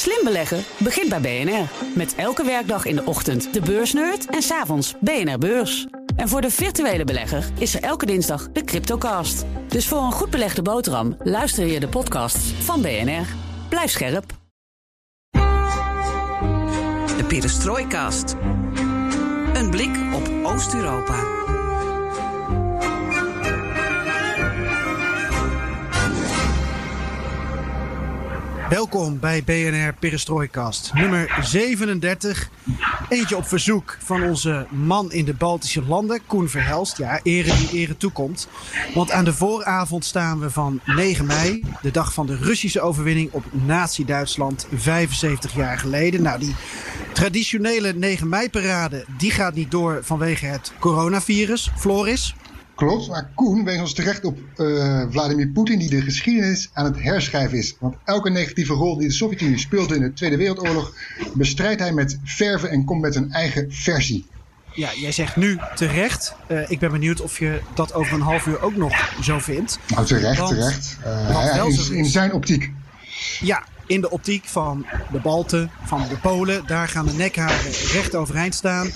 Slim 0.00 0.24
beleggen 0.24 0.64
begint 0.78 1.08
bij 1.08 1.20
BNR. 1.20 1.68
Met 1.94 2.14
elke 2.14 2.44
werkdag 2.44 2.84
in 2.84 2.96
de 2.96 3.04
ochtend 3.04 3.52
de 3.54 3.60
beursnerd 3.60 4.26
en 4.26 4.42
s'avonds 4.42 4.94
BNR 5.00 5.38
Beurs. 5.38 5.86
En 6.16 6.28
voor 6.28 6.40
de 6.40 6.50
virtuele 6.50 7.04
belegger 7.04 7.44
is 7.58 7.74
er 7.74 7.82
elke 7.82 8.06
dinsdag 8.06 8.48
de 8.52 8.64
Cryptocast. 8.64 9.44
Dus 9.68 9.88
voor 9.88 10.02
een 10.02 10.12
goed 10.12 10.30
belegde 10.30 10.62
boterham 10.62 11.16
luister 11.22 11.66
je 11.66 11.80
de 11.80 11.88
podcasts 11.88 12.52
van 12.52 12.82
BNR. 12.82 13.26
Blijf 13.68 13.90
scherp. 13.90 14.24
De 17.16 17.24
Perestrooikast. 17.28 18.36
Een 19.54 19.70
blik 19.70 19.96
op 20.14 20.30
Oost-Europa. 20.42 21.48
Welkom 28.70 29.18
bij 29.18 29.44
BNR 29.44 29.94
Perestrooikast, 29.98 30.90
nummer 30.94 31.38
37. 31.40 32.50
Eentje 33.08 33.36
op 33.36 33.46
verzoek 33.46 33.96
van 34.02 34.22
onze 34.22 34.66
man 34.70 35.12
in 35.12 35.24
de 35.24 35.34
Baltische 35.34 35.82
landen, 35.82 36.20
Koen 36.26 36.48
Verhelst. 36.48 36.96
Ja, 36.96 37.20
ere 37.22 37.56
die 37.56 37.70
ere 37.80 37.96
toekomt. 37.96 38.48
Want 38.94 39.10
aan 39.10 39.24
de 39.24 39.32
vooravond 39.32 40.04
staan 40.04 40.40
we 40.40 40.50
van 40.50 40.80
9 40.84 41.26
mei, 41.26 41.64
de 41.82 41.90
dag 41.90 42.12
van 42.12 42.26
de 42.26 42.36
Russische 42.36 42.80
overwinning 42.80 43.32
op 43.32 43.44
Nazi-Duitsland 43.52 44.66
75 44.74 45.54
jaar 45.54 45.78
geleden. 45.78 46.22
Nou, 46.22 46.38
die 46.38 46.54
traditionele 47.12 47.92
9 47.92 48.28
mei-parade, 48.28 49.04
die 49.18 49.30
gaat 49.30 49.54
niet 49.54 49.70
door 49.70 50.00
vanwege 50.02 50.46
het 50.46 50.72
coronavirus. 50.78 51.70
Floris? 51.76 52.34
Klopt, 52.80 53.08
maar 53.08 53.30
Koen 53.34 53.64
wees 53.64 53.80
ons 53.80 53.94
terecht 53.94 54.24
op 54.24 54.38
uh, 54.56 55.02
Vladimir 55.10 55.48
Poetin 55.48 55.78
die 55.78 55.90
de 55.90 56.02
geschiedenis 56.02 56.70
aan 56.72 56.84
het 56.84 57.02
herschrijven 57.02 57.58
is. 57.58 57.76
Want 57.80 57.94
elke 58.04 58.30
negatieve 58.30 58.72
rol 58.72 58.96
die 58.98 59.08
de 59.08 59.14
Sovjet-Unie 59.14 59.58
speelde 59.58 59.94
in 59.94 60.00
de 60.00 60.12
Tweede 60.12 60.36
Wereldoorlog 60.36 60.94
bestrijdt 61.34 61.80
hij 61.80 61.92
met 61.92 62.18
verven 62.24 62.70
en 62.70 62.84
komt 62.84 63.00
met 63.00 63.14
een 63.14 63.32
eigen 63.32 63.72
versie. 63.72 64.26
Ja, 64.74 64.90
jij 64.94 65.12
zegt 65.12 65.36
nu 65.36 65.58
terecht. 65.74 66.34
Uh, 66.48 66.70
ik 66.70 66.78
ben 66.78 66.90
benieuwd 66.90 67.20
of 67.20 67.38
je 67.38 67.60
dat 67.74 67.94
over 67.94 68.14
een 68.14 68.20
half 68.20 68.46
uur 68.46 68.62
ook 68.62 68.76
nog 68.76 69.14
zo 69.22 69.38
vindt. 69.38 69.78
Nou, 69.86 70.06
terecht, 70.06 70.38
want, 70.38 70.50
terecht. 70.50 70.96
Uh, 71.06 71.88
in, 71.88 71.96
in 71.96 72.04
zijn 72.04 72.32
optiek. 72.32 72.72
Ja, 73.40 73.64
in 73.86 74.00
de 74.00 74.10
optiek 74.10 74.44
van 74.44 74.86
de 75.12 75.18
Balten, 75.18 75.70
van 75.84 76.04
de 76.08 76.16
Polen. 76.16 76.62
Daar 76.66 76.88
gaan 76.88 77.06
de 77.06 77.12
nekharen 77.12 77.72
recht 77.92 78.14
overeind 78.14 78.54
staan. 78.54 78.90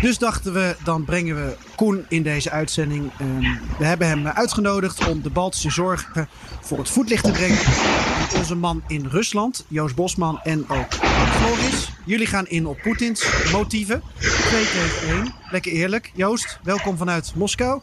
Dus 0.00 0.18
dachten 0.18 0.52
we, 0.52 0.76
dan 0.84 1.04
brengen 1.04 1.36
we 1.36 1.56
Koen 1.76 2.04
in 2.08 2.22
deze 2.22 2.50
uitzending. 2.50 3.10
Um, 3.20 3.40
we 3.78 3.84
hebben 3.84 4.08
hem 4.08 4.26
uitgenodigd 4.26 5.08
om 5.08 5.22
de 5.22 5.30
Baltische 5.30 5.70
zorgen 5.70 6.28
voor 6.60 6.78
het 6.78 6.90
voetlicht 6.90 7.24
te 7.24 7.30
brengen. 7.30 7.58
En 7.58 8.38
onze 8.38 8.54
man 8.54 8.82
in 8.86 9.06
Rusland, 9.06 9.64
Joost 9.68 9.94
Bosman 9.94 10.40
en 10.42 10.68
ook 10.68 10.92
Floris. 10.92 11.92
Jullie 12.04 12.26
gaan 12.26 12.46
in 12.46 12.66
op 12.66 12.80
Poetins 12.82 13.50
motieven. 13.52 14.02
Twee 14.18 14.64
tegen 14.64 15.08
één. 15.08 15.34
Lekker 15.50 15.72
eerlijk. 15.72 16.10
Joost, 16.14 16.58
welkom 16.62 16.96
vanuit 16.96 17.32
Moskou. 17.34 17.80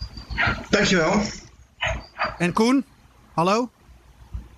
Dankjewel. 0.70 1.22
En 2.38 2.54
Koen, 2.54 2.86
hallo. 3.34 3.70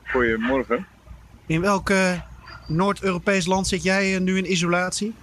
Goedemorgen. 0.03 0.85
In 1.45 1.61
welk 1.61 1.91
Noord-Europees 2.67 3.45
land 3.45 3.67
zit 3.67 3.83
jij 3.83 4.19
nu 4.19 4.37
in 4.37 4.51
isolatie? 4.51 5.13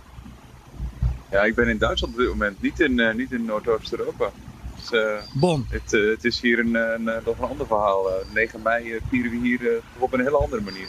Ja, 1.31 1.43
ik 1.43 1.55
ben 1.55 1.69
in 1.69 1.79
Duitsland 1.79 2.13
op 2.13 2.19
dit 2.19 2.29
moment, 2.29 2.63
niet 2.63 2.81
in, 2.81 2.99
uh, 2.99 3.15
niet 3.15 3.33
in 3.33 3.45
Noordoost-Europa. 3.45 4.31
Dus, 4.77 4.93
uh, 4.93 5.13
bon. 5.33 5.67
Het, 5.71 5.93
uh, 5.93 6.11
het, 6.11 6.25
is 6.25 6.41
hier 6.41 6.59
een, 6.59 6.75
een, 6.75 7.05
nog 7.05 7.39
een 7.39 7.49
ander 7.49 7.67
verhaal. 7.67 8.09
9 8.35 8.63
mei 8.63 9.01
vieren 9.11 9.31
we 9.31 9.37
hier 9.37 9.81
op 9.99 10.13
een 10.13 10.21
hele 10.21 10.37
andere 10.37 10.63
manier. 10.63 10.89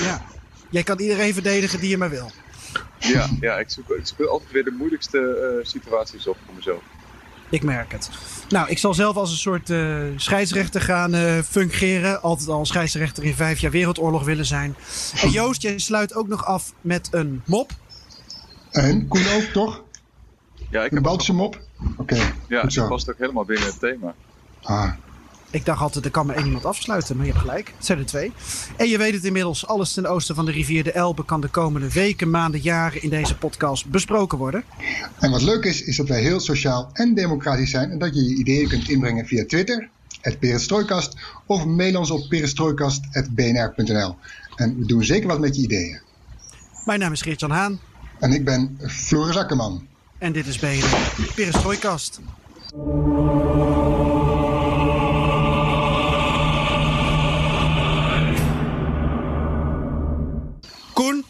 Ja, 0.00 0.22
jij 0.70 0.82
kan 0.82 0.98
iedereen 1.00 1.32
verdedigen 1.32 1.80
die 1.80 1.88
je 1.88 1.98
maar 1.98 2.10
wil. 2.10 2.30
Ja, 2.98 3.28
ja 3.40 3.58
ik, 3.58 3.70
zoek, 3.70 3.90
ik 3.90 4.06
speel 4.06 4.28
altijd 4.28 4.50
weer 4.50 4.64
de 4.64 4.74
moeilijkste 4.78 5.60
situaties 5.62 6.26
op 6.26 6.36
voor 6.44 6.54
mezelf. 6.54 6.82
Ik 7.50 7.62
merk 7.62 7.92
het. 7.92 8.10
Nou, 8.48 8.68
ik 8.68 8.78
zal 8.78 8.94
zelf 8.94 9.16
als 9.16 9.30
een 9.30 9.36
soort 9.36 9.72
scheidsrechter 10.20 10.80
gaan 10.80 11.42
fungeren. 11.44 12.22
Altijd 12.22 12.48
al 12.48 12.66
scheidsrechter 12.66 13.24
in 13.24 13.34
vijf 13.34 13.58
jaar 13.58 13.70
wereldoorlog 13.70 14.24
willen 14.24 14.46
zijn. 14.46 14.76
En 15.22 15.30
Joost, 15.30 15.62
jij 15.62 15.78
sluit 15.78 16.14
ook 16.14 16.28
nog 16.28 16.44
af 16.44 16.72
met 16.80 17.08
een 17.10 17.42
mop. 17.46 17.72
En 18.84 19.08
Koen 19.08 19.26
ook, 19.36 19.42
toch? 19.42 19.82
Ja, 20.70 20.84
ik 20.84 20.92
een 20.92 21.02
Baltische 21.02 21.32
mop? 21.32 21.60
Oké, 21.80 22.00
okay, 22.14 22.32
ja, 22.48 22.60
goed 22.60 22.72
zo. 22.72 22.88
past 22.88 23.10
ook 23.10 23.18
helemaal 23.18 23.44
binnen 23.44 23.66
het 23.66 23.78
thema. 23.78 24.14
Ah. 24.62 24.92
Ik 25.50 25.64
dacht 25.64 25.80
altijd, 25.80 26.04
er 26.04 26.10
kan 26.10 26.26
maar 26.26 26.36
één 26.36 26.44
iemand 26.44 26.64
afsluiten, 26.64 27.16
maar 27.16 27.26
je 27.26 27.32
hebt 27.32 27.44
gelijk. 27.44 27.72
Het 27.76 27.86
zijn 27.86 27.98
er 27.98 28.06
twee. 28.06 28.32
En 28.76 28.88
je 28.88 28.98
weet 28.98 29.14
het 29.14 29.24
inmiddels, 29.24 29.66
alles 29.66 29.92
ten 29.92 30.06
oosten 30.06 30.34
van 30.34 30.44
de 30.44 30.52
rivier 30.52 30.84
de 30.84 30.92
Elbe 30.92 31.24
kan 31.24 31.40
de 31.40 31.48
komende 31.48 31.92
weken, 31.92 32.30
maanden, 32.30 32.60
jaren 32.60 33.02
in 33.02 33.10
deze 33.10 33.36
podcast 33.36 33.86
besproken 33.86 34.38
worden. 34.38 34.64
En 35.18 35.30
wat 35.30 35.42
leuk 35.42 35.64
is, 35.64 35.82
is 35.82 35.96
dat 35.96 36.08
wij 36.08 36.20
heel 36.20 36.40
sociaal 36.40 36.90
en 36.92 37.14
democratisch 37.14 37.70
zijn 37.70 37.90
en 37.90 37.98
dat 37.98 38.14
je 38.14 38.24
je 38.24 38.34
ideeën 38.34 38.68
kunt 38.68 38.88
inbrengen 38.88 39.26
via 39.26 39.44
Twitter, 39.46 39.88
het 40.20 40.38
Perestrooikast, 40.38 41.16
of 41.46 41.64
mail 41.64 41.98
ons 41.98 42.10
op 42.10 42.28
perestrooikast.bnr.nl. 42.28 44.16
En 44.56 44.78
we 44.78 44.86
doen 44.86 45.04
zeker 45.04 45.28
wat 45.28 45.40
met 45.40 45.56
je 45.56 45.62
ideeën. 45.62 46.00
Mijn 46.84 47.00
naam 47.00 47.12
is 47.12 47.22
Geert-Jan 47.22 47.50
Haan. 47.50 47.80
En 48.20 48.32
ik 48.32 48.44
ben 48.44 48.78
Floris 48.86 49.36
Akkerman. 49.36 49.86
En 50.18 50.32
dit 50.32 50.46
is 50.46 50.58
bij 50.58 50.82
Perestrooikast. 51.34 52.20
Koen, 60.92 61.24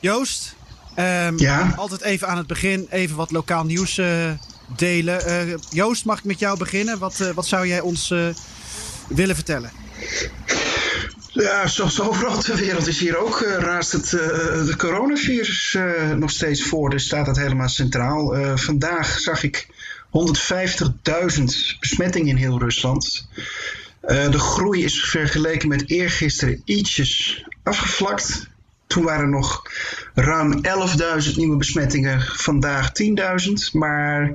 Joost. 0.00 0.54
Um, 0.98 1.38
ja? 1.38 1.72
Altijd 1.76 2.00
even 2.00 2.28
aan 2.28 2.36
het 2.36 2.46
begin 2.46 2.86
even 2.90 3.16
wat 3.16 3.30
lokaal 3.30 3.64
nieuws 3.64 3.98
uh, 3.98 4.30
delen. 4.76 5.48
Uh, 5.48 5.54
Joost, 5.70 6.04
mag 6.04 6.18
ik 6.18 6.24
met 6.24 6.38
jou 6.38 6.58
beginnen? 6.58 6.98
Wat, 6.98 7.20
uh, 7.20 7.30
wat 7.30 7.46
zou 7.46 7.66
jij 7.66 7.80
ons 7.80 8.08
willen 9.08 9.34
vertellen? 9.34 9.70
Ja, 11.34 11.66
zoals 11.66 12.00
overal 12.00 12.38
ter 12.38 12.56
wereld 12.56 12.86
is 12.86 12.98
hier 12.98 13.16
ook 13.16 13.40
uh, 13.40 13.54
raast 13.58 13.92
het 13.92 14.10
de 14.10 14.74
coronavirus 14.76 15.74
uh, 15.74 16.10
nog 16.12 16.30
steeds 16.30 16.64
voor. 16.64 16.90
Dus 16.90 17.04
staat 17.04 17.26
dat 17.26 17.36
helemaal 17.36 17.68
centraal. 17.68 18.36
vandaag 18.56 19.18
zag 19.18 19.42
ik 19.42 19.66
150.000 20.06 21.44
besmettingen 21.80 22.28
in 22.28 22.36
heel 22.36 22.58
Rusland. 22.58 23.28
de 24.00 24.38
groei 24.38 24.84
is 24.84 25.04
vergeleken 25.04 25.68
met 25.68 25.90
eergisteren 25.90 26.62
ietsjes 26.64 27.44
afgevlakt. 27.62 28.48
Toen 28.94 29.04
waren 29.04 29.20
er 29.20 29.28
nog 29.28 29.62
ruim 30.14 30.60
11.000 31.28 31.34
nieuwe 31.34 31.56
besmettingen, 31.56 32.20
vandaag 32.20 32.90
10.000. 33.02 33.52
Maar 33.72 34.32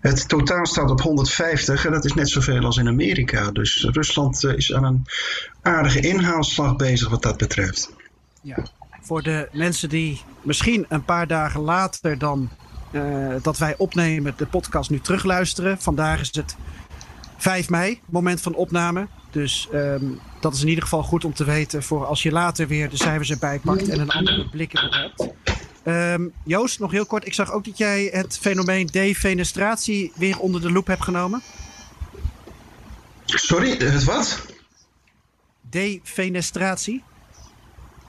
het 0.00 0.28
totaal 0.28 0.66
staat 0.66 0.90
op 0.90 1.00
150 1.00 1.86
en 1.86 1.92
dat 1.92 2.04
is 2.04 2.14
net 2.14 2.28
zoveel 2.28 2.64
als 2.64 2.76
in 2.76 2.88
Amerika. 2.88 3.50
Dus 3.50 3.88
Rusland 3.92 4.44
eh, 4.44 4.56
is 4.56 4.72
aan 4.72 4.84
een 4.84 5.06
aardige 5.62 6.00
inhaalslag 6.00 6.76
bezig 6.76 7.08
wat 7.08 7.22
dat 7.22 7.36
betreft. 7.36 7.92
Ja, 8.40 8.66
voor 9.02 9.22
de 9.22 9.48
mensen 9.52 9.88
die 9.88 10.22
misschien 10.42 10.86
een 10.88 11.04
paar 11.04 11.26
dagen 11.26 11.60
later 11.60 12.18
dan 12.18 12.48
uh, 12.92 13.34
dat 13.42 13.58
wij 13.58 13.74
opnemen 13.76 14.34
de 14.36 14.46
podcast 14.46 14.90
nu 14.90 15.00
terugluisteren. 15.00 15.78
Vandaag 15.78 16.20
is 16.20 16.34
het 16.34 16.56
5 17.36 17.68
mei, 17.68 18.00
moment 18.06 18.40
van 18.40 18.54
opname. 18.54 19.06
Dus 19.30 19.68
um, 19.72 20.20
dat 20.46 20.54
is 20.54 20.62
in 20.62 20.68
ieder 20.68 20.84
geval 20.84 21.02
goed 21.02 21.24
om 21.24 21.34
te 21.34 21.44
weten 21.44 21.82
voor 21.82 22.06
als 22.06 22.22
je 22.22 22.32
later 22.32 22.68
weer 22.68 22.90
de 22.90 22.96
cijfers 22.96 23.30
erbij 23.30 23.58
pakt 23.58 23.88
en 23.88 24.00
een 24.00 24.10
andere 24.10 24.48
blik 24.48 24.74
erop 24.74 24.92
hebt. 24.92 25.28
Um, 25.84 26.32
Joost, 26.44 26.78
nog 26.78 26.90
heel 26.90 27.06
kort. 27.06 27.26
Ik 27.26 27.34
zag 27.34 27.52
ook 27.52 27.64
dat 27.64 27.78
jij 27.78 28.08
het 28.12 28.38
fenomeen 28.38 28.86
defenestratie 28.86 30.12
weer 30.14 30.38
onder 30.38 30.60
de 30.60 30.70
loep 30.70 30.86
hebt 30.86 31.02
genomen. 31.02 31.42
Sorry, 33.24 33.76
het 33.76 34.04
wat? 34.04 34.46
Defenestratie. 35.60 37.02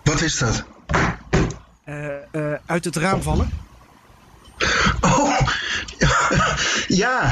Wat 0.04 0.22
is 0.22 0.38
dat? 0.38 0.66
Uh, 1.86 2.08
uh, 2.32 2.54
uit 2.66 2.86
het 2.86 2.96
raam 2.96 3.22
vallen. 3.22 3.50
Oh, 5.02 5.40
ja, 5.98 6.56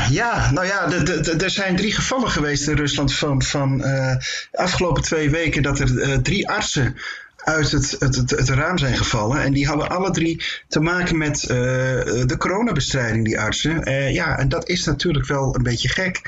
ja. 0.10 0.52
Nou 0.52 0.66
ja, 0.68 0.92
er 1.38 1.50
zijn 1.50 1.76
drie 1.76 1.94
gevallen 1.94 2.30
geweest 2.30 2.68
in 2.68 2.76
Rusland 2.76 3.16
van, 3.16 3.44
van 3.44 3.82
uh, 3.86 4.16
afgelopen 4.52 5.04
twee 5.04 5.30
weken 5.30 5.64
dat 5.64 5.80
er 5.80 5.90
uh, 5.90 6.18
drie 6.18 6.50
artsen 6.50 6.96
uit 7.46 7.72
het, 7.72 7.96
het, 8.00 8.16
het, 8.16 8.30
het, 8.30 8.50
raam 8.50 8.78
zijn 8.78 8.98
gevallen. 8.98 9.42
En 9.42 9.54
die 9.54 9.68
hadden 9.68 9.90
alle 9.90 10.12
drie 10.12 10.44
te 10.68 10.80
maken 10.80 11.18
met 11.18 11.42
uh, 11.42 11.48
de 11.48 12.36
coronabestrijding, 12.38 13.26
die 13.26 13.40
artsen. 13.40 13.90
Uh, 13.90 14.14
ja, 14.14 14.38
en 14.38 14.50
dat 14.50 14.70
is 14.70 14.86
natuurlijk 14.86 15.26
wel 15.26 15.56
een 15.56 15.64
beetje 15.64 15.90
gek. 15.90 16.22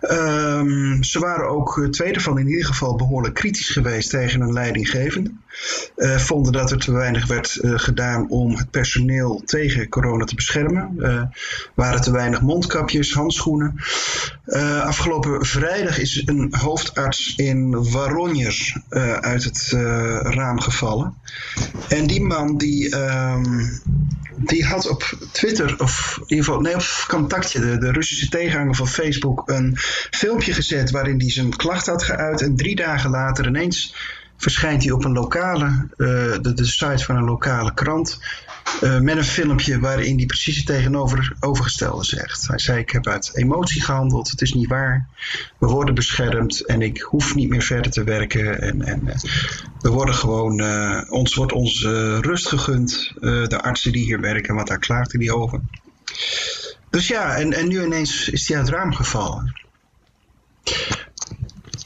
Um, 0.00 1.02
ze 1.02 1.18
waren 1.18 1.48
ook, 1.48 1.88
twee 1.90 2.12
ervan 2.12 2.38
in 2.38 2.48
ieder 2.48 2.64
geval, 2.64 2.96
behoorlijk 2.96 3.34
kritisch 3.34 3.68
geweest 3.68 4.10
tegen 4.10 4.40
een 4.40 4.52
leidinggevende. 4.52 5.32
uh, 5.96 6.18
vonden 6.18 6.52
dat 6.52 6.70
er 6.70 6.78
te 6.78 6.92
weinig 6.92 7.26
werd 7.26 7.58
gedaan 7.62 8.30
om 8.30 8.56
het 8.56 8.70
personeel 8.70 9.42
tegen 9.44 9.88
corona 9.88 10.24
te 10.24 10.34
beschermen. 10.34 10.98
Waren 11.74 12.00
te 12.00 12.12
weinig 12.12 12.40
mondkapjes, 12.40 13.12
handschoenen. 13.14 13.74
afgelopen 14.82 15.46
vrijdag 15.46 15.98
is 15.98 16.22
een 16.26 16.54
hoofdarts 16.58 17.34
in 17.36 17.90
Waronjer 17.90 18.82
uit 19.20 19.44
het 19.44 19.68
raam 20.22 20.53
gevallen. 20.62 21.14
En 21.88 22.06
die 22.06 22.22
man 22.22 22.56
die, 22.56 22.96
um, 22.96 23.80
die 24.36 24.64
had 24.64 24.88
op 24.88 25.16
Twitter, 25.32 25.80
of 25.80 26.16
in 26.18 26.24
ieder 26.28 26.44
geval, 26.44 26.60
nee, 26.60 26.74
op 26.74 27.04
contactje, 27.08 27.60
de, 27.60 27.78
de 27.78 27.92
Russische 27.92 28.28
tegenhanger 28.28 28.74
van 28.74 28.88
Facebook, 28.88 29.42
een 29.48 29.76
filmpje 30.10 30.52
gezet 30.52 30.90
waarin 30.90 31.20
hij 31.20 31.30
zijn 31.30 31.56
klacht 31.56 31.86
had 31.86 32.02
geuit. 32.02 32.42
En 32.42 32.56
drie 32.56 32.76
dagen 32.76 33.10
later 33.10 33.46
ineens 33.46 33.94
verschijnt 34.36 34.82
hij 34.82 34.92
op 34.92 35.04
een 35.04 35.12
lokale, 35.12 35.66
uh, 35.96 36.08
de, 36.40 36.52
de 36.54 36.64
site 36.64 37.04
van 37.04 37.16
een 37.16 37.24
lokale 37.24 37.74
krant. 37.74 38.20
Uh, 38.82 39.00
met 39.00 39.16
een 39.16 39.24
filmpje 39.24 39.78
waarin 39.78 40.16
hij 40.16 40.26
precies 40.26 40.56
het 40.56 40.66
tegenovergestelde 40.66 42.04
zegt. 42.04 42.48
Hij 42.48 42.58
zei: 42.58 42.78
Ik 42.78 42.90
heb 42.90 43.06
uit 43.06 43.30
emotie 43.34 43.82
gehandeld, 43.82 44.30
het 44.30 44.40
is 44.40 44.52
niet 44.52 44.68
waar. 44.68 45.08
We 45.58 45.66
worden 45.66 45.94
beschermd 45.94 46.66
en 46.66 46.82
ik 46.82 47.00
hoef 47.00 47.34
niet 47.34 47.48
meer 47.48 47.62
verder 47.62 47.92
te 47.92 48.04
werken. 48.04 48.60
En, 48.60 48.82
en 48.82 49.00
uh, 49.06 49.14
we 49.80 49.88
worden 49.88 50.14
gewoon, 50.14 50.60
ons 51.10 51.34
wordt 51.34 51.52
onze 51.52 52.20
rust 52.20 52.48
gegund. 52.48 53.12
de 53.20 53.60
artsen 53.62 53.92
die 53.92 54.04
hier 54.04 54.20
werken, 54.20 54.54
want 54.54 54.68
daar 54.68 54.78
klaagde 54.78 55.18
hij 55.18 55.30
over. 55.30 55.60
Dus 56.90 57.08
ja, 57.08 57.36
en, 57.36 57.52
en 57.52 57.68
nu 57.68 57.84
ineens 57.84 58.28
is 58.28 58.48
hij 58.48 58.56
uit 58.56 58.66
het 58.66 58.76
raam 58.76 58.94
gevallen. 58.94 59.62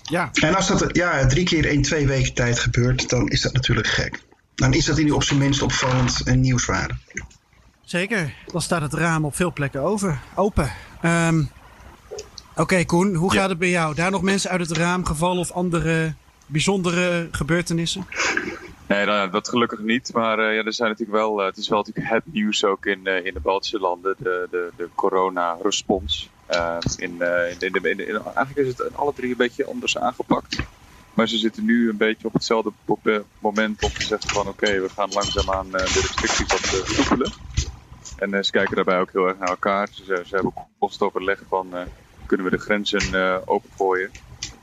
Ja. 0.03 0.31
En 0.33 0.55
als 0.55 0.69
dat 0.69 0.97
ja, 0.97 1.27
drie 1.27 1.45
keer 1.45 1.67
in 1.67 1.83
twee 1.83 2.07
weken 2.07 2.35
tijd 2.35 2.59
gebeurt, 2.59 3.09
dan 3.09 3.29
is 3.29 3.41
dat 3.41 3.53
natuurlijk 3.53 3.87
gek. 3.87 4.21
Dan 4.59 4.73
is 4.73 4.85
dat 4.85 4.99
in 4.99 5.13
op 5.13 5.23
zijn 5.23 5.39
minst 5.39 5.63
opvallend 5.63 6.23
en 6.25 6.41
nieuwswaardig. 6.41 6.97
Zeker, 7.85 8.35
dan 8.53 8.63
staat 8.63 8.83
het 8.83 8.93
raam 8.93 9.25
op 9.25 9.37
veel 9.37 9.53
plekken 9.53 9.83
over, 9.83 10.21
open. 10.35 10.73
Um, 11.03 11.51
Oké, 12.51 12.61
okay, 12.61 12.85
Koen, 12.85 13.15
hoe 13.15 13.33
gaat 13.33 13.49
het 13.49 13.59
bij 13.59 13.69
jou? 13.69 13.95
Daar 13.95 14.11
nog 14.11 14.23
mensen 14.23 14.51
uit 14.51 14.61
het 14.61 14.77
raam 14.77 15.05
gevallen 15.05 15.39
of 15.39 15.51
andere 15.51 16.15
bijzondere 16.47 17.29
gebeurtenissen? 17.31 18.07
Nee, 18.87 19.31
dat 19.31 19.49
gelukkig 19.49 19.79
niet. 19.79 20.11
Maar 20.13 20.39
uh, 20.39 20.55
ja, 20.55 20.65
er 20.65 20.73
zijn 20.73 20.89
natuurlijk 20.89 21.19
wel, 21.19 21.41
uh, 21.41 21.47
het 21.47 21.57
is 21.57 21.69
wel 21.69 21.79
natuurlijk 21.79 22.09
het 22.09 22.33
nieuws 22.33 22.65
ook 22.65 22.87
in, 22.87 23.01
uh, 23.05 23.25
in 23.27 23.35
de 23.35 23.41
Baltische 23.41 23.79
landen, 23.79 24.15
de, 24.19 24.49
de, 24.51 24.71
de 24.77 24.89
corona-respons. 24.95 26.29
Ehm, 26.47 26.81
in, 26.97 27.23
in, 27.59 27.73
in, 27.73 28.09
in, 28.09 28.21
eigenlijk 28.35 28.57
is 28.57 28.69
het 28.69 28.97
alle 28.97 29.13
drie 29.15 29.31
een 29.31 29.37
beetje 29.37 29.67
anders 29.67 29.99
aangepakt. 29.99 30.57
Maar 31.19 31.29
ze 31.29 31.39
zitten 31.39 31.65
nu 31.65 31.89
een 31.89 31.97
beetje 31.97 32.27
op 32.27 32.33
hetzelfde 32.33 32.73
moment 33.39 33.83
om 33.83 33.91
te 33.91 34.05
zeggen 34.05 34.31
van 34.31 34.49
oké, 34.49 34.81
we 34.81 34.89
gaan 34.89 35.13
langzaamaan 35.13 35.71
de 35.71 35.79
restricties 35.79 36.49
wat 36.49 36.61
versoepelen. 36.61 37.33
En 38.17 38.45
ze 38.45 38.51
kijken 38.51 38.77
daarbij 38.77 39.01
ook 39.01 39.13
heel 39.13 39.27
erg 39.27 39.39
naar 39.39 39.49
elkaar. 39.49 39.89
Ze, 39.91 40.05
ze 40.05 40.35
hebben 40.35 40.53
kostoverleg 40.79 41.43
van 41.49 41.89
kunnen 42.27 42.47
we 42.47 42.57
de 42.57 42.63
grenzen 42.63 43.47
opengooien. 43.49 44.13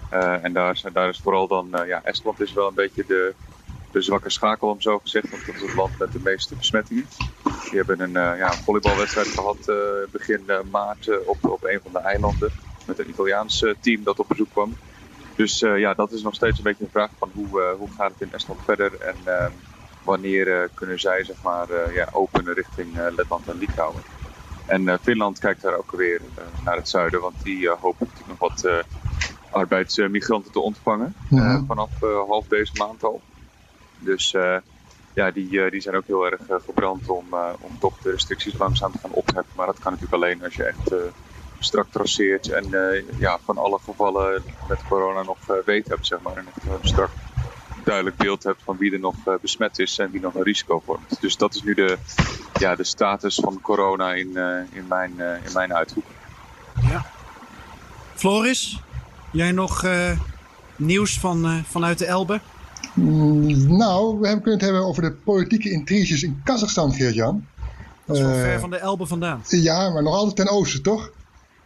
en 0.10 0.54
daar, 0.54 0.82
daar 0.94 1.10
is 1.10 1.20
vooral 1.20 1.48
dan, 1.48 1.68
ja, 1.72 2.04
Estland 2.04 2.40
is 2.40 2.54
wel 2.54 2.68
een 2.68 2.74
beetje 2.74 3.06
de, 3.06 3.36
de 3.92 4.02
zwakke 4.02 4.30
schakel, 4.30 4.70
om 4.70 4.82
zo 4.82 5.00
gezegd. 5.00 5.30
Want 5.30 5.46
dat 5.46 5.56
is 5.56 5.62
het 5.62 5.74
land 5.74 5.98
met 5.98 6.12
de 6.12 6.20
meeste 6.20 6.56
besmettingen. 6.56 7.10
Die 7.70 7.78
hebben 7.78 8.00
een, 8.00 8.38
ja, 8.38 8.58
volleybalwedstrijd 8.58 9.28
gehad 9.28 9.66
begin 10.12 10.46
maart 10.72 11.26
op, 11.26 11.46
op 11.46 11.64
een 11.64 11.80
van 11.82 11.92
de 11.92 12.00
eilanden. 12.00 12.52
Met 12.86 13.00
een 13.00 13.10
Italiaans 13.10 13.66
team 13.82 14.04
dat 14.04 14.20
op 14.20 14.28
bezoek 14.28 14.52
kwam. 14.52 14.78
Dus 15.36 15.60
ja, 15.60 15.94
dat 15.94 16.12
is 16.12 16.22
nog 16.22 16.36
steeds 16.36 16.58
een 16.58 16.64
beetje 16.64 16.84
een 16.84 16.90
vraag 16.90 17.10
van 17.18 17.32
hoe, 17.34 17.76
hoe 17.78 17.90
gaat 17.98 18.12
het 18.12 18.22
in 18.22 18.32
Estland 18.32 18.60
verder. 18.64 19.00
En 19.00 19.16
ehm, 19.24 19.52
wanneer 20.04 20.70
kunnen 20.74 21.00
zij 21.00 21.24
zeg 21.24 21.36
maar, 21.42 21.94
ja, 21.94 22.10
openen 22.12 22.54
richting 22.54 22.96
Letland 23.16 23.48
en 23.48 23.58
Litouwen. 23.58 24.02
En 24.66 25.00
Finland 25.02 25.40
kijkt 25.40 25.62
daar 25.62 25.78
ook 25.78 25.92
weer 25.92 26.22
naar 26.64 26.76
het 26.76 26.90
zuiden. 26.90 27.22
Want 27.22 27.44
die 27.44 27.70
hopen 27.70 28.08
natuurlijk 28.08 28.40
nog 28.40 28.52
wat 28.52 28.86
arbeidsmigranten 29.50 30.52
te 30.52 30.60
ontvangen. 30.60 31.14
Ja. 31.30 31.64
vanaf 31.68 32.00
half 32.00 32.48
deze 32.48 32.74
maand 32.78 33.04
al. 33.04 33.22
Dus 34.00 34.32
ja, 35.14 35.32
die, 35.32 35.70
die 35.70 35.82
zijn 35.82 35.96
ook 35.96 36.08
heel 36.08 36.26
erg 36.26 36.42
gebrand 36.66 37.10
om, 37.10 37.26
om 37.60 37.78
toch 37.80 38.02
de 38.02 38.12
restricties 38.12 38.58
langzaam 38.58 38.92
te 38.92 39.00
gaan 39.00 39.12
opheffen. 39.12 39.54
Maar 39.56 39.66
dat 39.66 39.80
kan 39.80 39.92
natuurlijk 39.92 40.24
alleen 40.24 40.44
als 40.44 40.56
je 40.56 40.64
echt 40.64 40.92
strak 41.60 41.88
traceert 41.92 42.50
en 42.50 42.66
ja, 43.18 43.40
van 43.46 43.58
alle 43.58 43.80
gevallen 43.84 44.44
met 44.68 44.80
corona 44.88 45.24
nog 45.24 45.38
weet 45.66 45.88
hebt, 45.88 46.08
zeg 46.08 46.22
maar. 46.22 46.38
En 46.38 46.46
een 46.68 46.88
strak 46.88 47.10
duidelijk 47.84 48.18
beeld 48.18 48.44
hebt 48.44 48.62
van 48.64 48.78
wie 48.78 48.94
er 48.94 49.00
nog 49.00 49.16
besmet 49.42 49.80
is 49.80 50.00
en 50.00 50.12
wie 50.12 50.22
nog 50.22 50.36
een 50.36 50.44
risico 50.44 50.82
vormt. 50.86 51.22
Dus 51.22 51.38
dat 51.38 51.56
is 51.56 51.64
nu 51.64 51.74
de, 51.74 51.98
ja, 52.60 52.76
de 52.76 52.84
status 52.84 53.36
van 53.36 53.62
corona 53.62 54.14
in, 54.14 54.38
in, 54.72 54.88
mijn, 54.88 55.12
in 55.20 55.54
mijn 55.54 55.74
uithoek. 55.74 56.06
Ja. 56.90 57.06
Floris, 58.14 58.82
jij 59.32 59.52
nog 59.52 59.86
nieuws 60.76 61.20
van, 61.20 61.64
vanuit 61.68 61.98
de 61.98 62.06
Elbe? 62.06 62.40
Mm, 62.94 63.78
nou, 63.78 64.20
we 64.20 64.28
kunnen 64.28 64.52
het 64.52 64.62
hebben 64.62 64.86
over 64.86 65.02
de 65.02 65.12
politieke 65.12 65.72
intriges 65.72 66.24
in 66.24 66.42
Kazachstan, 66.44 66.94
Geert-Jan. 66.94 67.46
Dat 68.06 68.16
is 68.16 68.22
wel 68.22 68.32
uh, 68.32 68.42
ver 68.42 68.60
van 68.60 68.70
de 68.70 68.78
Elbe 68.78 69.06
vandaan. 69.06 69.42
Ja, 69.48 69.90
maar 69.90 70.04
nog 70.04 70.14
altijd 70.14 70.36
ten 70.36 70.50
oosten, 70.50 70.84
toch? 70.84 71.12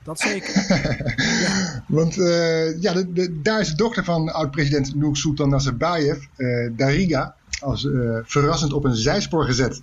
Dat 0.10 0.20
zeker. 0.20 0.66
ja. 1.46 1.84
Want 1.88 2.18
uh, 2.18 2.82
ja, 2.82 2.94
de, 2.94 3.14
de, 3.14 3.42
daar 3.42 3.60
is 3.60 3.70
de 3.70 3.76
dochter 3.76 4.04
van 4.04 4.34
oud-president 4.34 4.96
Nursultan 4.96 5.50
Nazarbayev, 5.50 6.24
uh, 6.38 6.72
Dariga, 6.76 7.36
als 7.60 7.88
verrassend 8.24 8.74
op 8.74 8.84
een 8.84 8.96
zijspoor 8.96 9.46
gezet. 9.46 9.82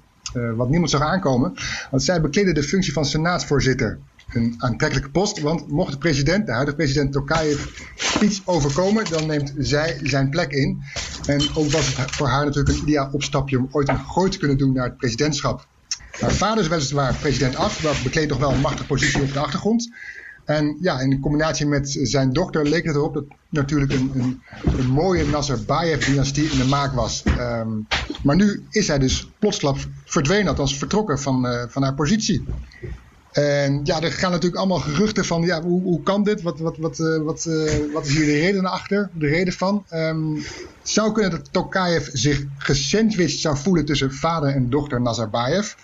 wat 0.56 0.68
niemand 0.68 0.90
zag 0.90 1.00
aankomen. 1.00 1.54
Want 1.90 2.02
zij 2.02 2.20
bekleedde 2.20 2.52
de 2.52 2.62
functie 2.62 2.92
van 2.92 3.04
senaatsvoorzitter 3.04 3.98
een 4.32 4.54
aantrekkelijke 4.58 5.10
post. 5.10 5.40
Want 5.40 5.68
mocht 5.68 5.92
de 5.92 5.98
president, 5.98 6.46
de 6.46 6.52
huidige 6.52 6.76
president 6.76 7.12
Tokayev, 7.12 7.66
iets 8.20 8.42
overkomen, 8.44 9.10
dan 9.10 9.26
neemt 9.26 9.52
zij 9.58 9.98
zijn 10.02 10.30
plek 10.30 10.50
in. 10.52 10.82
En 11.26 11.40
ook 11.54 11.70
was 11.70 11.96
het 11.96 12.10
voor 12.10 12.28
haar 12.28 12.44
natuurlijk 12.44 12.76
een 12.76 12.82
ideaal 12.82 13.08
opstapje 13.12 13.58
om 13.58 13.68
ooit 13.70 13.88
een 13.88 13.98
gooi 13.98 14.30
te 14.30 14.38
kunnen 14.38 14.58
doen 14.58 14.72
naar 14.72 14.84
het 14.84 14.96
presidentschap. 14.96 15.66
Haar 16.20 16.32
vader 16.32 16.62
is 16.62 16.68
weliswaar 16.68 17.14
president 17.14 17.56
af, 17.56 17.82
maar 17.82 18.00
bekleedt 18.04 18.28
toch 18.28 18.38
wel 18.38 18.52
een 18.52 18.60
machtige 18.60 18.86
positie 18.86 19.22
op 19.22 19.32
de 19.32 19.38
achtergrond. 19.38 19.88
En 20.44 20.76
ja, 20.80 21.00
in 21.00 21.20
combinatie 21.20 21.66
met 21.66 21.98
zijn 22.02 22.32
dochter 22.32 22.68
leek 22.68 22.84
het 22.84 22.96
erop 22.96 23.14
dat 23.14 23.24
natuurlijk 23.48 23.92
een, 23.92 24.10
een, 24.14 24.42
een 24.76 24.86
mooie 24.86 25.26
Nazarbayev-dynastie 25.26 26.50
in 26.50 26.58
de 26.58 26.64
maak 26.64 26.94
was. 26.94 27.24
Um, 27.38 27.86
maar 28.22 28.36
nu 28.36 28.66
is 28.70 28.88
hij 28.88 28.98
dus 28.98 29.32
plotsklaps 29.38 29.86
verdwenen, 30.04 30.48
althans 30.48 30.78
vertrokken 30.78 31.18
van, 31.18 31.46
uh, 31.46 31.62
van 31.68 31.82
haar 31.82 31.94
positie. 31.94 32.46
En 33.36 33.80
ja, 33.84 34.00
er 34.00 34.12
gaan 34.12 34.30
natuurlijk 34.30 34.56
allemaal 34.56 34.78
geruchten 34.78 35.24
van, 35.24 35.42
ja, 35.42 35.62
hoe, 35.62 35.82
hoe 35.82 36.02
kan 36.02 36.22
dit? 36.22 36.42
Wat, 36.42 36.58
wat, 36.58 36.76
wat, 36.76 36.98
uh, 36.98 37.22
wat, 37.22 37.44
uh, 37.48 37.92
wat 37.92 38.06
is 38.06 38.14
hier 38.14 38.26
de 38.26 38.38
reden 38.38 38.64
achter? 38.64 39.10
De 39.12 39.26
reden 39.26 39.52
van? 39.52 39.84
Um, 39.92 40.44
zou 40.82 41.12
kunnen 41.12 41.30
dat 41.30 41.52
Tokayev 41.52 42.08
zich 42.12 42.44
gesandwiched 42.58 43.40
zou 43.40 43.56
voelen 43.56 43.84
tussen 43.84 44.14
vader 44.14 44.54
en 44.54 44.70
dochter 44.70 45.00
Nazarbayev 45.00 45.74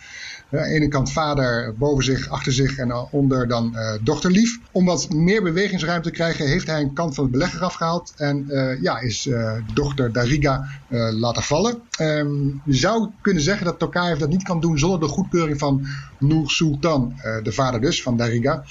aan 0.61 0.69
de 0.69 0.75
ene 0.75 0.89
kant 0.89 1.13
vader 1.13 1.75
boven 1.79 2.05
zich, 2.05 2.29
achter 2.29 2.53
zich 2.53 2.77
en 2.77 2.93
onder 3.11 3.49
dan 3.49 3.73
uh, 3.75 3.93
dochterlief. 4.03 4.59
Om 4.73 4.85
wat 4.85 5.11
meer 5.11 5.43
bewegingsruimte 5.43 6.09
te 6.09 6.15
krijgen 6.15 6.47
heeft 6.47 6.67
hij 6.67 6.81
een 6.81 6.95
kant 6.95 7.15
van 7.15 7.25
het 7.25 7.33
belegger 7.33 7.63
afgehaald. 7.63 8.13
En 8.17 8.45
uh, 8.49 8.83
ja, 8.83 8.99
is 8.99 9.27
uh, 9.27 9.53
dochter 9.75 10.13
Dariga 10.13 10.69
laten 11.11 11.43
vallen. 11.43 11.83
Um, 12.01 12.63
je 12.65 12.75
zou 12.75 13.11
kunnen 13.21 13.43
zeggen 13.43 13.67
dat 13.67 13.79
Tokayev 13.79 14.19
dat 14.19 14.29
niet 14.29 14.43
kan 14.43 14.61
doen 14.61 14.79
zonder 14.79 15.01
de 15.01 15.07
goedkeuring 15.07 15.59
van 15.59 15.87
Nur 16.19 16.51
Sultan, 16.51 17.15
de 17.43 17.53
vader 17.53 17.81
dus 17.81 18.03
van 18.03 18.17
Dariga. 18.17 18.65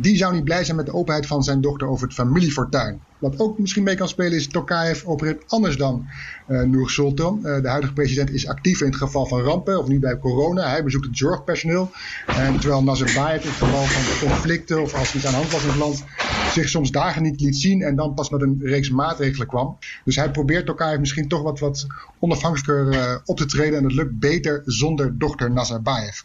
die 0.00 0.16
zou 0.16 0.34
niet 0.34 0.44
blij 0.44 0.64
zijn 0.64 0.76
met 0.76 0.86
de 0.86 0.94
openheid 0.94 1.26
van 1.26 1.42
zijn 1.42 1.60
dochter 1.60 1.88
over 1.88 2.06
het 2.06 2.14
familiefortuin. 2.14 3.00
Wat 3.18 3.38
ook 3.38 3.58
misschien 3.58 3.82
mee 3.82 3.94
kan 3.94 4.08
spelen 4.08 4.32
is 4.32 4.48
Tokayev 4.48 5.04
opereert 5.04 5.44
anders 5.46 5.76
dan 5.76 6.06
uh, 6.48 6.62
Nur 6.62 6.90
Sultan. 6.90 7.38
Uh, 7.38 7.62
de 7.62 7.68
huidige 7.68 7.92
president 7.92 8.30
is 8.30 8.46
actief 8.46 8.80
in 8.80 8.86
het 8.86 8.96
geval 8.96 9.26
van 9.26 9.40
rampen 9.40 9.78
of 9.78 9.88
nu 9.88 9.98
bij 9.98 10.18
corona. 10.18 10.68
Hij 10.68 10.84
bezoekt 10.84 11.06
het 11.06 11.16
zorgpersoneel. 11.16 11.90
En 12.26 12.60
terwijl 12.60 12.82
Nazarbayev 12.82 13.42
in 13.42 13.48
het 13.48 13.58
geval 13.58 13.84
van 13.84 14.28
conflicten 14.28 14.82
of 14.82 14.94
als 14.94 15.14
iets 15.14 15.26
aan 15.26 15.32
de 15.32 15.38
hand 15.38 15.50
was 15.50 15.62
in 15.62 15.68
het 15.68 15.78
land 15.78 16.04
zich 16.52 16.68
soms 16.68 16.90
dagen 16.90 17.22
niet 17.22 17.40
liet 17.40 17.56
zien 17.56 17.82
en 17.82 17.96
dan 17.96 18.14
pas 18.14 18.30
met 18.30 18.42
een 18.42 18.60
reeks 18.62 18.90
maatregelen 18.90 19.46
kwam. 19.46 19.78
Dus 20.04 20.16
hij 20.16 20.30
probeert 20.30 20.66
Tokayev 20.66 21.00
misschien 21.00 21.28
toch 21.28 21.42
wat, 21.42 21.58
wat 21.58 21.86
onafhankelijker 22.18 22.94
uh, 22.94 23.16
op 23.24 23.36
te 23.36 23.46
treden 23.46 23.78
en 23.78 23.84
het 23.84 23.92
lukt 23.92 24.18
beter 24.18 24.62
zonder 24.64 25.18
dochter 25.18 25.50
Nazarbayev. 25.50 26.20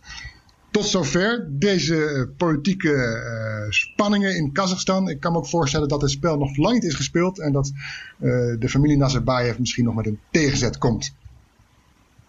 Tot 0.74 0.86
zover 0.86 1.48
deze 1.50 2.06
eh, 2.06 2.24
politieke 2.38 2.90
uh, 2.90 3.72
spanningen 3.72 4.36
in 4.36 4.52
Kazachstan. 4.52 5.10
Ik 5.10 5.20
kan 5.20 5.32
me 5.32 5.38
ook 5.38 5.48
voorstellen 5.48 5.88
dat 5.88 6.02
het 6.02 6.12
spel 6.12 6.38
nog 6.38 6.58
lang 6.58 6.74
niet 6.74 6.84
is 6.84 6.96
gespeeld 6.96 7.40
en 7.40 7.52
dat 7.52 7.72
uh, 8.20 8.56
de 8.60 8.70
familie 8.70 8.98
Nazarbayev 8.98 9.58
misschien 9.58 9.86
nog 9.86 9.96
met 9.96 10.06
een 10.06 10.20
tegenzet 10.32 10.78
komt. 10.78 11.16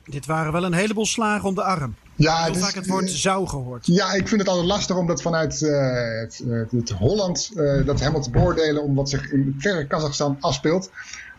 Dit 0.04 0.26
waren 0.26 0.52
wel 0.52 0.64
een 0.64 0.72
heleboel 0.72 1.06
slagen 1.06 1.48
om 1.48 1.54
de 1.54 1.62
arm. 1.62 1.94
Ja, 2.16 2.42
Heel 2.44 2.52
dus, 2.52 2.62
vaak 2.62 2.74
het 2.74 2.86
woord 2.86 3.04
eh, 3.08 3.14
zou 3.14 3.46
gehoord. 3.48 3.86
Ja, 3.86 4.12
ik 4.12 4.28
vind 4.28 4.40
het 4.40 4.48
altijd 4.50 4.66
lastig 4.66 4.96
om 4.96 5.06
dat 5.06 5.22
vanuit 5.22 5.62
eh, 5.62 6.20
het, 6.20 6.42
het, 6.48 6.70
het 6.70 6.90
Holland 6.90 7.50
eh, 7.56 7.86
dat 7.86 7.98
helemaal 8.00 8.22
te 8.22 8.30
beoordelen 8.30 8.82
om 8.82 8.94
wat 8.94 9.10
zich 9.10 9.30
in 9.32 9.54
verre 9.58 9.86
Kazachstan 9.86 10.36
afspeelt. 10.40 10.90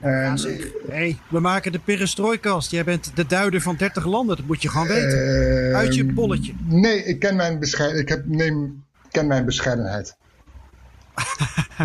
Ja. 0.01 0.35
Hey, 0.87 1.17
we 1.27 1.39
maken 1.39 1.71
de 1.71 1.79
perestrooikast. 1.79 2.71
Jij 2.71 2.83
bent 2.83 3.11
de 3.15 3.25
duider 3.25 3.61
van 3.61 3.75
30 3.75 4.05
landen. 4.05 4.35
Dat 4.37 4.45
moet 4.45 4.61
je 4.61 4.69
gewoon 4.69 4.87
weten. 4.87 5.69
eh, 5.69 5.75
Uit 5.75 5.95
je 5.95 6.05
bolletje. 6.05 6.53
Nee, 6.65 7.03
ik 7.03 7.19
ken 7.19 7.35
mijn, 7.35 7.61
ik 7.95 8.09
heb, 8.09 8.21
neem, 8.25 8.83
ken 9.11 9.27
mijn 9.27 9.45
bescheidenheid. 9.45 10.15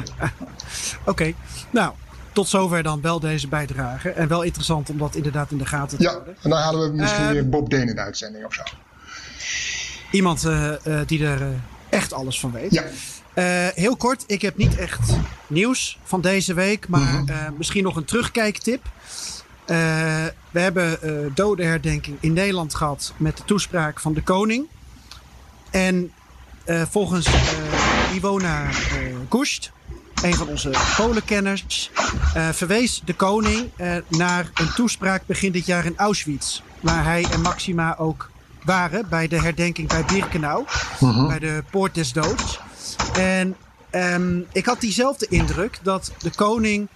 Oké, 1.05 1.33
nou, 1.71 1.93
tot 2.33 2.49
zover 2.49 2.83
dan 2.83 3.01
wel 3.01 3.21
deze 3.21 3.49
bijdrage. 3.49 4.11
En 4.11 4.29
wel 4.29 4.43
interessant 4.43 4.91
om 4.91 4.99
dat 4.99 5.15
inderdaad 5.15 5.51
in 5.51 5.59
de 5.59 5.67
gaten 5.67 5.99
te 5.99 6.03
Ja, 6.05 6.11
houden. 6.11 6.37
en 6.43 6.51
dan 6.51 6.59
halen 6.59 6.91
we 6.91 6.97
misschien 6.97 7.25
Eh, 7.25 7.31
weer 7.31 7.49
Bob 7.49 7.71
Deen 7.71 7.89
in 7.89 7.95
de 7.95 8.01
uitzending 8.01 8.45
of 8.45 8.55
zo. 8.55 8.63
Iemand 10.11 10.45
eh, 10.45 10.73
eh, 11.01 11.07
die 11.07 11.27
er 11.27 11.43
eh, 11.43 11.49
echt 11.89 12.13
alles 12.13 12.41
van 12.41 12.53
weet. 12.53 12.73
Ja, 12.73 12.85
heel 13.75 13.97
kort, 13.97 14.25
ik 14.27 14.43
heb 14.43 14.57
niet 14.57 14.77
echt 14.77 15.17
nieuws 15.47 15.99
van 16.05 16.21
deze 16.21 16.55
week, 16.55 16.89
maar 16.89 17.23
Mhm. 17.25 17.53
misschien 17.57 17.83
nog 17.83 17.97
een 17.97 18.05
terugkijktip. 18.05 18.83
We 20.51 20.61
hebben 20.61 20.99
dodenherdenking 21.35 22.17
in 22.21 22.33
Nederland 22.33 22.75
gehad 22.75 23.13
met 23.17 23.37
de 23.37 23.45
toespraak 23.45 24.01
van 24.01 24.15
de 24.15 24.23
koning. 24.23 24.67
En 25.71 26.13
volgens 26.67 27.27
Iwona 28.15 28.69
Kusht, 29.29 29.71
een 30.23 30.35
van 30.35 30.49
onze 30.49 30.71
Polenkenners, 30.97 31.91
eh, 32.35 32.49
verwees 32.49 33.03
de 33.05 33.15
koning 33.15 33.71
eh, 33.77 33.97
naar 34.09 34.51
een 34.55 34.73
toespraak 34.75 35.27
begin 35.27 35.53
dit 35.53 35.67
jaar 35.67 35.85
in 35.85 35.97
Auschwitz. 35.97 36.63
Waar 36.81 37.05
hij 37.05 37.27
en 37.33 37.41
Maxima 37.41 37.97
ook 37.99 38.31
waren 38.65 39.09
bij 39.09 39.29
de 39.29 39.41
herdenking 39.41 39.89
bij 39.89 40.05
Birkenau, 40.05 40.65
bij 41.29 41.39
de 41.39 41.63
Poort 41.71 41.95
des 41.95 42.13
Doods. 42.13 42.61
En 43.15 43.57
ehm, 43.91 44.39
ik 44.53 44.67
had 44.67 44.81
diezelfde 44.81 45.27
indruk 45.29 45.79
dat 45.83 46.13
de 46.19 46.31
koning 46.31 46.89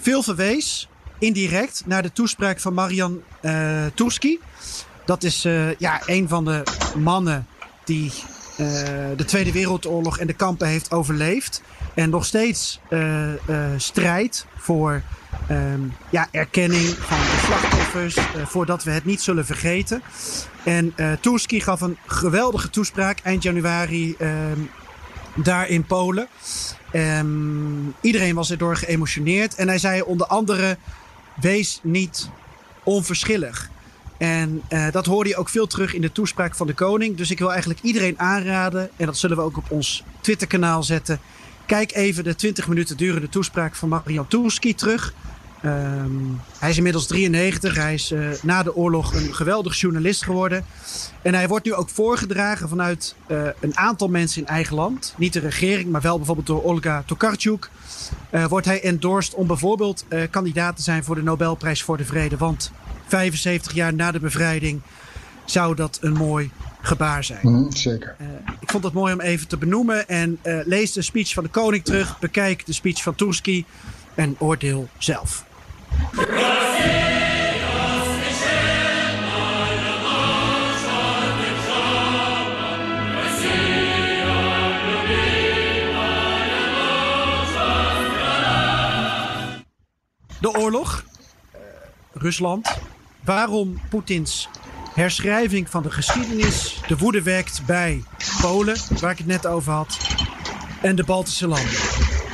veel 0.00 0.22
verwees, 0.22 0.88
indirect, 1.18 1.82
naar 1.84 2.02
de 2.02 2.12
toespraak 2.12 2.60
van 2.60 2.74
Marian 2.74 3.20
eh 3.40 3.84
Turski. 3.94 4.40
Dat 5.04 5.22
is 5.22 5.42
ja, 5.78 6.00
een 6.06 6.28
van 6.28 6.44
de 6.44 6.62
mannen 6.96 7.46
die 7.84 8.12
de 9.16 9.24
Tweede 9.26 9.52
Wereldoorlog 9.52 10.18
en 10.18 10.26
de 10.26 10.32
kampen 10.32 10.68
heeft 10.68 10.92
overleefd. 10.92 11.62
En 11.96 12.10
nog 12.10 12.24
steeds 12.24 12.80
eh, 12.88 13.32
eh, 13.32 13.38
strijdt 13.76 14.46
voor 14.56 15.02
ehm, 15.48 15.80
ja, 16.10 16.28
erkenning 16.30 16.84
van 16.84 17.18
de 17.18 17.42
slachtoffers. 17.44 18.16
eh, 18.16 18.24
voordat 18.46 18.84
we 18.84 18.90
het 18.90 19.04
niet 19.04 19.20
zullen 19.20 19.46
vergeten. 19.46 20.02
En 20.64 20.94
Turski 21.20 21.60
gaf 21.60 21.80
een 21.80 21.96
geweldige 22.06 22.70
toespraak 22.70 23.18
eind 23.22 23.42
januari 23.42 24.14
ehm, 24.18 24.60
daar 25.34 25.68
in 25.68 25.84
Polen. 25.84 26.28
Ehm, 26.92 27.88
iedereen 28.00 28.34
was 28.34 28.50
erdoor 28.50 28.76
geëmotioneerd. 28.76 29.54
En 29.54 29.68
hij 29.68 29.78
zei 29.78 30.02
onder 30.02 30.26
andere: 30.26 30.76
wees 31.40 31.80
niet 31.82 32.28
onverschillig. 32.82 33.70
En 34.18 34.62
dat 34.90 35.06
hoorde 35.06 35.28
je 35.28 35.36
ook 35.36 35.48
veel 35.48 35.66
terug 35.66 35.94
in 35.94 36.00
de 36.00 36.12
toespraak 36.12 36.54
van 36.54 36.66
de 36.66 36.74
koning. 36.74 37.16
Dus 37.16 37.30
ik 37.30 37.38
wil 37.38 37.50
eigenlijk 37.50 37.80
iedereen 37.82 38.18
aanraden, 38.18 38.90
en 38.96 39.06
dat 39.06 39.16
zullen 39.16 39.36
we 39.36 39.42
ook 39.42 39.56
op 39.56 39.70
ons 39.70 40.04
Twitterkanaal 40.20 40.82
zetten. 40.82 41.20
Kijk 41.66 41.94
even 41.94 42.24
de 42.24 42.34
20 42.34 42.68
minuten 42.68 42.96
durende 42.96 43.28
toespraak 43.28 43.74
van 43.74 43.88
Marian 43.88 44.28
Turski 44.28 44.74
terug. 44.74 45.14
Ehm, 45.62 46.10
hij 46.58 46.70
is 46.70 46.76
inmiddels 46.76 47.06
93. 47.06 47.74
Hij 47.74 47.94
is 47.94 48.10
eh, 48.10 48.28
na 48.42 48.62
de 48.62 48.74
oorlog 48.74 49.14
een 49.14 49.34
geweldig 49.34 49.80
journalist 49.80 50.24
geworden. 50.24 50.64
En 51.22 51.34
hij 51.34 51.48
wordt 51.48 51.64
nu 51.64 51.74
ook 51.74 51.88
voorgedragen 51.88 52.68
vanuit 52.68 53.14
eh, 53.26 53.42
een 53.60 53.76
aantal 53.76 54.08
mensen 54.08 54.40
in 54.40 54.48
eigen 54.48 54.74
land. 54.74 55.14
Niet 55.16 55.32
de 55.32 55.40
regering, 55.40 55.90
maar 55.90 56.00
wel 56.00 56.16
bijvoorbeeld 56.16 56.46
door 56.46 56.62
Olga 56.62 57.02
Tokarczuk. 57.06 57.70
Eh, 58.30 58.44
wordt 58.44 58.66
hij 58.66 58.82
endorsed 58.82 59.34
om 59.34 59.46
bijvoorbeeld 59.46 60.04
kandidaat 60.30 60.76
te 60.76 60.82
zijn 60.82 61.04
voor 61.04 61.14
de 61.14 61.22
Nobelprijs 61.22 61.82
voor 61.82 61.96
de 61.96 62.04
Vrede. 62.04 62.36
Want 62.36 62.72
75 63.06 63.72
jaar 63.72 63.94
na 63.94 64.12
de 64.12 64.20
bevrijding 64.20 64.82
zou 65.44 65.74
dat 65.74 65.98
een 66.00 66.12
mooi 66.12 66.50
gebaar 66.86 67.24
zijn. 67.24 67.40
Mhm, 67.42 67.70
zeker. 67.70 68.14
Eh, 68.18 68.26
ik 68.60 68.70
vond 68.70 68.84
het 68.84 68.92
mooi 68.92 69.12
om 69.12 69.20
even 69.20 69.48
te 69.48 69.56
benoemen. 69.56 70.08
En 70.08 70.38
eh, 70.42 70.58
lees 70.64 70.92
de 70.92 71.02
speech 71.02 71.32
van 71.32 71.42
de 71.42 71.48
koning 71.48 71.84
terug. 71.84 72.18
Bekijk 72.18 72.66
de 72.66 72.72
speech 72.72 73.02
van 73.02 73.14
Turski. 73.14 73.64
En 74.14 74.36
oordeel 74.38 74.88
zelf. 74.98 75.44
De 90.40 90.58
oorlog. 90.58 91.04
Eh, 91.52 91.60
Rusland. 92.12 92.78
Waarom 93.24 93.80
Poetins 93.90 94.48
herschrijving 94.96 95.70
van 95.70 95.82
de 95.82 95.90
geschiedenis 95.90 96.80
de 96.86 96.96
woede 96.96 97.22
wekt 97.22 97.62
bij 97.66 98.04
Polen, 98.40 98.76
waar 99.00 99.10
ik 99.10 99.18
het 99.18 99.26
net 99.26 99.46
over 99.46 99.72
had, 99.72 99.98
en 100.82 100.96
de 100.96 101.04
Baltische 101.04 101.46
landen. 101.46 101.74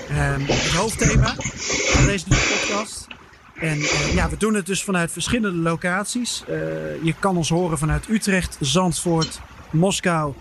Ehm, 0.08 0.40
het 0.40 0.74
hoofdthema 0.74 1.34
van 1.36 2.06
deze 2.06 2.24
podcast. 2.24 3.06
En 3.54 3.78
eh, 3.78 4.14
ja, 4.14 4.28
we 4.28 4.36
doen 4.36 4.54
het 4.54 4.66
dus 4.66 4.84
vanuit 4.84 5.12
verschillende 5.12 5.58
locaties. 5.58 6.44
Eh, 6.48 6.54
je 7.02 7.14
kan 7.18 7.36
ons 7.36 7.48
horen 7.48 7.78
vanuit 7.78 8.08
Utrecht, 8.08 8.56
Zandvoort, 8.60 9.40
Moskou 9.70 10.34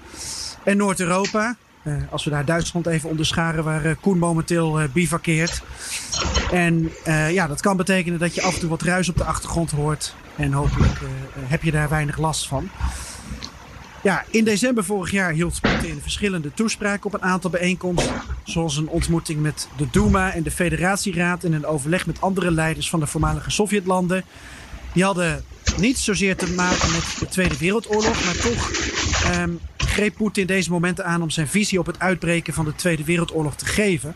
en 0.63 0.77
Noord-Europa. 0.77 1.55
Eh, 1.83 1.93
als 2.09 2.23
we 2.23 2.29
daar 2.29 2.45
Duitsland 2.45 2.85
even 2.85 3.09
onderscharen, 3.09 3.63
waar 3.63 3.95
Koen 3.95 4.17
momenteel 4.17 4.79
bivakkeert. 4.93 5.61
En 6.51 6.91
ja, 7.31 7.47
dat 7.47 7.61
kan 7.61 7.77
betekenen 7.77 8.19
dat 8.19 8.35
je 8.35 8.41
af 8.41 8.53
en 8.53 8.59
toe 8.59 8.69
wat 8.69 8.81
ruis 8.81 9.09
op 9.09 9.17
de 9.17 9.23
achtergrond 9.23 9.71
hoort. 9.71 10.15
En 10.41 10.53
hopelijk 10.53 10.93
eh, 10.93 11.07
heb 11.35 11.63
je 11.63 11.71
daar 11.71 11.89
weinig 11.89 12.17
last 12.17 12.47
van. 12.47 12.69
Ja, 14.03 14.23
in 14.29 14.43
december 14.43 14.83
vorig 14.83 15.11
jaar 15.11 15.31
hield 15.31 15.61
Poetin 15.61 16.01
verschillende 16.01 16.53
toespraken 16.53 17.05
op 17.05 17.13
een 17.13 17.21
aantal 17.21 17.49
bijeenkomsten. 17.49 18.21
Zoals 18.43 18.77
een 18.77 18.87
ontmoeting 18.87 19.41
met 19.41 19.67
de 19.77 19.87
Duma 19.91 20.33
en 20.33 20.43
de 20.43 20.51
Federatieraad 20.51 21.43
en 21.43 21.53
een 21.53 21.65
overleg 21.65 22.05
met 22.05 22.21
andere 22.21 22.51
leiders 22.51 22.89
van 22.89 22.99
de 22.99 23.07
voormalige 23.07 23.51
Sovjetlanden. 23.51 24.23
Die 24.93 25.03
hadden 25.03 25.43
niet 25.77 25.97
zozeer 25.97 26.35
te 26.35 26.53
maken 26.53 26.91
met 26.91 27.15
de 27.19 27.27
Tweede 27.27 27.57
Wereldoorlog, 27.57 28.25
maar 28.25 28.37
toch 28.37 28.71
ehm, 29.23 29.51
greep 29.77 30.15
Poetin 30.15 30.45
deze 30.45 30.71
momenten 30.71 31.05
aan 31.05 31.21
om 31.21 31.29
zijn 31.29 31.47
visie 31.47 31.79
op 31.79 31.85
het 31.85 31.99
uitbreken 31.99 32.53
van 32.53 32.65
de 32.65 32.75
Tweede 32.75 33.03
Wereldoorlog 33.03 33.55
te 33.55 33.65
geven. 33.65 34.15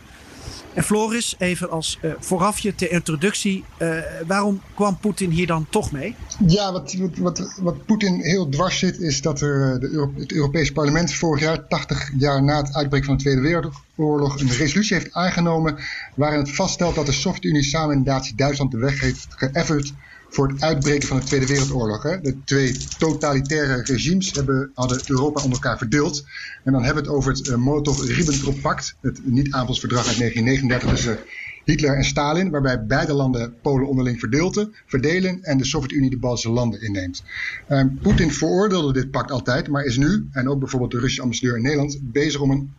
En 0.76 0.84
Floris, 0.84 1.34
even 1.38 1.70
als 1.70 1.98
eh, 2.00 2.10
voorafje 2.18 2.74
ter 2.74 2.90
introductie, 2.90 3.64
eh, 3.76 3.98
waarom 4.26 4.60
kwam 4.74 4.98
Poetin 4.98 5.30
hier 5.30 5.46
dan 5.46 5.66
toch 5.70 5.92
mee? 5.92 6.14
Ja, 6.46 6.72
wat, 6.72 6.94
wat, 6.94 7.16
wat, 7.18 7.58
wat 7.60 7.86
Poetin 7.86 8.20
heel 8.20 8.48
dwars 8.48 8.78
zit, 8.78 9.00
is 9.00 9.22
dat 9.22 9.40
er, 9.40 9.72
eh, 9.72 9.80
de 9.80 10.10
het 10.16 10.32
Europees 10.32 10.72
Parlement 10.72 11.14
vorig 11.14 11.42
jaar, 11.42 11.68
80 11.68 12.10
jaar 12.18 12.42
na 12.42 12.56
het 12.56 12.74
uitbreken 12.74 13.06
van 13.06 13.16
de 13.16 13.22
Tweede 13.22 13.40
Wereldoorlog, 13.40 14.40
een 14.40 14.50
resolutie 14.50 14.96
heeft 14.96 15.12
aangenomen 15.14 15.78
waarin 16.14 16.38
het 16.38 16.54
vaststelt 16.54 16.94
dat 16.94 17.06
de 17.06 17.12
Sovjet-Unie 17.12 17.62
samen 17.62 17.96
met 17.96 18.06
Nazi-Duitsland 18.06 18.70
de 18.70 18.78
weg 18.78 19.00
heeft 19.00 19.26
geëfferd 19.28 19.92
voor 20.36 20.48
het 20.48 20.62
uitbreken 20.62 21.08
van 21.08 21.18
de 21.18 21.24
Tweede 21.24 21.46
Wereldoorlog. 21.46 22.02
Hè. 22.02 22.20
De 22.20 22.36
twee 22.44 22.76
totalitaire 22.98 23.82
regimes 23.82 24.32
hebben, 24.32 24.70
hadden 24.74 25.00
Europa 25.06 25.42
onder 25.42 25.58
elkaar 25.58 25.78
verdeeld. 25.78 26.24
En 26.64 26.72
dan 26.72 26.84
hebben 26.84 27.02
we 27.02 27.08
het 27.08 27.18
over 27.18 27.32
het 27.32 27.46
uh, 27.46 27.56
Molotov-Ribbentrop-pact, 27.56 28.96
het 29.00 29.20
niet-aanvalsverdrag 29.24 30.06
uit 30.06 30.18
1939 30.18 30.90
tussen 30.90 31.18
Hitler 31.64 31.96
en 31.96 32.04
Stalin, 32.04 32.50
waarbij 32.50 32.86
beide 32.86 33.12
landen 33.12 33.54
Polen 33.62 33.88
onderling 33.88 34.18
verdeelden, 34.18 34.74
verdelen 34.86 35.42
en 35.42 35.58
de 35.58 35.64
Sovjet-Unie 35.64 36.10
de 36.10 36.18
Baltische 36.18 36.50
landen 36.50 36.82
inneemt. 36.82 37.22
Uh, 37.68 37.84
Poetin 38.02 38.32
veroordeelde 38.32 38.92
dit 38.92 39.10
pact 39.10 39.30
altijd, 39.30 39.68
maar 39.68 39.84
is 39.84 39.96
nu, 39.96 40.28
en 40.32 40.48
ook 40.48 40.58
bijvoorbeeld 40.58 40.90
de 40.90 40.98
Russische 40.98 41.22
ambassadeur 41.22 41.56
in 41.56 41.62
Nederland, 41.62 41.98
bezig 42.02 42.40
om 42.40 42.50
een 42.50 42.70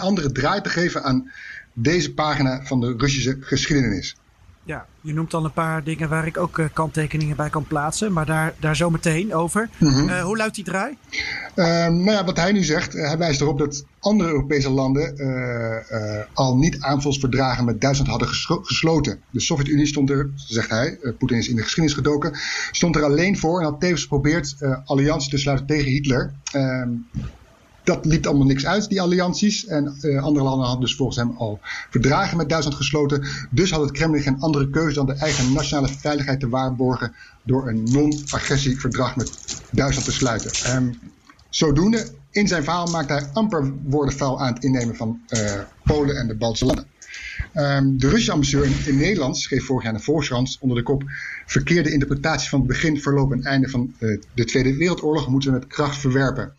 andere 0.00 0.32
draai 0.32 0.60
te 0.60 0.68
geven 0.68 1.02
aan 1.02 1.30
deze 1.72 2.14
pagina 2.14 2.64
van 2.64 2.80
de 2.80 2.94
Russische 2.96 3.36
geschiedenis. 3.40 4.16
Ja, 4.64 4.86
je 5.00 5.14
noemt 5.14 5.34
al 5.34 5.44
een 5.44 5.52
paar 5.52 5.84
dingen 5.84 6.08
waar 6.08 6.26
ik 6.26 6.36
ook 6.36 6.58
uh, 6.58 6.66
kanttekeningen 6.72 7.36
bij 7.36 7.50
kan 7.50 7.64
plaatsen, 7.64 8.12
maar 8.12 8.26
daar, 8.26 8.54
daar 8.60 8.76
zo 8.76 8.90
meteen 8.90 9.34
over. 9.34 9.68
Mhm. 9.78 9.90
Mm 9.90 9.98
-hmm. 9.98 10.08
uh, 10.08 10.22
hoe 10.22 10.36
luidt 10.36 10.54
die 10.54 10.64
draai? 10.64 10.96
Uh, 11.54 11.66
nou 11.86 12.10
ja, 12.10 12.24
wat 12.24 12.36
hij 12.36 12.52
nu 12.52 12.64
zegt, 12.64 12.92
hij 12.92 13.18
wijst 13.18 13.40
erop 13.40 13.58
dat 13.58 13.84
andere 13.98 14.30
Europese 14.30 14.70
landen 14.70 15.14
uh, 15.16 16.22
al 16.32 16.56
niet 16.56 16.80
aanvalsverdragen 16.80 17.64
met 17.64 17.80
Duitsland 17.80 18.10
hadden 18.10 18.28
gesloten. 18.62 19.20
De 19.30 19.40
Sovjet-Unie 19.40 19.86
stond 19.86 20.10
er, 20.10 20.30
zegt 20.34 20.70
hij, 20.70 20.98
Poetin 21.18 21.38
is 21.38 21.48
in 21.48 21.56
de 21.56 21.62
geschiedenis 21.62 21.96
gedoken, 21.96 22.32
stond 22.70 22.96
er 22.96 23.04
alleen 23.04 23.38
voor 23.38 23.58
en 23.58 23.64
had 23.64 23.80
tevens 23.80 24.02
geprobeerd 24.02 24.56
alliantie 24.84 25.30
te 25.30 25.38
sluiten 25.38 25.66
tegen 25.66 25.90
Hitler. 25.90 26.32
Ehm, 27.84 27.94
dat 27.94 28.04
liep 28.04 28.26
allemaal 28.26 28.46
niks 28.46 28.66
uit, 28.66 28.88
die 28.88 29.00
allianties. 29.00 29.66
En 29.66 29.86
andere 30.20 30.44
landen 30.44 30.66
hadden 30.66 30.80
dus 30.80 30.96
volgens 30.96 31.18
hem 31.18 31.34
al 31.36 31.60
verdragen 31.90 32.36
met 32.36 32.48
Duitsland 32.48 32.76
gesloten. 32.76 33.26
Dus 33.50 33.70
had 33.70 33.80
het 33.80 33.90
Kremlin 33.90 34.22
geen 34.22 34.40
andere 34.40 34.70
keuze 34.70 34.94
dan 34.94 35.06
de 35.06 35.12
eigen 35.12 35.52
nationale 35.52 35.88
veiligheid 35.88 36.40
te 36.40 36.48
waarborgen 36.48 37.14
door 37.42 37.68
een 37.68 37.82
non-agressieverdrag 37.82 39.16
met 39.16 39.60
Duitsland 39.70 40.06
te 40.06 40.12
sluiten. 40.12 40.76
Um, 40.76 40.98
zodoende, 41.50 42.06
in 42.30 42.48
zijn 42.48 42.62
verhaal 42.62 42.86
maakte 42.86 43.12
hij 43.12 43.28
amper 43.32 43.72
woorden 43.84 44.14
vuil 44.14 44.40
aan 44.40 44.54
het 44.54 44.64
innemen 44.64 44.96
van 44.96 45.20
Polen 45.84 46.16
en 46.16 46.26
de 46.28 46.34
Baltische 46.34 46.66
landen. 46.66 46.86
Um, 47.54 47.98
de 47.98 48.08
Russische 48.08 48.32
ambassadeur 48.32 48.86
in, 48.86 48.96
Nederland 48.96 49.38
schreef 49.38 49.64
vorig 49.64 49.84
jaar 49.84 49.92
de 49.92 49.98
Volkskrant 49.98 50.56
onder 50.60 50.76
de 50.76 50.82
kop 50.82 51.02
verkeerde 51.46 51.92
interpretatie 51.92 52.48
van 52.48 52.58
het 52.58 52.68
begin, 52.68 53.00
verloop 53.00 53.32
en 53.32 53.42
einde 53.42 53.68
van 53.68 53.94
uh, 53.98 54.20
de 54.34 54.44
Tweede 54.44 54.76
Wereldoorlog 54.76 55.28
moeten 55.28 55.52
we 55.52 55.58
met 55.58 55.66
kracht 55.66 55.98
verwerpen. 55.98 56.52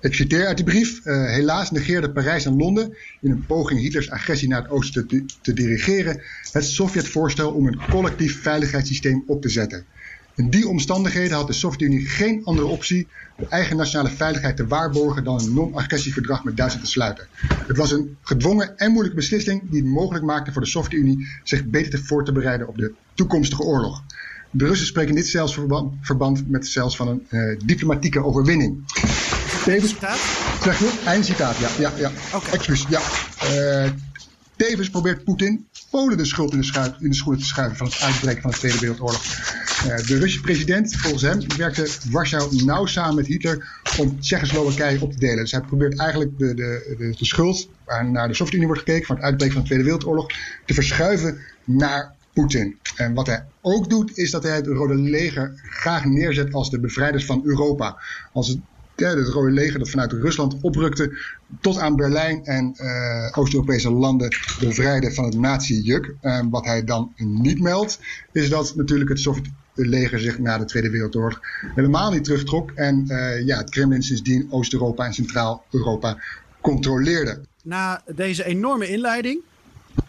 Ik 0.00 0.14
citeer 0.14 0.46
uit 0.46 0.56
die 0.56 0.66
brief. 0.66 1.04
Uh, 1.04 1.26
helaas 1.26 1.70
negeerde 1.70 2.12
Parijs 2.12 2.44
en 2.44 2.56
Londen 2.56 2.96
in 3.20 3.30
een 3.30 3.46
poging 3.46 3.80
Hitlers 3.80 4.10
agressie 4.10 4.48
naar 4.48 4.62
het 4.62 4.70
oosten 4.70 5.06
te, 5.42 5.52
dirigeren 5.52 6.22
het 6.52 6.64
Sovjetvoorstel 6.64 7.52
om 7.52 7.66
een 7.66 7.80
collectief 7.88 8.42
veiligheidssysteem 8.42 9.22
op 9.26 9.42
te 9.42 9.48
zetten. 9.48 9.86
In 10.34 10.50
die 10.50 10.68
omstandigheden 10.68 11.36
had 11.36 11.46
de 11.46 11.52
Sovjet-Unie 11.52 12.06
geen 12.06 12.44
andere 12.44 12.66
optie 12.66 13.08
de 13.36 13.46
eigen 13.46 13.76
nationale 13.76 14.10
veiligheid 14.10 14.56
te 14.56 14.66
waarborgen 14.66 15.24
dan 15.24 15.40
een 15.40 15.54
non-agressieverdrag 15.54 16.44
met 16.44 16.56
Duitsland 16.56 16.86
te 16.86 16.92
sluiten. 16.92 17.28
Het 17.66 17.76
was 17.76 17.92
een 17.92 18.16
gedwongen 18.22 18.76
en 18.76 18.90
moeilijke 18.90 19.16
beslissing 19.16 19.70
die 19.70 19.80
het 19.82 19.90
mogelijk 19.90 20.24
maakte 20.24 20.52
voor 20.52 20.62
de 20.62 20.68
Sovjet-Unie 20.68 21.26
zich 21.44 21.64
beter 21.64 21.90
te 21.90 22.04
voor 22.04 22.24
te 22.24 22.32
bereiden 22.32 22.68
op 22.68 22.78
de 22.78 22.94
toekomstige 23.14 23.62
oorlog. 23.62 24.02
De 24.50 24.66
Russen 24.66 24.86
spreken 24.86 25.14
dit 25.14 25.26
zelfs 25.26 25.54
verband, 25.54 25.94
verband 26.00 26.48
met 26.48 26.66
zelfs 26.66 26.96
van 26.96 27.08
een 27.08 27.26
uh, 27.30 27.58
diplomatieke 27.64 28.24
overwinning. 28.24 28.84
Tevens, 29.64 29.94
zeg 30.62 30.78
je? 30.78 31.00
Eindcitaat, 31.04 31.56
ja. 31.56 31.68
ja, 31.78 31.92
ja. 31.96 32.10
Okay. 32.34 32.52
Excuus, 32.52 32.86
ja. 32.88 33.00
Uh, 33.84 33.90
tevens 34.56 34.90
probeert 34.90 35.24
Poetin 35.24 35.68
Polen 35.90 36.16
de 36.16 36.24
schuld 36.24 36.52
in 36.52 36.58
de, 36.58 36.64
schuif, 36.64 36.92
in 36.98 37.08
de 37.08 37.14
schoenen 37.14 37.40
te 37.40 37.46
schuiven 37.46 37.76
van 37.76 37.86
het 37.86 38.00
uitbreken 38.00 38.42
van 38.42 38.50
de 38.50 38.56
Tweede 38.56 38.78
Wereldoorlog. 38.78 39.24
Uh, 39.24 39.96
de 39.96 40.18
Russische 40.18 40.40
president, 40.40 40.96
volgens 40.96 41.22
hem, 41.22 41.40
werkte 41.56 41.88
Warschau 42.10 42.64
nauw 42.64 42.86
samen 42.86 43.14
met 43.14 43.26
Hitler 43.26 43.82
om 43.98 44.20
Tsjechoslowakije 44.20 45.00
op 45.00 45.12
te 45.12 45.18
delen. 45.18 45.36
Dus 45.36 45.52
hij 45.52 45.60
probeert 45.60 45.98
eigenlijk 45.98 46.38
de, 46.38 46.54
de, 46.54 46.94
de, 46.98 47.14
de 47.18 47.24
schuld, 47.24 47.68
waar 47.84 48.10
naar 48.10 48.28
de 48.28 48.34
Sovjet-Unie 48.34 48.66
wordt 48.66 48.82
gekeken, 48.82 49.06
van 49.06 49.16
het 49.16 49.24
uitbreken 49.24 49.54
van 49.54 49.62
de 49.62 49.68
Tweede 49.68 49.84
Wereldoorlog, 49.84 50.26
te 50.66 50.74
verschuiven 50.74 51.38
naar 51.64 52.14
Poetin. 52.32 52.78
En 52.96 53.14
wat 53.14 53.26
hij 53.26 53.44
ook 53.60 53.90
doet, 53.90 54.16
is 54.18 54.30
dat 54.30 54.42
hij 54.42 54.56
het 54.56 54.66
Rode 54.66 54.94
Leger 54.94 55.60
graag 55.70 56.04
neerzet 56.04 56.52
als 56.52 56.70
de 56.70 56.80
bevrijders 56.80 57.24
van 57.24 57.40
Europa. 57.44 58.02
Als 58.32 58.48
het 58.48 58.58
het 59.08 59.28
Rode 59.28 59.50
Leger 59.50 59.78
dat 59.78 59.90
vanuit 59.90 60.12
Rusland 60.12 60.56
oprukte 60.60 61.18
tot 61.60 61.78
aan 61.78 61.96
Berlijn 61.96 62.44
en 62.44 62.74
uh, 62.76 63.38
Oost-Europese 63.38 63.90
landen 63.90 64.28
bevrijden 64.60 65.14
van 65.14 65.24
het 65.24 65.34
nazi-juk. 65.38 66.14
Uh, 66.22 66.40
wat 66.50 66.64
hij 66.64 66.84
dan 66.84 67.12
niet 67.16 67.60
meldt, 67.60 68.00
is 68.32 68.50
dat 68.50 68.76
natuurlijk 68.76 69.10
het 69.10 69.20
Sovjet-leger 69.20 70.20
zich 70.20 70.38
na 70.38 70.58
de 70.58 70.64
Tweede 70.64 70.90
Wereldoorlog 70.90 71.40
helemaal 71.74 72.10
niet 72.10 72.24
terugtrok. 72.24 72.70
En 72.74 73.04
uh, 73.08 73.46
ja, 73.46 73.58
het 73.58 73.70
Kremlin 73.70 74.02
sindsdien 74.02 74.46
Oost-Europa 74.50 75.04
en 75.04 75.14
Centraal-Europa 75.14 76.16
controleerde. 76.60 77.40
Na 77.62 78.02
deze 78.14 78.44
enorme 78.44 78.88
inleiding 78.88 79.42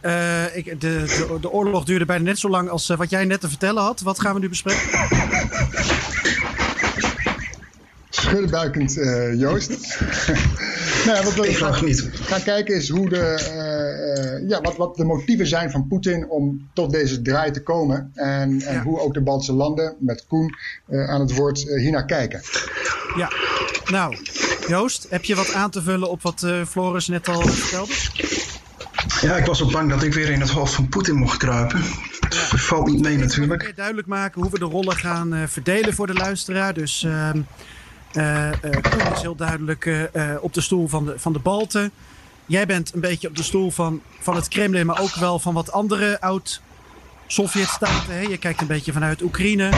uh, 0.05 0.55
ik, 0.55 0.65
de, 0.65 0.75
de, 0.79 1.37
de, 1.41 1.51
oorlog 1.51 1.85
duurde 1.85 2.05
bijna 2.05 2.23
net 2.23 2.39
zo 2.39 2.49
lang 2.49 2.69
als 2.69 2.89
uh, 2.89 2.97
wat 2.97 3.09
jij 3.09 3.25
net 3.25 3.41
te 3.41 3.49
vertellen 3.49 3.83
had. 3.83 4.01
Wat 4.01 4.19
gaan 4.19 4.33
we 4.33 4.39
nu 4.39 4.49
bespreken? 4.49 4.81
schuddenbuikend 8.31 8.97
uh, 8.97 9.39
Joost. 9.39 9.69
nou 11.05 11.23
wat 11.23 11.33
we 11.33 11.53
gaan, 11.53 11.85
niet. 11.85 12.09
gaan 12.13 12.43
kijken 12.43 12.75
is 12.75 12.89
hoe 12.89 13.09
de, 13.09 14.39
uh, 14.41 14.49
ja, 14.49 14.61
wat, 14.61 14.77
wat 14.77 14.95
de 14.95 15.03
motieven 15.03 15.47
zijn 15.47 15.71
van 15.71 15.87
Poetin 15.87 16.29
om 16.29 16.69
tot 16.73 16.91
deze 16.91 17.21
draai 17.21 17.51
te 17.51 17.63
komen. 17.63 18.11
En, 18.13 18.61
en 18.61 18.81
hoe 18.81 18.99
ook 18.99 19.13
de 19.13 19.21
Baltische 19.21 19.53
landen 19.53 19.95
met 19.99 20.25
Koen 20.27 20.55
uh, 20.89 21.09
aan 21.09 21.19
het 21.19 21.35
woord 21.35 21.59
hiernaar 21.59 22.05
kijken. 22.05 22.41
Ja, 23.17 23.31
nou 23.91 24.15
Joost, 24.67 25.07
heb 25.09 25.23
je 25.23 25.35
wat 25.35 25.53
aan 25.53 25.69
te 25.69 25.81
vullen 25.81 26.09
op 26.09 26.21
wat 26.21 26.45
Floris 26.67 27.07
net 27.07 27.27
al 27.27 27.41
vertelde? 27.41 27.93
Ja, 29.21 29.35
ik 29.35 29.45
was 29.45 29.63
ook 29.63 29.71
bang 29.71 29.89
dat 29.89 30.03
ik 30.03 30.13
weer 30.13 30.29
in 30.29 30.39
het 30.39 30.49
hoofd 30.49 30.73
van 30.73 30.89
Poetin 30.89 31.15
mocht 31.15 31.37
kruipen. 31.37 31.81
Het 32.19 32.33
ja. 32.33 32.57
valt 32.57 32.87
niet 32.87 33.01
mee 33.01 33.17
natuurlijk. 33.17 33.63
Ik 33.63 33.75
duidelijk 33.75 34.07
maken 34.07 34.41
hoe 34.41 34.51
we 34.51 34.59
de 34.59 34.65
rollen 34.65 34.95
gaan 34.95 35.47
verdelen 35.47 35.93
voor 35.93 36.07
de 36.07 36.13
luisteraar. 36.13 36.73
Dus 36.73 37.03
ehm, 37.03 37.37
uh, 37.37 37.43
Koen 38.11 39.13
is 39.13 39.21
heel 39.21 39.35
duidelijk 39.35 39.85
uh, 39.85 40.33
op 40.41 40.53
de 40.53 40.61
stoel 40.61 40.87
van 40.87 41.05
de, 41.05 41.19
van 41.19 41.33
de 41.33 41.39
Balten. 41.39 41.91
Jij 42.45 42.65
bent 42.65 42.93
een 42.93 42.99
beetje 42.99 43.27
op 43.27 43.35
de 43.35 43.43
stoel 43.43 43.71
van, 43.71 44.01
van 44.19 44.35
het 44.35 44.47
Kremlin, 44.47 44.85
maar 44.85 45.01
ook 45.01 45.15
wel 45.15 45.39
van 45.39 45.53
wat 45.53 45.71
andere 45.71 46.21
oud-Sovjet-staten. 46.21 48.29
Je 48.29 48.37
kijkt 48.37 48.61
een 48.61 48.67
beetje 48.67 48.91
vanuit 48.91 49.21
Oekraïne. 49.21 49.69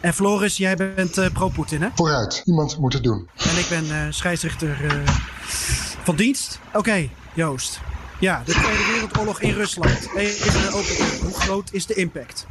En 0.00 0.14
Floris, 0.14 0.56
jij 0.56 0.76
bent 0.76 1.32
pro-Poetin, 1.32 1.82
hè? 1.82 1.88
Vooruit, 1.94 2.42
iemand 2.44 2.78
moet 2.78 2.92
het 2.92 3.02
doen. 3.02 3.28
En 3.36 3.58
ik 3.58 3.66
ben 3.68 4.14
scheidsrechter 4.14 4.76
van 6.02 6.16
dienst. 6.16 6.60
Oké, 6.72 7.08
Joost. 7.34 7.80
Ja, 8.20 8.42
de 8.44 8.52
Tweede 8.52 8.92
Wereldoorlog 8.92 9.40
in 9.40 9.52
Rusland. 9.52 10.08
Even 10.14 10.72
open. 10.72 10.94
Hoe 11.22 11.40
groot 11.40 11.68
is 11.72 11.86
de 11.86 11.94
impact? 11.94 12.46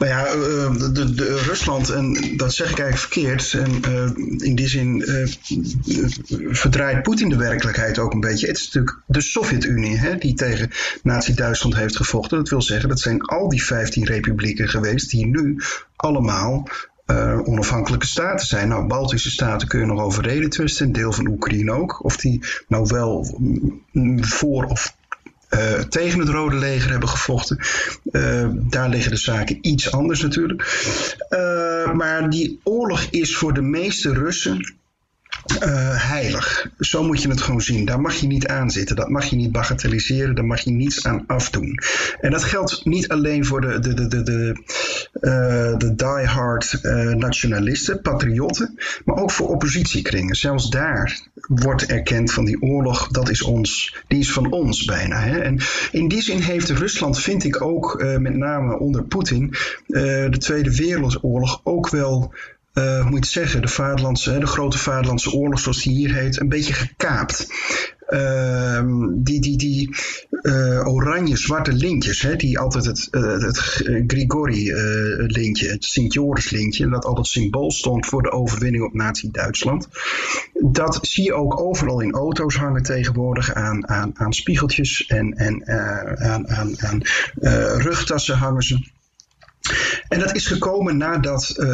Nou 0.00 0.12
ja, 0.12 0.34
uh, 0.34 0.92
de, 0.92 1.14
de, 1.14 1.42
Rusland, 1.46 1.88
en 1.90 2.36
dat 2.36 2.52
zeg 2.52 2.70
ik 2.70 2.78
eigenlijk 2.78 3.12
verkeerd, 3.12 3.52
en 3.52 3.92
uh, 3.92 4.46
in 4.46 4.54
die 4.54 4.68
zin 4.68 5.04
uh, 5.06 5.26
verdraait 6.54 7.02
Poetin 7.02 7.28
de 7.28 7.36
werkelijkheid 7.36 7.98
ook 7.98 8.12
een 8.12 8.20
beetje. 8.20 8.46
Het 8.46 8.56
is 8.56 8.64
natuurlijk 8.64 8.96
de 9.06 9.20
Sovjet-Unie 9.20 10.18
die 10.18 10.34
tegen 10.34 10.70
Nazi-Duitsland 11.02 11.74
heeft 11.74 11.96
gevochten. 11.96 12.38
Dat 12.38 12.48
wil 12.48 12.62
zeggen, 12.62 12.88
dat 12.88 13.00
zijn 13.00 13.20
al 13.20 13.48
die 13.48 13.64
15 13.64 14.04
republieken 14.04 14.68
geweest 14.68 15.10
die 15.10 15.26
nu 15.26 15.60
allemaal 15.96 16.68
onafhankelijke 17.44 18.06
staten 18.06 18.46
zijn. 18.46 18.68
Nou, 18.68 18.86
Baltische 18.86 19.30
staten 19.30 19.68
kun 19.68 19.80
je 19.80 19.86
nog 19.86 20.00
over 20.00 20.22
reden 20.22 20.50
twisten, 20.50 20.86
een 20.86 20.92
deel 20.92 21.12
van 21.12 21.28
Oekraïne 21.28 21.72
ook. 21.72 22.04
Of 22.04 22.16
die 22.16 22.44
nou 22.68 22.86
wel 22.88 23.38
mm, 23.92 24.24
voor 24.24 24.64
of 24.64 24.94
uh, 25.54 25.80
tegen 25.80 26.18
het 26.18 26.28
Rode 26.28 26.56
Leger 26.56 26.90
hebben 26.90 27.08
gevochten. 27.08 27.58
Uh, 28.12 28.48
daar 28.52 28.88
liggen 28.88 29.10
de 29.10 29.16
zaken 29.16 29.58
iets 29.60 29.92
anders 29.92 30.22
natuurlijk. 30.22 30.62
Uh, 31.30 31.92
maar 31.92 32.30
die 32.30 32.60
oorlog 32.64 33.02
is 33.10 33.36
voor 33.36 33.54
de 33.54 33.62
meeste 33.62 34.12
Russen 34.12 34.74
uh, 35.46 35.58
heilig. 36.08 36.70
Zo 36.78 37.02
moet 37.02 37.22
je 37.22 37.28
het 37.28 37.40
gewoon 37.40 37.60
zien. 37.60 37.84
Daar 37.84 38.00
mag 38.00 38.14
je 38.14 38.26
niet 38.26 38.46
aan 38.46 38.70
zitten. 38.70 38.96
Dat 38.96 39.08
mag 39.08 39.24
je 39.24 39.36
niet 39.36 39.52
bagatelliseren. 39.52 40.34
Daar 40.34 40.44
mag 40.44 40.60
je 40.60 40.70
niets 40.70 41.06
aan 41.06 41.24
afdoen. 41.26 41.78
En 42.20 42.30
dat 42.30 42.44
geldt 42.44 42.84
niet 42.84 43.08
alleen 43.08 43.44
voor 43.44 43.60
de, 43.60 43.78
de, 43.78 43.94
de, 43.94 44.08
de, 44.08 44.22
de, 44.22 44.54
de 45.78 45.94
diehard 45.94 46.78
uh, 46.82 47.14
nationalisten, 47.14 48.00
patriotten, 48.00 48.78
maar 49.04 49.16
ook 49.16 49.30
voor 49.30 49.48
oppositiekringen. 49.48 50.34
Zelfs 50.34 50.70
daar 50.70 51.20
wordt 51.34 51.86
erkend 51.86 52.32
van 52.32 52.44
die 52.44 52.62
oorlog, 52.62 53.08
dat 53.08 53.30
is 53.30 53.42
ons, 53.42 53.96
die 54.08 54.18
is 54.18 54.32
van 54.32 54.52
ons 54.52 54.84
bijna. 54.84 55.20
Hè? 55.20 55.38
En 55.38 55.58
in 55.92 56.08
die 56.08 56.22
zin 56.22 56.40
heeft 56.40 56.70
Rusland, 56.70 57.20
vind 57.20 57.44
ik 57.44 57.62
ook, 57.62 58.04
met 58.18 58.36
name 58.36 58.78
onder 58.78 59.02
Poetin, 59.02 59.54
de 59.86 60.38
Tweede 60.38 60.76
Wereldoorlog 60.76 61.60
ook 61.64 61.88
wel 61.88 62.34
uh, 62.74 63.08
moet 63.08 63.26
zeggen, 63.26 63.62
de, 63.62 63.68
vaderlandse, 63.68 64.38
de 64.38 64.46
grote 64.46 64.78
vaderlandse 64.78 65.32
oorlog, 65.32 65.58
zoals 65.60 65.82
die 65.82 65.92
hier 65.92 66.14
heet, 66.14 66.40
een 66.40 66.48
beetje 66.48 66.72
gekaapt. 66.72 67.46
Uh, 68.08 68.82
die 69.08 69.40
die, 69.40 69.56
die 69.56 69.96
uh, 70.42 70.86
oranje-zwarte 70.86 71.72
lintjes, 71.72 72.22
hè, 72.22 72.36
die 72.36 72.58
altijd 72.58 72.84
het, 72.84 73.08
uh, 73.10 73.38
het 73.38 73.58
Grigori-lintje, 74.06 75.68
het 75.68 75.84
Sint-Joris-lintje, 75.84 76.88
dat 76.88 77.04
altijd 77.04 77.26
symbool 77.26 77.70
stond 77.70 78.06
voor 78.06 78.22
de 78.22 78.30
overwinning 78.30 78.84
op 78.84 78.94
Nazi-Duitsland. 78.94 79.88
Dat 80.54 80.98
zie 81.02 81.24
je 81.24 81.34
ook 81.34 81.60
overal 81.60 82.00
in 82.00 82.12
auto's 82.12 82.56
hangen 82.56 82.82
tegenwoordig 82.82 83.54
aan, 83.54 83.88
aan, 83.88 84.10
aan 84.14 84.32
spiegeltjes 84.32 85.06
en, 85.06 85.32
en 85.32 85.66
aan, 86.18 86.48
aan, 86.48 86.80
aan 86.80 87.02
rugtassen 87.78 88.36
hangen 88.36 88.62
ze. 88.62 88.98
En 90.10 90.18
dat 90.18 90.34
is 90.34 90.46
gekomen 90.46 90.96
nadat 90.96 91.54
uh, 91.56 91.66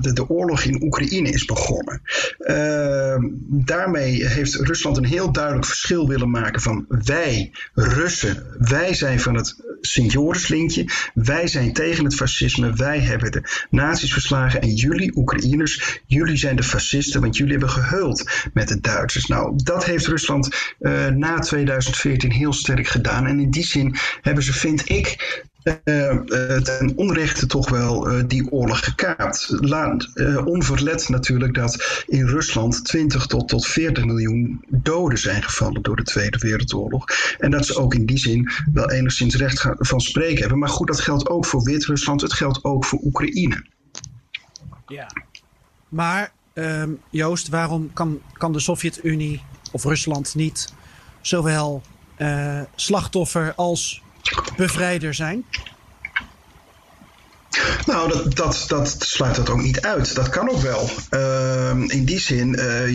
de, 0.00 0.12
de, 0.12 0.28
oorlog 0.28 0.62
in 0.62 0.82
Oekraïne 0.82 1.30
is 1.30 1.44
begonnen. 1.44 2.02
Uh, 2.38 3.16
daarmee 3.48 4.26
heeft 4.26 4.54
Rusland 4.54 4.96
een 4.96 5.04
heel 5.04 5.32
duidelijk 5.32 5.66
verschil 5.66 6.08
willen 6.08 6.30
maken 6.30 6.60
van 6.60 6.86
wij, 6.88 7.52
Russen, 7.74 8.46
wij 8.58 8.94
zijn 8.94 9.20
van 9.20 9.34
het 9.34 9.56
Sint-Joris-linkje, 9.80 10.88
wij 11.14 11.46
zijn 11.46 11.72
tegen 11.72 12.04
het 12.04 12.14
fascisme, 12.14 12.72
wij 12.72 12.98
hebben 12.98 13.32
de 13.32 13.66
nazi's 13.70 14.12
verslagen. 14.12 14.60
En 14.60 14.74
jullie, 14.74 15.16
Oekraïners, 15.16 16.00
jullie 16.06 16.36
zijn 16.36 16.56
de 16.56 16.62
fascisten, 16.62 17.20
want 17.20 17.36
jullie 17.36 17.52
hebben 17.52 17.70
geheuld 17.70 18.50
met 18.54 18.68
de 18.68 18.80
Duitsers. 18.80 19.26
Nou, 19.26 19.52
dat 19.56 19.84
heeft 19.84 20.06
Rusland 20.06 20.74
uh, 20.80 21.06
na 21.06 21.38
2014 21.38 22.32
heel 22.32 22.52
sterk 22.52 22.86
gedaan. 22.86 23.26
En 23.26 23.40
in 23.40 23.50
die 23.50 23.66
zin 23.66 23.96
hebben 24.20 24.44
ze, 24.44 24.52
vind 24.52 24.88
ik, 24.88 25.40
ten 25.62 26.92
onrechte 26.96 27.46
toch 27.46 27.70
wel 27.70 28.10
uh, 28.10 28.22
die 28.26 28.50
oorlog 28.50 28.84
gekaapt. 28.84 29.46
Laat, 29.60 30.08
onverlet 30.44 31.08
natuurlijk 31.08 31.54
dat 31.54 32.04
in 32.06 32.26
Rusland 32.26 32.84
20 32.84 33.26
tot, 33.26 33.48
tot 33.48 33.66
40 33.66 34.04
miljoen 34.04 34.64
doden 34.68 35.18
zijn 35.18 35.42
gevallen 35.42 35.82
door 35.82 35.96
de 35.96 36.02
Tweede 36.02 36.38
Wereldoorlog. 36.38 37.04
En 37.38 37.50
dat 37.50 37.66
ze 37.66 37.76
ook 37.76 37.94
in 37.94 38.06
die 38.06 38.18
zin 38.18 38.50
wel 38.72 38.90
enigszins 38.90 39.36
recht 39.36 39.66
van 39.78 40.00
spreken 40.00 40.40
hebben. 40.40 40.58
Maar 40.58 40.68
goed, 40.68 40.86
dat 40.86 41.00
geldt 41.00 41.28
ook 41.28 41.46
voor 41.46 41.62
Wit-Rusland, 41.62 42.20
het 42.20 42.32
geldt 42.32 42.64
ook 42.64 42.84
voor 42.84 42.98
Oekraïne. 43.02 43.66
Ja, 44.86 45.06
maar 45.88 46.32
um, 46.54 47.00
Joost, 47.10 47.48
waarom 47.48 47.92
kan, 47.92 48.20
kan 48.32 48.52
de 48.52 48.60
Sovjet-Unie 48.60 49.42
of 49.72 49.84
Rusland 49.84 50.34
niet 50.34 50.72
zowel 51.20 51.82
slachtoffer 52.74 53.54
als 53.54 54.01
bevrijder 54.56 55.14
zijn? 55.14 55.44
Nou, 57.86 58.08
dat, 58.08 58.36
dat, 58.36 58.64
dat 58.68 58.96
sluit 58.98 59.36
dat 59.36 59.50
ook 59.50 59.62
niet 59.62 59.80
uit. 59.80 60.14
Dat 60.14 60.28
kan 60.28 60.50
ook 60.50 60.60
wel. 60.60 60.90
Uh, 61.10 61.70
in 61.86 62.04
die 62.04 62.18
zin, 62.18 62.54
uh, 62.58 62.88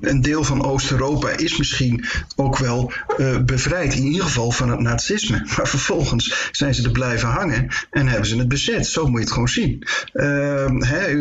een 0.00 0.22
deel 0.22 0.44
van 0.44 0.64
Oost-Europa 0.64 1.28
is 1.28 1.56
misschien 1.58 2.04
ook 2.36 2.58
wel 2.58 2.92
uh, 3.16 3.38
bevrijd. 3.38 3.94
In 3.94 4.02
ieder 4.02 4.22
geval 4.22 4.50
van 4.50 4.70
het 4.70 4.80
nazisme. 4.80 5.42
Maar 5.56 5.68
vervolgens 5.68 6.48
zijn 6.52 6.74
ze 6.74 6.82
er 6.82 6.90
blijven 6.90 7.28
hangen 7.28 7.68
en 7.90 8.06
hebben 8.06 8.28
ze 8.28 8.38
het 8.38 8.48
bezet. 8.48 8.86
Zo 8.86 9.06
moet 9.06 9.18
je 9.18 9.24
het 9.24 9.32
gewoon 9.32 9.48
zien. 9.48 9.86
Hè, 10.12 11.20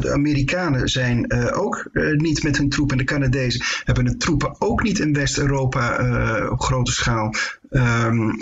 de 0.00 0.10
Amerikanen 0.12 0.88
zijn 0.88 1.24
uh, 1.28 1.58
ook 1.58 1.90
niet 2.16 2.42
met 2.42 2.56
hun 2.56 2.68
troepen. 2.68 2.98
En 2.98 3.04
de 3.06 3.12
Canadezen 3.12 3.64
hebben 3.84 4.06
hun 4.06 4.18
troepen 4.18 4.60
ook 4.60 4.82
niet 4.82 4.98
in 4.98 5.12
West-Europa 5.12 6.48
op 6.50 6.60
grote 6.60 6.92
schaal 6.92 7.34
um, 7.70 8.34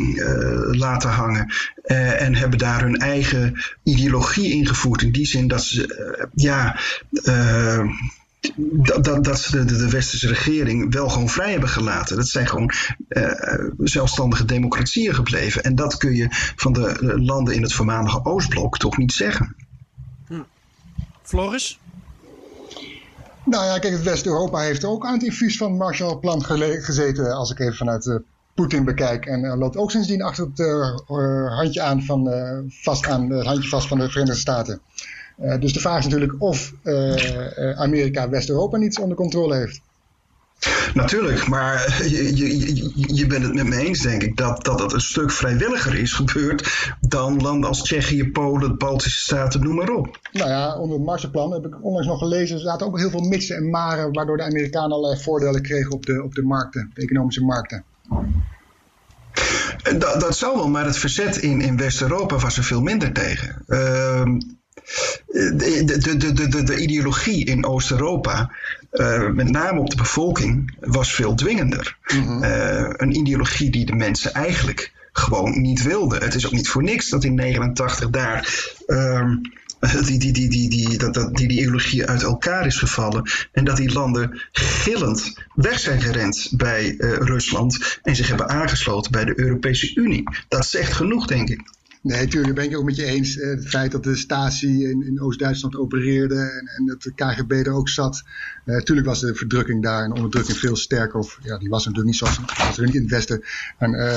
laten 0.77 1.11
hangen. 1.11 1.53
Uh, 1.85 2.23
en 2.23 2.35
hebben 2.35 2.59
daar 2.59 2.83
hun 2.83 2.97
eigen 2.97 3.63
ideologie 3.83 4.53
ingevoerd. 4.53 5.03
In 5.03 5.13
die 5.13 5.27
zin 5.27 5.49
dat 5.49 5.63
ze, 5.63 6.17
uh, 6.19 6.27
ja, 6.35 6.79
dat, 8.57 9.05
dat, 9.05 9.25
dat 9.25 9.41
ze 9.41 9.65
de, 9.65 9.77
de, 9.77 9.91
westerse 9.91 10.29
regering 10.29 10.93
wel 10.93 11.09
gewoon 11.09 11.29
vrij 11.29 11.51
hebben 11.51 11.69
gelaten. 11.69 12.17
Dat 12.17 12.29
zijn 12.29 12.49
gewoon 12.49 12.73
zelfstandige 13.79 14.45
democratieën 14.45 15.15
gebleven. 15.15 15.63
En 15.63 15.75
dat 15.75 15.97
kun 15.97 16.15
je 16.15 16.27
van 16.57 16.73
de 16.73 17.15
landen 17.21 17.55
in 17.55 17.63
het 17.63 17.73
voormalige 17.73 18.25
Oostblok 18.25 18.79
toch 18.79 18.97
niet 18.97 19.13
zeggen. 19.13 19.57
Hm. 20.27 20.43
Floris? 21.23 21.79
Nou 23.45 23.65
ja, 23.65 23.79
kijk, 23.79 23.93
het 23.93 24.03
West-Europa 24.03 24.59
heeft 24.59 24.85
ook 24.85 25.07
aan 25.07 25.13
het 25.13 25.23
infuus 25.23 25.57
van 25.57 25.71
het 25.71 25.79
Marshallplan 25.79 26.45
gezeten. 26.45 27.33
Als 27.33 27.51
ik 27.51 27.59
even 27.59 27.77
vanuit 27.77 28.03
de 28.03 28.23
Poetin 28.55 28.85
bekijk. 28.85 29.27
En 29.27 29.45
uh, 29.45 29.57
loopt 29.57 29.77
ook 29.77 29.91
sindsdien 29.91 30.23
achter 30.23 30.45
het 30.45 30.59
uh, 30.59 31.57
handje, 31.57 31.83
aan 31.83 32.03
van, 32.03 32.31
vast 32.69 33.07
aan, 33.07 33.31
het 33.31 33.47
handje 33.47 33.69
vast 33.69 33.89
van 33.89 33.99
de 33.99 34.09
Verenigde 34.09 34.41
Staten. 34.41 34.81
dus 35.61 35.73
de 35.73 35.81
vraag 35.81 35.99
is 35.99 36.05
natuurlijk 36.05 36.35
of 36.39 36.73
Amerika 37.77 38.29
West-Europa 38.29 38.77
niet 38.77 38.99
onder 38.99 39.17
controle 39.17 39.55
heeft. 39.55 39.81
Natuurlijk, 40.95 41.49
maar 41.49 42.03
je, 42.09 42.37
je, 42.37 43.15
je 43.15 43.27
bent 43.27 43.43
het 43.45 43.55
met 43.55 43.67
me 43.67 43.77
eens, 43.77 44.01
denk 44.01 44.23
ik, 44.23 44.37
dat, 44.37 44.65
dat 44.65 44.81
het 44.81 44.93
een 44.93 45.01
stuk 45.01 45.31
vrijwilliger 45.31 45.99
is 45.99 46.13
gebeurd 46.13 46.89
dan 47.01 47.43
landen 47.43 47.69
als 47.69 47.83
Tsjechië, 47.83 48.31
Polen, 48.31 48.69
de 48.69 48.77
Baltische 48.77 49.21
Staten, 49.21 49.61
noem 49.61 49.75
maar 49.75 49.91
op. 49.91 50.19
Nou 50.33 50.49
ja, 50.49 50.79
onder 50.79 50.97
het 50.97 51.07
Marshallplan 51.07 51.53
heb 51.53 51.67
ik 51.67 51.85
onlangs 51.85 52.09
nog 52.09 52.19
gelezen, 52.19 52.57
er 52.57 52.63
zaten 52.63 52.87
ook 52.87 52.99
heel 52.99 53.11
veel 53.11 53.29
mitsen 53.29 53.57
en 53.57 53.71
maren, 53.71 54.13
waardoor 54.13 54.37
de 54.37 54.43
Amerikanen 54.43 54.93
allerlei 54.93 55.23
voordelen 55.23 55.63
kregen 55.63 55.93
op 55.93 56.07
de, 56.07 56.23
op 56.23 56.35
de 56.35 56.43
markten, 56.43 56.91
de 56.95 57.03
economische 57.03 57.45
markten. 57.45 57.85
Dat, 59.99 60.21
dat 60.21 60.37
zou 60.37 60.57
wel, 60.57 60.69
maar 60.69 60.85
het 60.85 60.99
verzet 60.99 61.37
in, 61.37 61.61
in 61.61 61.77
West-Europa 61.77 62.37
was 62.39 62.57
er 62.57 62.65
veel 62.65 62.83
minder 62.83 63.13
tegen. 63.13 63.63
Uh, 63.67 64.23
de, 65.33 65.83
de, 65.85 66.17
de, 66.17 66.49
de, 66.49 66.63
de 66.63 66.77
ideologie 66.77 67.45
in 67.45 67.67
Oost-Europa, 67.67 68.51
uh, 68.93 69.31
met 69.31 69.51
name 69.51 69.81
op 69.81 69.91
de 69.91 69.97
bevolking, 69.97 70.77
was 70.81 71.15
veel 71.15 71.35
dwingender. 71.35 71.99
Mm-hmm. 72.15 72.45
uh, 72.45 72.91
een 72.91 73.17
ideologie 73.17 73.71
die 73.71 73.87
de 73.87 73.95
mensen 73.95 74.35
eigenlijk 74.35 74.93
gewoon 75.13 75.61
niet 75.61 75.83
wilden. 75.83 76.23
Het 76.23 76.35
is 76.35 76.47
ook 76.47 76.53
niet 76.53 76.69
voor 76.69 76.83
niks 76.83 77.09
dat 77.09 77.25
in 77.25 77.35
89 77.35 78.11
daar. 78.11 78.73
Uh, 78.87 79.31
die, 79.93 80.19
die, 80.19 80.33
die, 80.33 80.49
die, 80.49 80.69
die, 80.71 80.99
dat, 80.99 81.15
dat, 81.15 81.35
die, 81.37 81.49
die 81.49 81.59
ideologie 81.59 82.07
uit 82.07 82.23
elkaar 82.23 82.67
is 82.67 82.77
gevallen. 82.77 83.31
En 83.53 83.65
dat 83.65 83.77
die 83.77 83.93
landen 83.93 84.43
gillend 84.53 85.39
weg 85.55 85.79
zijn 85.79 86.01
gerend 86.01 86.53
bij 86.57 86.95
uh, 86.99 87.17
Rusland 87.17 87.99
en 88.03 88.17
zich 88.17 88.29
hebben 88.29 88.49
aangesloten 88.49 89.13
bij 89.13 89.25
de 89.25 89.39
Europese 89.39 89.95
Unie. 89.95 90.23
Dat 90.49 90.67
zegt 90.67 90.93
genoeg, 90.93 91.27
denk 91.27 91.49
ik. 91.49 91.63
Nee, 92.05 92.27
tuurlijk 92.27 92.55
ben 92.55 92.65
ik 92.65 92.77
ook 92.77 92.85
met 92.85 92.97
je 92.97 93.05
eens. 93.05 93.39
Eh, 93.39 93.49
het 93.49 93.69
feit 93.69 93.93
dat 93.93 94.05
de 94.05 94.17
Stasi 94.17 94.89
in, 94.89 95.07
in 95.07 95.21
Oost-Duitsland 95.21 95.77
opereerde 95.77 96.35
en, 96.35 96.67
en 96.77 96.87
dat 96.87 97.03
de 97.03 97.13
KGB 97.15 97.51
er 97.51 97.73
ook 97.73 97.89
zat. 97.89 98.23
Uh, 98.65 99.05
was 99.05 99.21
de 99.21 99.35
verdrukking 99.35 99.83
daar 99.83 100.05
en 100.05 100.13
onderdrukking 100.13 100.59
veel 100.59 100.77
sterker. 100.77 101.19
Of 101.19 101.39
ja, 101.43 101.59
die 101.59 101.69
was 101.69 101.85
natuurlijk 101.85 102.07
niet 102.07 102.17
zoals 102.17 102.77
niet 102.79 102.95
in 102.95 103.01
het 103.01 103.11
Westen. 103.11 103.45
En 103.79 103.93
uh, 103.95 104.15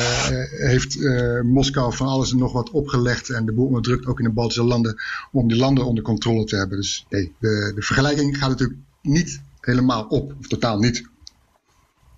heeft 0.49 0.99
Moskou 1.43 1.93
van 1.93 2.07
alles 2.07 2.31
en 2.31 2.37
nog 2.37 2.53
wat 2.53 2.69
opgelegd 2.69 3.29
en 3.29 3.45
de 3.45 3.53
boel 3.53 3.65
onderdrukt 3.65 4.05
ook 4.05 4.19
in 4.19 4.25
de 4.25 4.31
Baltische 4.31 4.63
landen. 4.63 5.01
Om 5.31 5.47
die 5.47 5.57
landen 5.57 5.85
onder 5.85 6.03
controle 6.03 6.43
te 6.43 6.55
hebben. 6.55 6.77
Dus 6.77 7.05
nee, 7.09 7.33
de, 7.39 7.71
de 7.75 7.81
vergelijking 7.81 8.37
gaat 8.37 8.49
natuurlijk 8.49 8.79
niet 9.01 9.41
helemaal 9.59 10.03
op. 10.03 10.35
Of 10.39 10.47
totaal 10.47 10.79
niet. 10.79 11.07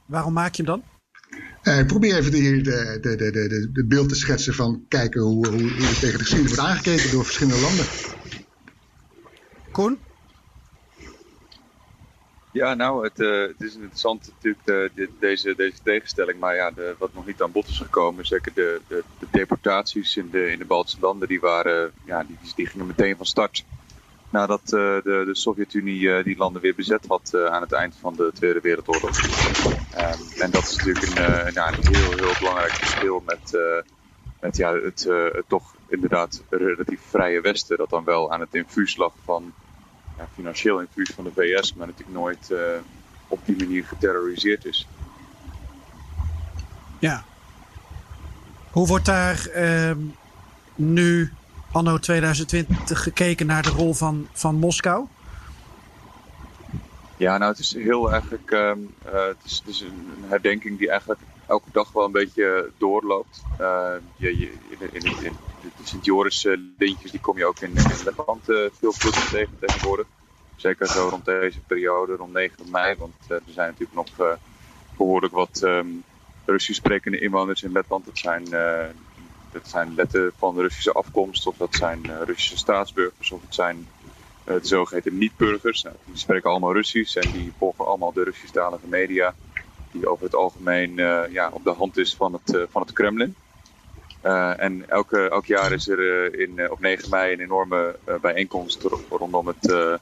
Waarom 0.06 0.34
maak 0.34 0.56
je 0.56 0.64
hem 0.64 0.72
dan? 0.72 0.99
Uh, 1.70 1.86
probeer 1.86 2.18
even 2.18 2.34
hier 2.34 2.64
de, 2.64 2.98
de, 3.02 3.16
de, 3.16 3.32
de, 3.32 3.70
de 3.74 3.86
beeld 3.86 4.10
te 4.10 4.16
schetsen 4.16 4.54
van 4.54 4.86
kijken 4.88 5.22
hoe, 5.22 5.48
hoe, 5.48 5.62
hoe 5.62 5.88
er 5.88 6.00
tegen 6.00 6.18
de 6.18 6.24
geschiedenis 6.24 6.56
wordt 6.56 6.70
aangekeken 6.70 7.12
door 7.12 7.26
verschillende 7.26 7.62
landen. 7.62 7.86
Koen? 9.72 10.00
Ja, 12.52 12.74
nou, 12.74 13.04
het, 13.04 13.20
uh, 13.20 13.48
het 13.48 13.62
is 13.62 13.74
interessant 13.74 14.32
natuurlijk 14.34 14.66
de, 14.66 14.92
de, 14.96 15.10
deze, 15.20 15.56
deze 15.56 15.78
tegenstelling. 15.84 16.40
Maar 16.40 16.56
ja, 16.56 16.72
de, 16.72 16.96
wat 16.98 17.14
nog 17.14 17.26
niet 17.26 17.42
aan 17.42 17.52
bod 17.52 17.68
is 17.68 17.78
gekomen, 17.78 18.26
zeker 18.26 18.52
de, 18.54 18.82
de, 18.88 19.04
de 19.20 19.28
deportaties 19.32 20.18
in 20.18 20.30
de, 20.32 20.52
in 20.52 20.60
de 20.60 20.66
Baltische 20.66 21.00
landen, 21.02 21.28
die, 21.28 21.40
waren, 21.40 21.92
ja, 22.06 22.24
die, 22.24 22.38
die 22.56 22.68
gingen 22.68 22.88
meteen 22.88 23.18
van 23.18 23.26
start 23.26 23.66
nadat 24.30 24.62
uh, 24.64 24.70
de, 24.70 25.24
de 25.26 25.36
Sovjet-Unie 25.36 26.02
uh, 26.02 26.24
die 26.24 26.38
landen 26.38 26.62
weer 26.62 26.76
bezet 26.76 27.06
had 27.08 27.32
uh, 27.36 27.46
aan 27.46 27.62
het 27.62 27.72
eind 27.72 27.96
van 28.00 28.16
de 28.16 28.32
Tweede 28.34 28.60
Wereldoorlog. 28.60 29.18
Um, 29.98 30.42
en 30.42 30.52
dat 30.52 30.64
is 30.64 30.76
natuurlijk 30.76 31.06
een, 31.06 31.96
heel, 31.96 32.18
heel 32.18 32.36
belangrijk 32.40 32.72
verschil 32.72 33.24
met, 33.26 33.58
met 34.40 34.58
ja, 34.58 34.74
het, 34.74 35.04
het, 35.34 35.44
toch 35.48 35.76
inderdaad 35.88 36.44
relatief 36.50 37.02
vrije 37.10 37.42
Westen, 37.42 37.78
dat 37.78 37.90
dan 37.90 38.04
wel 38.04 38.32
aan 38.32 38.40
het 38.40 38.56
infuus 38.56 38.96
lag 38.96 39.14
van 39.24 39.54
ja, 40.18 40.28
financieel 40.34 40.80
infuus 40.80 41.10
van 41.10 41.24
de 41.24 41.32
VS, 41.36 41.74
maar 41.74 41.88
natuurlijk 41.88 42.18
nooit 42.18 42.54
op 43.28 43.40
die 43.46 43.58
manier 43.58 43.86
geterroriseerd 43.86 44.66
is. 44.66 44.88
Ja. 47.00 47.24
Hoe 48.72 48.88
wordt 48.88 49.06
daar 49.06 49.46
ehm, 49.46 49.98
nu 50.76 51.34
anno 51.72 51.98
2020 51.98 53.04
gekeken 53.04 53.46
naar 53.46 53.64
de 53.64 53.70
rol 53.70 53.94
van, 53.94 54.28
van 54.32 54.56
Moskou? 54.56 55.08
Ja, 57.18 57.38
nou 57.38 57.52
het 57.52 57.60
is 57.60 57.74
heel 57.74 58.12
eigenlijk, 58.12 58.52
um, 58.52 58.94
uh, 59.06 59.26
het, 59.26 59.62
is, 59.66 59.82
een 59.82 60.24
herdenking 60.28 60.78
die 60.78 60.90
eigenlijk 60.90 61.20
elke 61.48 61.70
dag 61.72 61.92
wel 61.92 62.06
een 62.06 62.12
beetje 62.12 62.72
doorloopt. 62.78 63.42
Uh, 63.62 63.92
je, 64.16 64.32
in, 64.70 64.78
in, 64.92 65.06
in, 65.24 65.36
de 65.62 65.70
Sint-Joris 65.84 66.46
uh, 66.46 66.58
lintjes 66.78 67.12
die 67.12 67.20
kom 67.20 67.38
je 67.38 67.46
ook 67.46 67.60
in, 67.60 67.76
in 67.76 68.04
Letland 68.04 68.50
uh, 68.50 68.58
veel 68.80 68.92
vlugger 68.92 69.30
tegen 69.30 69.60
tegenwoordig. 69.60 70.06
Zeker 70.56 70.88
zo 70.88 71.08
rond 71.08 71.26
deze 71.26 71.60
periode, 71.60 72.16
rond 72.16 72.34
9 72.34 72.66
mei. 72.72 72.96
Want 72.96 73.14
er 73.28 73.42
zijn 73.46 73.68
natuurlijk 73.68 73.94
nog 74.18 74.38
behoorlijk 74.98 75.34
wat 75.34 75.62
um, 75.64 76.04
Russisch 76.46 76.80
sprekende 76.80 77.20
inwoners 77.20 77.64
in 77.64 77.72
Letland. 77.72 78.06
Dat 78.06 78.18
zijn 78.18 78.44
dat 79.52 79.68
zijn 79.68 79.94
letten 79.96 80.34
van 80.38 80.60
Russische 80.60 80.92
afkomst, 80.92 81.48
of 81.48 81.58
dat 81.58 81.76
zijn 81.76 82.00
uh, 82.06 82.22
Russische 82.24 82.58
staatsburgers, 82.58 83.32
of 83.32 83.42
het 83.42 83.54
zijn 83.54 83.88
uh, 84.46 84.54
de 84.54 84.68
zogeheten 84.68 85.18
niet-burgers. 85.18 85.84
Nou, 85.84 85.96
die 86.06 86.18
spreken 86.18 86.50
allemaal 86.50 86.74
Russisch 86.74 87.16
en 87.16 87.30
die 87.32 87.54
volgen 87.58 87.86
allemaal 87.86 88.14
de 88.14 88.24
Russisch-talige 88.24 88.88
media, 88.88 89.36
die 89.92 90.08
over 90.08 90.24
het 90.24 90.36
algemeen 90.36 90.98
uh, 90.98 91.22
ja, 91.30 91.50
op 91.54 91.64
de 91.64 91.74
hand 91.74 91.98
is 91.98 92.16
van 92.16 92.34
het, 92.34 92.68
van 92.72 92.82
het 92.82 92.94
Kremlin. 92.94 93.36
en 94.22 94.90
elke, 94.90 95.30
elk 95.30 95.46
jaar 95.46 95.72
is 95.72 95.88
er 95.88 96.34
in, 96.40 96.72
op 96.72 96.80
9 96.80 97.10
mei 97.10 97.34
een 97.34 97.40
enorme 97.40 98.00
bijeenkomst 98.22 98.88
rondom 99.10 99.48
het 99.48 99.98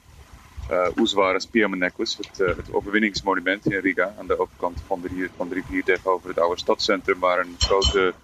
uh, 0.70 0.88
Oezwara 0.96 1.38
Spearman 1.38 1.78
Necklace, 1.78 2.16
het, 2.18 2.72
overwinningsmonument 2.72 3.66
in 3.66 3.80
Riga, 3.80 4.14
aan 4.18 4.26
de 4.26 4.38
overkant 4.38 4.82
van 4.86 5.00
de, 5.00 5.30
van 5.36 5.48
de 5.48 5.54
rivier 5.54 5.84
tegenover 5.84 6.28
het 6.28 6.38
oude 6.38 6.58
stadscentrum, 6.58 7.18
waar 7.18 7.38
een 7.38 7.54
grote 7.58 8.14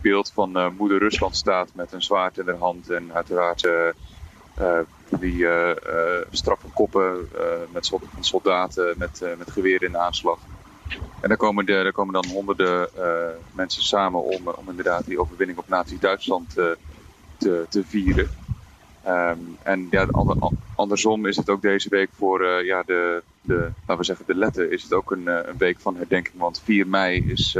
beeld 0.00 0.32
van 0.32 0.56
uh, 0.56 0.68
moeder 0.78 0.98
Rusland 0.98 1.36
staat 1.36 1.74
met 1.74 1.92
een 1.92 2.02
zwaard 2.02 2.38
in 2.38 2.46
haar 2.46 2.56
hand 2.56 2.90
en 2.90 3.14
uiteraard 3.14 3.64
uh, 3.64 4.78
die 5.08 5.46
straffe 6.30 6.66
koppen 6.72 7.28
met 7.72 7.92
soldaten 8.20 8.94
met, 8.98 9.24
met 9.38 9.50
geweren 9.50 9.88
in 9.88 9.96
aanslag. 9.96 10.38
En 11.20 11.28
daar 11.28 11.36
komen, 11.36 11.66
de, 11.66 11.72
daar 11.72 11.92
komen 11.92 12.12
dan 12.12 12.26
honderden 12.26 12.88
mensen 13.54 13.82
samen 13.82 14.22
om, 14.22 14.48
om 14.48 14.68
inderdaad 14.68 15.04
die 15.04 15.20
overwinning 15.20 15.58
op 15.58 15.68
Nazi-Duitsland 15.68 16.50
te, 16.50 17.66
te 17.68 17.84
vieren. 17.84 18.28
Ehm, 19.02 19.38
en 19.62 19.86
ja, 19.90 20.06
andersom 20.74 21.26
is 21.26 21.36
het 21.36 21.48
ook 21.48 21.62
deze 21.62 21.88
week 21.88 22.10
voor 22.12 22.64
ja, 22.64 22.82
de, 22.82 23.22
de, 23.40 23.54
laten 23.54 23.96
we 23.96 24.04
zeggen, 24.04 24.26
de 24.26 24.34
letten 24.34 24.70
is 24.70 24.82
het 24.82 24.92
ook 24.92 25.10
een, 25.10 25.26
een 25.26 25.58
week 25.58 25.80
van 25.80 25.96
herdenking. 25.96 26.38
Want 26.38 26.60
4 26.64 26.86
mei 26.88 27.26
is, 27.26 27.56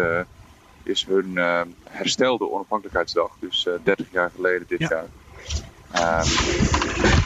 is 0.90 1.04
hun 1.04 1.38
herstelde 1.90 2.50
onafhankelijkheidsdag. 2.50 3.30
Dus 3.40 3.68
30 3.82 4.06
jaar 4.10 4.30
geleden 4.30 4.66
dit 4.68 4.88
jaar. 4.88 5.08
Ehm, 5.90 6.26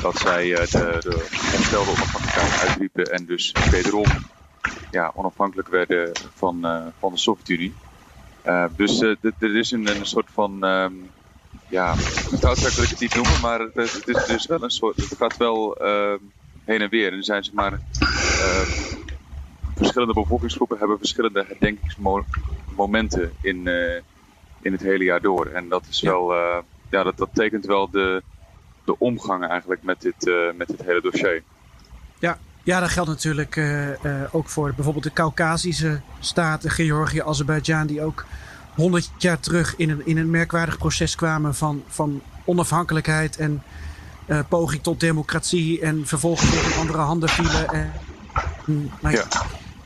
dat 0.02 0.18
zij 0.18 0.46
uh, 0.46 0.56
de, 0.56 0.98
de 1.02 1.26
herstelde 1.30 1.90
onafhankelijkheid 1.90 2.60
uitriepen 2.60 3.12
en 3.12 3.24
dus 3.24 3.54
wederom 3.70 4.06
ja, 4.90 5.12
onafhankelijk 5.14 5.68
werden 5.68 6.12
van, 6.34 6.66
uh, 6.66 6.86
van 6.98 7.12
de 7.12 7.18
Sovjet-Unie. 7.18 7.74
Uh, 8.46 8.64
dus 8.76 9.00
er 9.00 9.56
is 9.56 9.70
een, 9.70 9.86
een 9.86 10.06
soort 10.06 10.30
van, 10.32 10.64
um, 10.64 11.10
ja, 11.68 11.94
stoutswerk 12.34 12.74
wil 12.74 12.84
ik 12.84 12.90
het 12.90 13.00
niet 13.00 13.14
noemen, 13.14 13.40
maar 13.40 13.60
het, 13.60 13.74
het, 13.74 14.08
is 14.08 14.24
dus 14.24 14.46
wel 14.46 14.62
een 14.62 14.70
soort, 14.70 14.96
het 14.96 15.16
gaat 15.18 15.36
wel 15.36 15.76
ehm, 15.76 16.18
heen 16.64 16.80
en 16.80 16.88
weer. 16.88 17.12
En 17.12 17.18
er 17.18 17.24
zijn 17.24 17.44
zeg 17.44 17.54
maar, 17.54 17.80
verschillende 19.76 20.14
bevolkingsgroepen 20.14 20.78
hebben 20.78 20.98
verschillende 20.98 21.44
herdenkingsmomenten 21.48 23.32
in, 23.40 23.68
in 24.62 24.72
het 24.72 24.80
hele 24.80 25.04
jaar 25.04 25.20
door. 25.20 25.46
En 25.46 25.68
dat 25.68 25.86
is 25.90 26.00
wel, 26.00 26.34
ja, 26.90 27.02
dat, 27.02 27.16
dat 27.16 27.28
tekent 27.32 27.66
wel 27.66 27.90
de, 27.90 28.22
de 28.84 28.98
omgang 28.98 29.46
eigenlijk 29.46 29.82
met 29.82 30.00
dit, 30.00 30.26
uh, 30.26 30.52
met 30.56 30.68
dit 30.68 30.82
hele 30.82 31.00
dossier. 31.00 31.42
Ja, 32.18 32.38
ja, 32.62 32.80
dat 32.80 32.90
geldt 32.90 33.10
natuurlijk 33.10 33.56
uh, 33.56 33.88
uh, 33.88 34.22
ook 34.32 34.48
voor 34.48 34.72
bijvoorbeeld 34.74 35.04
de 35.04 35.12
Caucasische 35.12 36.00
staten, 36.20 36.70
Georgië, 36.70 37.22
Azerbeidzjan, 37.22 37.86
die 37.86 38.02
ook 38.02 38.24
honderd 38.74 39.10
jaar 39.18 39.40
terug 39.40 39.76
in 39.76 39.90
een, 39.90 40.06
in 40.06 40.18
een 40.18 40.30
merkwaardig 40.30 40.78
proces 40.78 41.14
kwamen 41.14 41.54
van, 41.54 41.82
van 41.86 42.22
onafhankelijkheid 42.44 43.36
en 43.36 43.62
poging 44.48 44.82
tot 44.82 45.00
democratie 45.00 45.80
en 45.80 46.06
vervolgens 46.06 46.50
weer 46.50 46.72
in 46.72 46.78
andere 46.78 46.98
handen 46.98 47.28
vielen. 47.28 47.68
En, 47.68 47.92
nou 49.00 49.14
ja. 49.14 49.24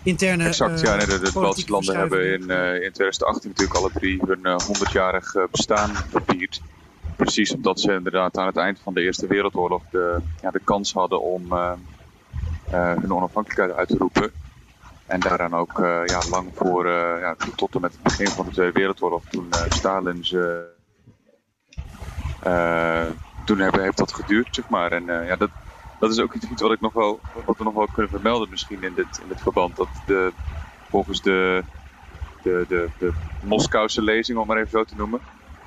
Interne, 0.02 0.44
exact, 0.44 0.80
ja. 0.80 0.96
Nee, 0.96 1.06
de, 1.06 1.18
de 1.18 1.30
Baltische 1.32 1.70
landen 1.70 1.96
hebben 1.96 2.32
in, 2.32 2.40
in 2.82 2.92
2018 2.92 3.50
natuurlijk 3.50 3.78
alle 3.78 3.90
drie 3.92 4.22
hun 4.26 4.60
100-jarig 4.62 5.36
bestaan 5.50 5.90
gevierd 5.96 6.62
precies 7.18 7.54
omdat 7.54 7.80
ze 7.80 7.92
inderdaad 7.92 8.38
aan 8.38 8.46
het 8.46 8.56
eind 8.56 8.78
van 8.82 8.94
de 8.94 9.00
Eerste 9.00 9.26
Wereldoorlog 9.26 9.82
de, 9.90 10.20
ja, 10.40 10.50
de 10.50 10.60
kans 10.64 10.92
hadden 10.92 11.22
om 11.22 11.52
hun 12.70 13.12
onafhankelijkheid 13.12 13.78
uit 13.78 13.88
te 13.88 13.96
roepen. 13.96 14.30
En 15.06 15.20
daaraan 15.20 15.54
ook 15.54 15.78
uh, 15.78 16.00
ja, 16.04 16.20
lang 16.30 16.50
voor, 16.54 16.88
ja, 16.88 17.36
tot 17.56 17.74
en 17.74 17.80
met 17.80 17.92
het 17.92 18.02
begin 18.02 18.26
van 18.26 18.44
de 18.44 18.52
Tweede 18.52 18.72
Wereldoorlog, 18.72 19.22
toen 19.28 19.48
Stalin 19.68 20.24
ze. 20.24 20.66
toen 23.44 23.58
hebben, 23.58 23.82
heeft 23.82 23.98
dat 23.98 24.12
geduurd, 24.12 24.54
zeg 24.54 24.68
maar. 24.68 24.92
En 24.92 25.04
ja, 25.04 25.36
dat, 25.36 25.50
dat 25.98 26.10
is 26.10 26.18
ook 26.20 26.34
iets, 26.34 26.60
wat, 26.60 26.72
ik 26.72 26.80
nog 26.80 26.92
wat 27.32 27.58
we 27.58 27.64
nog 27.64 27.74
wel 27.74 27.88
kunnen 27.88 28.10
vermelden, 28.10 28.50
misschien 28.50 28.82
in 28.82 28.94
dit, 28.94 29.18
in 29.18 29.36
verband. 29.36 29.76
Dat 29.76 30.02
de, 30.04 30.34
volgens 30.88 31.20
de, 31.22 31.64
de, 32.42 32.64
de, 32.68 32.90
de 32.98 33.14
Moskouse 33.38 34.02
lezing, 34.02 34.38
om 34.38 34.46
maar 34.46 34.56
even 34.56 34.70
zo 34.70 34.84
te 34.84 34.96
noemen 34.96 35.22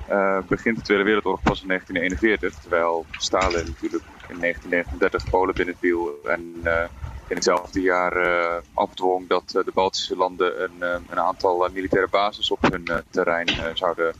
uh, 0.08 0.38
begint 0.48 0.76
de 0.76 0.82
Tweede 0.82 1.04
Wereldoorlog 1.04 1.42
pas 1.42 1.62
in 1.62 1.68
1941, 1.68 2.60
terwijl 2.60 3.06
Stalin 3.16 3.66
natuurlijk 3.66 4.04
in 4.26 4.40
1939 4.40 5.28
Polen 5.28 5.54
binnenviel 5.54 6.24
en 6.24 6.40
uh, 6.64 6.84
in 7.26 7.36
hetzelfde 7.36 7.80
jaar 7.80 8.16
uh, 8.16 8.60
afdwong 8.72 9.28
dat 9.28 9.48
de 9.48 9.70
Baltische 9.74 10.16
landen 10.16 10.62
een, 10.62 10.82
een 10.82 11.18
aantal 11.18 11.68
militaire 11.68 12.08
bases 12.08 12.50
op 12.50 12.62
hun 12.62 13.04
terrein 13.10 13.76
zouden, 13.76 14.16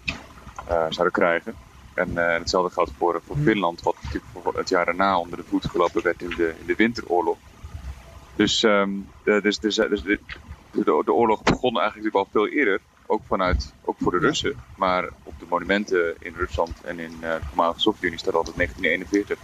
zouden 0.65 1.11
krijgen. 1.11 1.57
En 1.95 2.17
hetzelfde 2.17 2.73
geldt 2.73 2.91
voor, 2.99 3.21
voor 3.27 3.37
hmm. 3.37 3.45
Finland, 3.45 3.83
wat 3.83 3.97
natuurlijk 4.03 4.57
het 4.57 4.69
jaar 4.69 4.85
daarna 4.85 5.19
onder 5.19 5.39
de 5.39 5.45
voet 5.49 5.67
gelopen 5.67 6.03
werd 6.03 6.23
in 6.23 6.35
de, 6.37 6.55
in 6.61 6.67
de 6.67 6.75
winteroorlog. 6.75 7.37
Dus, 8.37 8.63
um, 8.63 9.09
dus, 9.25 9.59
dus, 9.59 9.59
dus 9.59 10.03
de, 10.03 10.19
de, 10.73 11.03
de, 11.05 11.13
oorlog 11.13 11.43
begon 11.43 11.81
eigenlijk 11.81 12.15
al 12.15 12.29
veel 12.33 12.49
eerder 12.49 12.81
ook 13.07 13.23
vanuit, 13.29 13.73
ook 13.85 13.97
voor 14.01 14.13
de 14.13 14.19
Russen. 14.19 14.55
Maar 14.77 15.09
op 15.23 15.35
de 15.39 15.47
monumenten 15.49 16.15
in 16.19 16.35
Rusland 16.37 16.81
en 16.85 16.99
in 16.99 17.13
uh, 17.13 17.21
de 17.21 17.41
voormalige 17.47 17.81
Sovjet-Unie 17.81 18.19
staat 18.19 18.35
altijd 18.35 18.57
1941. 18.57 19.39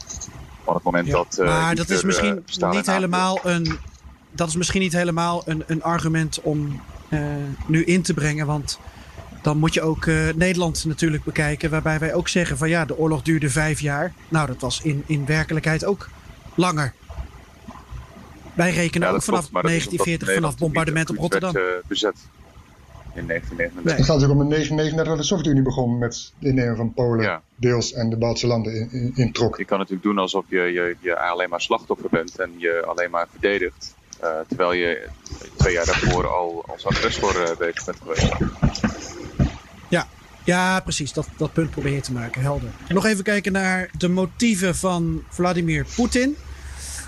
Van 0.64 0.74
het 0.74 0.82
moment 0.82 1.10
dat. 1.10 1.38
Uh, 1.40 1.46
maar 1.46 1.74
dat 1.74 1.90
is 1.90 2.02
misschien 2.02 2.44
niet 2.70 2.86
helemaal 2.86 3.38
een. 3.42 3.78
Dat 4.30 4.48
is 4.48 4.56
misschien 4.56 4.80
niet 4.80 4.92
helemaal 4.92 5.42
een, 5.46 5.64
een 5.66 5.82
argument 5.82 6.40
om 6.42 6.80
nu 7.66 7.84
in 7.84 8.02
te 8.02 8.14
brengen. 8.14 8.46
Want 8.46 8.78
dan 9.48 9.58
moet 9.58 9.74
je 9.74 9.82
ook 9.82 10.06
Nederland 10.34 10.84
natuurlijk 10.84 11.24
bekijken. 11.24 11.70
Waarbij 11.70 11.98
wij 11.98 12.14
ook 12.14 12.28
zeggen 12.28 12.56
van 12.56 12.68
ja, 12.68 12.84
de 12.84 12.98
oorlog 12.98 13.22
duurde 13.22 13.50
vijf 13.50 13.80
jaar. 13.80 14.12
Nou, 14.28 14.46
dat 14.46 14.60
was 14.60 14.80
in, 14.82 15.02
in 15.06 15.26
werkelijkheid 15.26 15.84
ook 15.84 16.08
langer. 16.54 16.92
Wij 18.54 18.70
rekenen 18.70 19.08
ook 19.10 19.22
vanaf 19.22 19.48
1940, 19.50 20.34
vanaf 20.34 20.58
bombardement 20.58 21.10
op 21.10 21.16
Rotterdam. 21.16 21.52
bezet 21.86 22.16
in 23.14 23.26
1939. 23.26 23.96
Het 23.96 24.04
gaat 24.04 24.24
ook 24.24 24.36
om 24.36 24.42
in 24.42 24.48
1939 24.48 25.06
dat 25.06 25.16
de 25.16 25.22
Sovjet-Unie 25.22 25.62
begon 25.62 25.98
met 25.98 26.32
de 26.38 26.48
innemen 26.48 26.76
van 26.76 26.94
Polen, 26.94 27.42
deels 27.54 27.92
en 27.92 28.10
de 28.10 28.16
Baltische 28.16 28.46
landen 28.46 28.90
in, 28.90 29.12
in, 29.14 29.32
trok. 29.32 29.56
Je 29.56 29.64
kan 29.64 29.78
natuurlijk 29.78 30.04
doen 30.04 30.18
alsof 30.18 30.44
je, 30.48 30.60
je, 30.60 30.96
je 31.00 31.18
alleen 31.18 31.48
maar 31.48 31.60
slachtoffer 31.60 32.08
bent 32.10 32.38
en 32.38 32.50
je 32.56 32.84
alleen 32.86 33.10
maar 33.10 33.26
verdedigt. 33.30 33.96
Uh, 34.22 34.30
terwijl 34.48 34.72
je 34.72 35.08
twee 35.56 35.72
jaar 35.72 35.86
daarvoor 35.86 36.28
al 36.28 36.64
als 36.66 36.86
agressor 36.86 37.34
uh, 37.36 37.56
bezig 37.56 37.84
bent 37.84 37.98
geweest. 38.02 38.32
Ja, 39.88 40.08
ja, 40.44 40.80
precies. 40.80 41.12
Dat, 41.12 41.28
dat 41.36 41.52
punt 41.52 41.70
probeer 41.70 41.92
je 41.92 42.00
te 42.00 42.12
maken. 42.12 42.42
Helder. 42.42 42.70
Nog 42.88 43.06
even 43.06 43.24
kijken 43.24 43.52
naar 43.52 43.90
de 43.98 44.08
motieven 44.08 44.76
van 44.76 45.22
Vladimir 45.30 45.86
Poetin. 45.94 46.36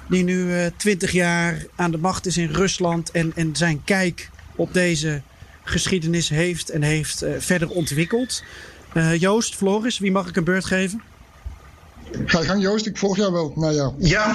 Die 0.08 0.24
nu 0.24 0.54
uh, 0.54 0.66
20 0.76 1.12
jaar 1.12 1.66
aan 1.76 1.90
de 1.90 1.98
macht 1.98 2.26
is 2.26 2.36
in 2.36 2.50
Rusland. 2.50 3.10
En, 3.10 3.32
en 3.34 3.56
zijn 3.56 3.84
kijk 3.84 4.30
op 4.56 4.74
deze 4.74 5.22
geschiedenis 5.64 6.28
heeft 6.28 6.70
en 6.70 6.82
heeft 6.82 7.22
uh, 7.22 7.30
verder 7.38 7.68
ontwikkeld. 7.68 8.42
Uh, 8.94 9.16
Joost, 9.16 9.56
Floris, 9.56 9.98
wie 9.98 10.10
mag 10.10 10.28
ik 10.28 10.36
een 10.36 10.44
beurt 10.44 10.64
geven? 10.64 11.02
Ga 12.24 12.40
je 12.40 12.46
gang 12.46 12.62
Joost, 12.62 12.86
ik 12.86 12.96
volg 12.96 13.16
jou 13.16 13.32
wel 13.32 13.52
naar 13.56 13.74
jou. 13.74 13.94
Ja, 13.98 14.34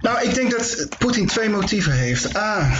nou 0.00 0.28
ik 0.28 0.34
denk 0.34 0.50
dat 0.50 0.86
Poetin 0.98 1.26
twee 1.26 1.48
motieven 1.48 1.92
heeft. 1.92 2.36
A, 2.36 2.72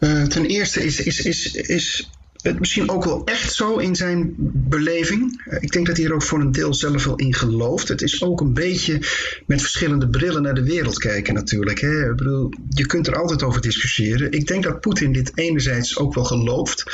uh, 0.00 0.22
ten 0.22 0.46
eerste 0.46 0.84
is, 0.84 1.00
is, 1.00 1.20
is, 1.20 1.54
is 1.54 2.10
het 2.42 2.58
misschien 2.58 2.90
ook 2.90 3.04
wel 3.04 3.24
echt 3.24 3.52
zo 3.52 3.76
in 3.76 3.96
zijn 3.96 4.34
beleving. 4.52 5.42
Ik 5.60 5.72
denk 5.72 5.86
dat 5.86 5.96
hij 5.96 6.06
er 6.06 6.14
ook 6.14 6.22
voor 6.22 6.40
een 6.40 6.52
deel 6.52 6.74
zelf 6.74 7.04
wel 7.04 7.16
in 7.16 7.34
gelooft. 7.34 7.88
Het 7.88 8.02
is 8.02 8.22
ook 8.22 8.40
een 8.40 8.54
beetje 8.54 8.98
met 9.46 9.60
verschillende 9.60 10.08
brillen 10.08 10.42
naar 10.42 10.54
de 10.54 10.62
wereld 10.64 10.98
kijken 10.98 11.34
natuurlijk. 11.34 11.80
Hè. 11.80 12.10
Ik 12.10 12.16
bedoel, 12.16 12.52
je 12.68 12.86
kunt 12.86 13.06
er 13.06 13.16
altijd 13.16 13.42
over 13.42 13.60
discussiëren. 13.60 14.32
Ik 14.32 14.46
denk 14.46 14.62
dat 14.62 14.80
Poetin 14.80 15.12
dit 15.12 15.32
enerzijds 15.34 15.98
ook 15.98 16.14
wel 16.14 16.24
gelooft. 16.24 16.84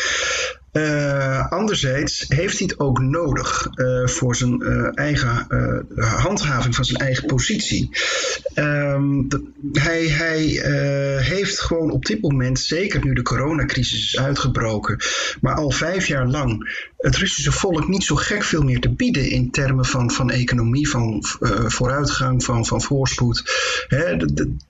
Uh, 0.72 1.46
anderzijds 1.50 2.24
heeft 2.28 2.58
hij 2.58 2.68
het 2.70 2.80
ook 2.80 3.00
nodig 3.00 3.68
uh, 3.74 4.06
voor 4.06 4.36
zijn 4.36 4.62
uh, 4.62 4.88
eigen 4.94 5.46
handhaving 5.96 6.74
van 6.74 6.84
zijn 6.84 6.98
eigen 6.98 7.26
positie. 7.26 7.90
De, 8.54 9.42
hij 9.72 9.98
heeft 11.22 11.60
gewoon 11.60 11.90
op 11.90 12.06
dit 12.06 12.22
moment, 12.22 12.60
zeker 12.60 13.04
nu 13.04 13.12
de 13.12 13.22
coronacrisis 13.22 14.04
is 14.04 14.18
uitgebroken, 14.18 14.96
maar 15.40 15.54
al 15.54 15.70
vijf 15.70 16.06
jaar 16.06 16.26
lang 16.26 16.76
het 16.96 17.16
Russische 17.16 17.52
volk 17.52 17.88
niet 17.88 18.04
zo 18.04 18.14
gek 18.14 18.42
veel 18.42 18.62
meer 18.62 18.80
te 18.80 18.92
bieden 18.92 19.30
in 19.30 19.50
termen 19.50 19.84
van, 19.84 20.10
van 20.10 20.30
economie, 20.30 20.88
van 20.88 21.24
vooruitgang, 21.66 22.44
van, 22.44 22.66
van 22.66 22.82
voorspoed. 22.82 23.42
Hè, 23.88 24.16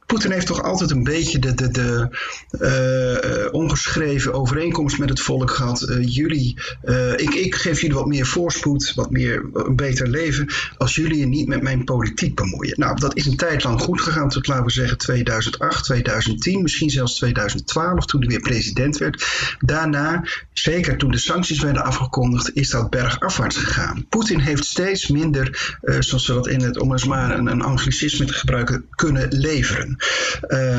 Poetin 0.09 0.31
heeft 0.31 0.47
toch 0.47 0.63
altijd 0.63 0.91
een 0.91 1.05
beetje 1.05 1.39
de, 1.39 1.55
de, 1.55 1.71
de 1.71 3.49
ongeschreven 3.53 4.33
overeenkomst 4.33 4.99
met 4.99 5.09
het 5.09 5.21
volk 5.21 5.51
gehad 5.51 5.89
uh, 5.89 6.15
jullie, 6.15 6.59
uh, 6.85 7.13
ik, 7.13 7.35
ik 7.35 7.55
geef 7.55 7.81
jullie 7.81 7.97
wat 7.97 8.07
meer 8.07 8.27
voorspoed, 8.27 8.93
wat 8.95 9.11
meer, 9.11 9.49
een 9.53 9.77
beter 9.77 10.09
leven, 10.09 10.49
als 10.77 10.95
jullie 10.95 11.19
je 11.19 11.27
niet 11.27 11.49
met 11.49 11.63
mijn 11.63 11.85
politiek 11.85 12.35
bemoeien. 12.35 12.75
Nou, 12.77 13.01
dat 13.01 13.17
is 13.17 13.27
een 13.27 13.37
tijd 13.37 13.65
lang 13.65 13.81
goed 13.81 14.01
gegaan 14.01 14.29
tot, 14.29 14.47
laten 14.47 14.65
we 14.65 14.71
zeggen, 14.71 14.99
2008, 14.99 15.85
2010, 15.85 16.63
misschien 16.63 16.91
zelfs 16.91 17.15
2012, 17.15 18.07
toen 18.07 18.21
hij 18.21 18.29
weer 18.29 18.41
president 18.41 18.99
werd. 18.99 19.27
Daarna, 19.59 20.25
zeker 20.53 20.97
toen 20.97 21.11
de 21.11 21.19
sancties 21.19 21.61
werden 21.61 21.85
afgekondigd, 21.85 22.55
is 22.55 22.71
dat 22.71 22.91
bergafwaarts 22.91 23.57
gegaan. 23.57 24.07
Poetin 24.09 24.41
heeft 24.41 24.65
steeds 24.65 25.09
minder, 25.09 25.77
zoals 25.99 26.25
ze 26.25 26.33
dat 26.33 26.49
in 26.49 26.61
het, 26.61 26.79
om 26.79 26.93
eens 26.93 27.07
maar 27.07 27.39
een, 27.39 27.47
een 27.47 27.63
anglicisme 27.63 28.25
te 28.25 28.33
gebruiken, 28.33 28.85
kunnen 28.95 29.27
leveren. 29.31 29.97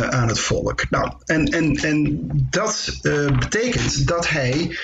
Aan 0.10 0.28
het 0.28 0.40
volk. 0.40 0.90
Nou, 0.90 1.14
en, 1.26 1.46
en, 1.46 1.76
en 1.76 2.28
dat 2.50 3.00
betekent 3.40 4.08
dat 4.08 4.30
hij 4.30 4.78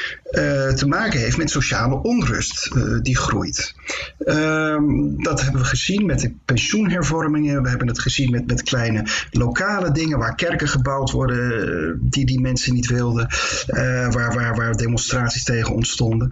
te 0.75 0.87
maken 0.87 1.19
heeft 1.19 1.37
met 1.37 1.49
sociale 1.49 2.01
onrust 2.01 2.71
die 3.01 3.17
groeit. 3.17 3.73
Ehm, 4.19 4.83
dat 5.17 5.41
hebben 5.41 5.61
we 5.61 5.67
gezien 5.67 6.05
met 6.05 6.19
de 6.19 6.33
pensioenhervormingen. 6.45 7.63
We 7.63 7.69
hebben 7.69 7.87
het 7.87 7.99
gezien 7.99 8.31
met, 8.31 8.47
met 8.47 8.63
kleine 8.63 9.05
lokale 9.31 9.91
dingen 9.91 10.17
waar 10.17 10.35
kerken 10.35 10.67
gebouwd 10.67 11.11
worden 11.11 11.99
die 12.01 12.25
die 12.25 12.41
mensen 12.41 12.73
niet 12.73 12.87
wilden. 12.87 13.27
waar, 14.11 14.33
waar, 14.33 14.55
waar 14.55 14.75
demonstraties 14.75 15.43
tegen 15.43 15.73
ontstonden. 15.73 16.29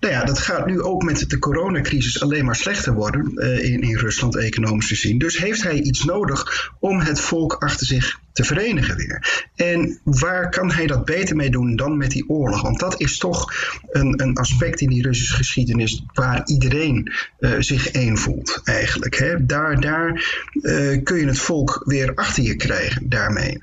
Nou 0.00 0.12
ja, 0.12 0.24
dat 0.24 0.38
gaat 0.38 0.66
nu 0.66 0.80
ook 0.80 1.02
met 1.02 1.30
de 1.30 1.38
coronacrisis 1.38 2.22
alleen 2.22 2.44
maar 2.44 2.56
slechter 2.56 2.94
worden 2.94 3.36
in, 3.62 3.80
in 3.80 3.96
Rusland 3.96 4.36
economisch 4.36 4.86
gezien. 4.86 5.18
Dus 5.18 5.38
heeft 5.38 5.62
hij 5.62 5.80
iets 5.80 6.04
nodig 6.04 6.70
om 6.80 7.00
het 7.00 7.20
volk 7.34 7.54
achter 7.54 7.86
zich 7.86 8.20
te 8.32 8.44
verenigen 8.44 8.96
weer. 8.96 9.46
En 9.54 9.98
waar 10.04 10.50
kan 10.50 10.72
hij 10.72 10.86
dat 10.86 11.04
beter 11.04 11.36
mee 11.36 11.50
doen 11.50 11.76
dan 11.76 11.96
met 11.96 12.10
die 12.10 12.28
oorlog? 12.28 12.62
Want 12.62 12.80
dat 12.80 13.00
is 13.00 13.18
toch 13.18 13.52
een, 13.90 14.22
een 14.22 14.36
aspect 14.36 14.80
in 14.80 14.88
die 14.88 15.02
Russische 15.02 15.34
geschiedenis 15.34 16.04
waar 16.12 16.42
iedereen 16.44 17.12
uh, 17.38 17.50
zich 17.58 17.88
één 17.90 18.18
voelt 18.18 18.60
eigenlijk. 18.64 19.18
Hè? 19.18 19.46
Daar, 19.46 19.80
daar 19.80 20.10
uh, 20.52 21.02
kun 21.02 21.18
je 21.18 21.26
het 21.26 21.38
volk 21.38 21.82
weer 21.84 22.14
achter 22.14 22.42
je 22.42 22.56
krijgen 22.56 23.08
daarmee. 23.08 23.60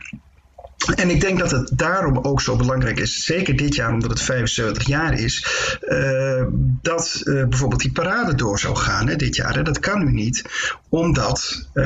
En 0.96 1.10
ik 1.10 1.22
denk 1.22 1.40
dat 1.40 1.52
het 1.52 1.72
daarom 1.74 2.18
ook 2.18 2.42
zo 2.42 2.56
belangrijk 2.56 3.00
is, 3.00 3.24
zeker 3.24 3.56
dit 3.56 3.76
jaar 3.76 3.94
omdat 3.94 4.10
het 4.10 4.22
75 4.22 4.88
jaar 4.88 5.20
is, 5.20 5.46
uh, 5.82 6.44
dat 6.82 7.22
uh, 7.24 7.48
bijvoorbeeld 7.48 7.82
die 7.82 7.92
parade 7.92 8.36
door 8.36 8.60
zou 8.60 8.76
gaan 8.76 9.08
hè, 9.08 9.16
dit 9.16 9.36
jaar. 9.36 9.56
Hè. 9.56 9.64
Dat 9.64 9.80
kan 9.80 10.04
nu 10.06 10.12
niet, 10.12 10.44
omdat 10.90 11.70
uh, 11.74 11.84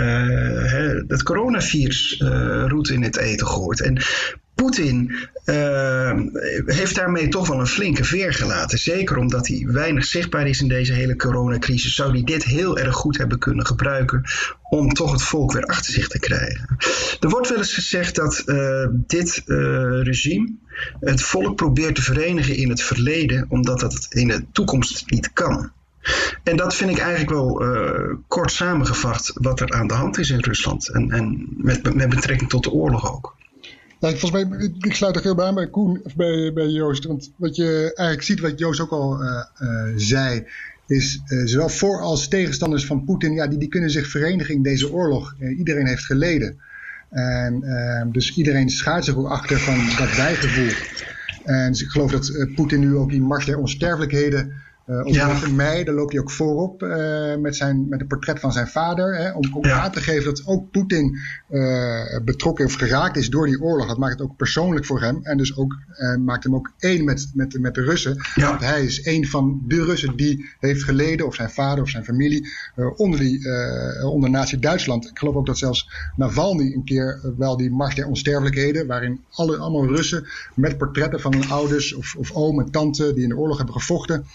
hè, 0.71 1.03
het 1.07 1.23
coronavirus 1.23 2.23
roet 2.67 2.89
in 2.89 3.03
het 3.03 3.17
eten 3.17 3.47
gooit. 3.47 3.81
En 3.81 4.01
Poetin 4.55 5.15
uh, 5.45 6.19
heeft 6.65 6.95
daarmee 6.95 7.27
toch 7.27 7.47
wel 7.47 7.59
een 7.59 7.67
flinke 7.67 8.03
veer 8.03 8.33
gelaten. 8.33 8.77
Zeker 8.77 9.17
omdat 9.17 9.47
hij 9.47 9.65
weinig 9.67 10.05
zichtbaar 10.05 10.47
is 10.47 10.61
in 10.61 10.67
deze 10.67 10.93
hele 10.93 11.15
coronacrisis. 11.15 11.95
Zou 11.95 12.11
hij 12.11 12.23
dit 12.23 12.43
heel 12.43 12.77
erg 12.77 12.95
goed 12.95 13.17
hebben 13.17 13.39
kunnen 13.39 13.65
gebruiken 13.65 14.23
om 14.69 14.93
toch 14.93 15.11
het 15.11 15.21
volk 15.21 15.51
weer 15.51 15.65
achter 15.65 15.93
zich 15.93 16.07
te 16.07 16.19
krijgen. 16.19 16.75
Er 17.19 17.29
wordt 17.29 17.49
wel 17.49 17.57
eens 17.57 17.73
gezegd 17.73 18.15
dat 18.15 18.43
uh, 18.45 18.87
dit 18.91 19.43
uh, 19.45 19.57
regime 20.03 20.53
het 20.99 21.21
volk 21.21 21.55
probeert 21.55 21.95
te 21.95 22.01
verenigen 22.01 22.55
in 22.55 22.69
het 22.69 22.81
verleden, 22.81 23.45
omdat 23.49 23.79
dat 23.79 24.07
in 24.09 24.27
de 24.27 24.45
toekomst 24.51 25.09
niet 25.09 25.33
kan. 25.33 25.71
En 26.43 26.55
dat 26.57 26.75
vind 26.75 26.91
ik 26.91 26.97
eigenlijk 26.97 27.29
wel 27.29 27.63
uh, 27.63 28.13
kort 28.27 28.51
samengevat 28.51 29.31
wat 29.33 29.59
er 29.59 29.71
aan 29.71 29.87
de 29.87 29.93
hand 29.93 30.17
is 30.17 30.29
in 30.29 30.39
Rusland. 30.39 30.89
En, 30.89 31.11
en 31.11 31.47
met, 31.57 31.95
met 31.95 32.09
betrekking 32.09 32.49
tot 32.49 32.63
de 32.63 32.71
oorlog 32.71 33.13
ook. 33.15 33.34
Volgens 34.13 34.31
mij, 34.31 34.69
ik 34.79 34.93
sluit 34.93 35.15
er 35.15 35.21
heel 35.21 35.35
bij 35.35 35.45
aan 35.45 35.55
bij 35.55 35.69
Koen, 35.69 35.99
of 36.03 36.15
bij, 36.15 36.53
bij 36.53 36.67
Joost. 36.67 37.05
Want 37.05 37.31
wat 37.35 37.55
je 37.55 37.91
eigenlijk 37.95 38.21
ziet, 38.21 38.39
wat 38.39 38.59
Joost 38.59 38.79
ook 38.79 38.91
al 38.91 39.23
uh, 39.23 39.43
uh, 39.61 39.93
zei, 39.95 40.47
is 40.87 41.21
uh, 41.27 41.45
zowel 41.45 41.69
voor 41.69 42.01
als 42.01 42.27
tegenstanders 42.27 42.85
van 42.85 43.03
Poetin, 43.03 43.33
ja, 43.33 43.47
die, 43.47 43.59
die 43.59 43.69
kunnen 43.69 43.89
zich 43.89 44.07
verenigen 44.07 44.55
in 44.55 44.63
deze 44.63 44.91
oorlog. 44.91 45.35
iedereen 45.57 45.87
heeft 45.87 46.05
geleden. 46.05 46.59
En 47.09 48.09
dus 48.11 48.35
iedereen 48.35 48.69
schaart 48.69 49.05
zich 49.05 49.15
ook 49.15 49.29
achter 49.29 49.59
van 49.59 49.77
dat 49.97 50.15
bijgevoel. 50.15 50.71
En 51.43 51.71
dus 51.71 51.81
ik 51.81 51.89
geloof 51.89 52.11
dat 52.11 52.31
Poetin 52.55 52.79
nu 52.79 52.95
ook 52.95 53.09
die 53.09 53.21
mars 53.21 53.45
der 53.45 53.57
onsterfelijkheden 53.57 54.53
uh, 54.87 54.99
op 54.99 55.07
ja. 55.07 55.39
mei, 55.51 55.83
daar 55.83 55.95
loopt 55.95 56.11
hij 56.11 56.21
ook 56.21 56.31
voorop 56.31 56.83
uh, 56.83 57.35
met, 57.35 57.55
zijn, 57.55 57.89
met 57.89 58.01
een 58.01 58.07
portret 58.07 58.39
van 58.39 58.51
zijn 58.51 58.67
vader. 58.67 59.17
Hè, 59.17 59.31
om 59.31 59.65
ja. 59.65 59.81
aan 59.81 59.91
te 59.91 60.01
geven 60.01 60.23
dat 60.23 60.41
ook 60.45 60.71
Poetin 60.71 61.17
uh, 61.49 62.19
betrokken 62.23 62.65
of 62.65 62.73
geraakt 62.73 63.17
is 63.17 63.29
door 63.29 63.45
die 63.45 63.61
oorlog. 63.61 63.87
Dat 63.87 63.97
maakt 63.97 64.19
het 64.19 64.21
ook 64.21 64.35
persoonlijk 64.35 64.85
voor 64.85 65.01
hem. 65.01 65.19
En 65.23 65.37
dus 65.37 65.57
ook 65.57 65.75
maakt 66.25 66.43
hem 66.43 66.55
ook 66.55 66.71
één 66.79 67.03
met, 67.03 67.31
met, 67.33 67.59
met 67.59 67.73
de 67.73 67.81
Russen. 67.81 68.17
Ja. 68.35 68.49
Want 68.49 68.61
hij 68.61 68.83
is 68.83 69.01
één 69.01 69.25
van 69.25 69.61
de 69.67 69.83
Russen 69.83 70.15
die 70.15 70.49
heeft 70.59 70.83
geleden, 70.83 71.25
of 71.25 71.35
zijn 71.35 71.49
vader 71.49 71.83
of 71.83 71.89
zijn 71.89 72.03
familie, 72.03 72.47
onder, 72.95 73.19
die, 73.19 73.47
onder 74.03 74.29
Nazi-Duitsland. 74.29 75.09
Ik 75.09 75.19
geloof 75.19 75.35
ook 75.35 75.45
dat 75.45 75.57
zelfs 75.57 75.89
Navalny 76.15 76.73
een 76.73 76.83
keer 76.83 77.33
wel 77.37 77.57
die 77.57 77.71
Mars 77.71 77.95
der 77.95 78.07
Onsterfelijkheden, 78.07 78.87
waarin 78.87 79.23
alle, 79.31 79.57
allemaal 79.57 79.87
Russen 79.87 80.27
met 80.53 80.77
portretten 80.77 81.19
van 81.19 81.33
hun 81.33 81.49
ouders 81.49 81.93
of, 81.93 82.15
of 82.15 82.31
oom 82.31 82.59
en 82.59 82.71
tante 82.71 83.13
die 83.13 83.23
in 83.23 83.29
de 83.29 83.37
oorlog 83.37 83.57
hebben 83.57 83.75
gevochten 83.75 84.25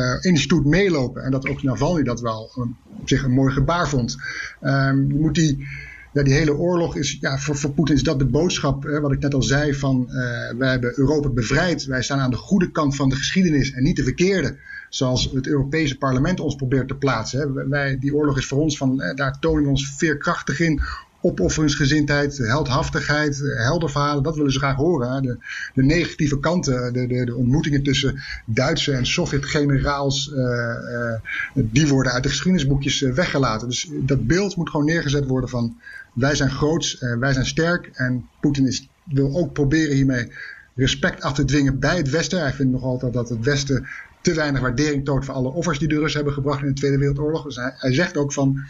uh, 0.00 0.16
in 0.20 0.34
de 0.34 0.40
stoet 0.40 0.64
meelopen. 0.64 1.22
En 1.22 1.30
dat 1.30 1.48
ook 1.48 1.62
Navalny 1.62 2.02
dat 2.02 2.20
wel 2.20 2.50
um, 2.58 2.76
op 3.00 3.08
zich 3.08 3.22
een 3.22 3.30
mooi 3.30 3.52
gebaar 3.52 3.88
vond. 3.88 4.16
Um, 4.62 5.12
je 5.12 5.18
moet 5.18 5.34
die, 5.34 5.66
ja, 6.12 6.22
die 6.22 6.32
hele 6.32 6.56
oorlog 6.56 6.96
is, 6.96 7.18
ja, 7.20 7.38
voor, 7.38 7.56
voor 7.56 7.70
Poetin 7.70 7.94
is 7.94 8.02
dat 8.02 8.18
de 8.18 8.26
boodschap, 8.26 8.82
hè, 8.82 9.00
wat 9.00 9.12
ik 9.12 9.20
net 9.20 9.34
al 9.34 9.42
zei, 9.42 9.74
van 9.74 10.06
uh, 10.08 10.14
wij 10.58 10.70
hebben 10.70 10.98
Europa 10.98 11.28
bevrijd. 11.28 11.84
Wij 11.84 12.02
staan 12.02 12.18
aan 12.18 12.30
de 12.30 12.36
goede 12.36 12.70
kant 12.70 12.96
van 12.96 13.08
de 13.08 13.16
geschiedenis 13.16 13.72
en 13.72 13.82
niet 13.82 13.96
de 13.96 14.02
verkeerde. 14.02 14.56
Zoals 14.88 15.30
het 15.32 15.46
Europese 15.46 15.98
parlement 15.98 16.40
ons 16.40 16.56
probeert 16.56 16.88
te 16.88 16.94
plaatsen. 16.96 17.40
Hè. 17.40 17.68
Wij, 17.68 17.98
die 17.98 18.14
oorlog 18.14 18.38
is 18.38 18.46
voor 18.46 18.58
ons 18.58 18.76
van, 18.76 19.00
eh, 19.00 19.16
daar 19.16 19.38
tonen 19.38 19.62
we 19.62 19.68
ons 19.68 19.94
veerkrachtig 19.96 20.60
in 20.60 20.80
opofferingsgezindheid, 21.20 22.38
heldhaftigheid, 22.38 23.42
helder 23.56 23.90
verhalen, 23.90 24.22
dat 24.22 24.36
willen 24.36 24.52
ze 24.52 24.58
graag 24.58 24.76
horen. 24.76 25.22
De, 25.22 25.38
de 25.74 25.82
negatieve 25.82 26.40
kanten, 26.40 26.92
de, 26.92 27.06
de, 27.06 27.24
de, 27.24 27.34
ontmoetingen 27.34 27.82
tussen 27.82 28.22
Duitse 28.46 28.92
en 28.92 29.06
Sovjet-generaals, 29.06 30.32
uh, 30.34 30.38
uh, 30.38 31.14
die 31.54 31.88
worden 31.88 32.12
uit 32.12 32.22
de 32.22 32.28
geschiedenisboekjes 32.28 33.02
uh, 33.02 33.12
weggelaten. 33.12 33.68
Dus 33.68 33.90
dat 33.92 34.26
beeld 34.26 34.56
moet 34.56 34.70
gewoon 34.70 34.86
neergezet 34.86 35.26
worden 35.26 35.50
van 35.50 35.76
wij 36.14 36.34
zijn 36.34 36.50
groots, 36.50 37.04
wij 37.18 37.32
zijn 37.32 37.46
sterk 37.46 37.90
en 37.92 38.28
Poetin 38.40 38.66
is, 38.66 38.88
wil 39.04 39.36
ook 39.36 39.52
proberen 39.52 39.94
hiermee 39.94 40.32
respect 40.74 41.22
af 41.22 41.32
te 41.32 41.44
dwingen 41.44 41.78
bij 41.78 41.96
het 41.96 42.10
Westen. 42.10 42.40
Hij 42.40 42.52
vindt 42.52 42.72
nog 42.72 42.82
altijd 42.82 43.12
dat 43.12 43.28
het 43.28 43.44
Westen 43.44 43.86
te 44.20 44.34
weinig 44.34 44.60
waardering 44.60 45.04
toont 45.04 45.24
voor 45.24 45.34
alle 45.34 45.48
offers 45.48 45.78
die 45.78 45.88
de 45.88 45.98
Russen 45.98 46.16
hebben 46.16 46.34
gebracht 46.34 46.62
in 46.62 46.66
de 46.66 46.74
Tweede 46.74 46.98
Wereldoorlog. 46.98 47.44
Dus 47.44 47.56
hij, 47.56 47.72
hij 47.76 47.94
zegt 47.94 48.16
ook 48.16 48.32
van 48.32 48.60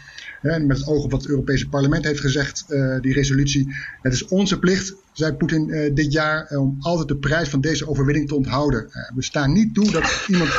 met 0.41 0.77
het 0.77 0.87
oog 0.87 1.03
op 1.03 1.11
wat 1.11 1.21
het 1.21 1.29
Europese 1.29 1.69
parlement 1.69 2.05
heeft 2.05 2.19
gezegd, 2.19 2.65
uh, 2.69 2.99
die 2.99 3.13
resolutie. 3.13 3.75
Het 4.01 4.13
is 4.13 4.27
onze 4.27 4.59
plicht, 4.59 4.95
zei 5.11 5.33
Poetin 5.33 5.67
uh, 5.67 5.95
dit 5.95 6.11
jaar, 6.11 6.51
uh, 6.51 6.61
om 6.61 6.77
altijd 6.79 7.07
de 7.07 7.17
prijs 7.17 7.49
van 7.49 7.61
deze 7.61 7.87
overwinning 7.87 8.27
te 8.27 8.35
onthouden. 8.35 8.89
we 9.15 9.23
staan 9.23 9.53
niet 9.53 9.73
toe 9.73 9.91
dat 9.91 10.25
iemand 10.27 10.49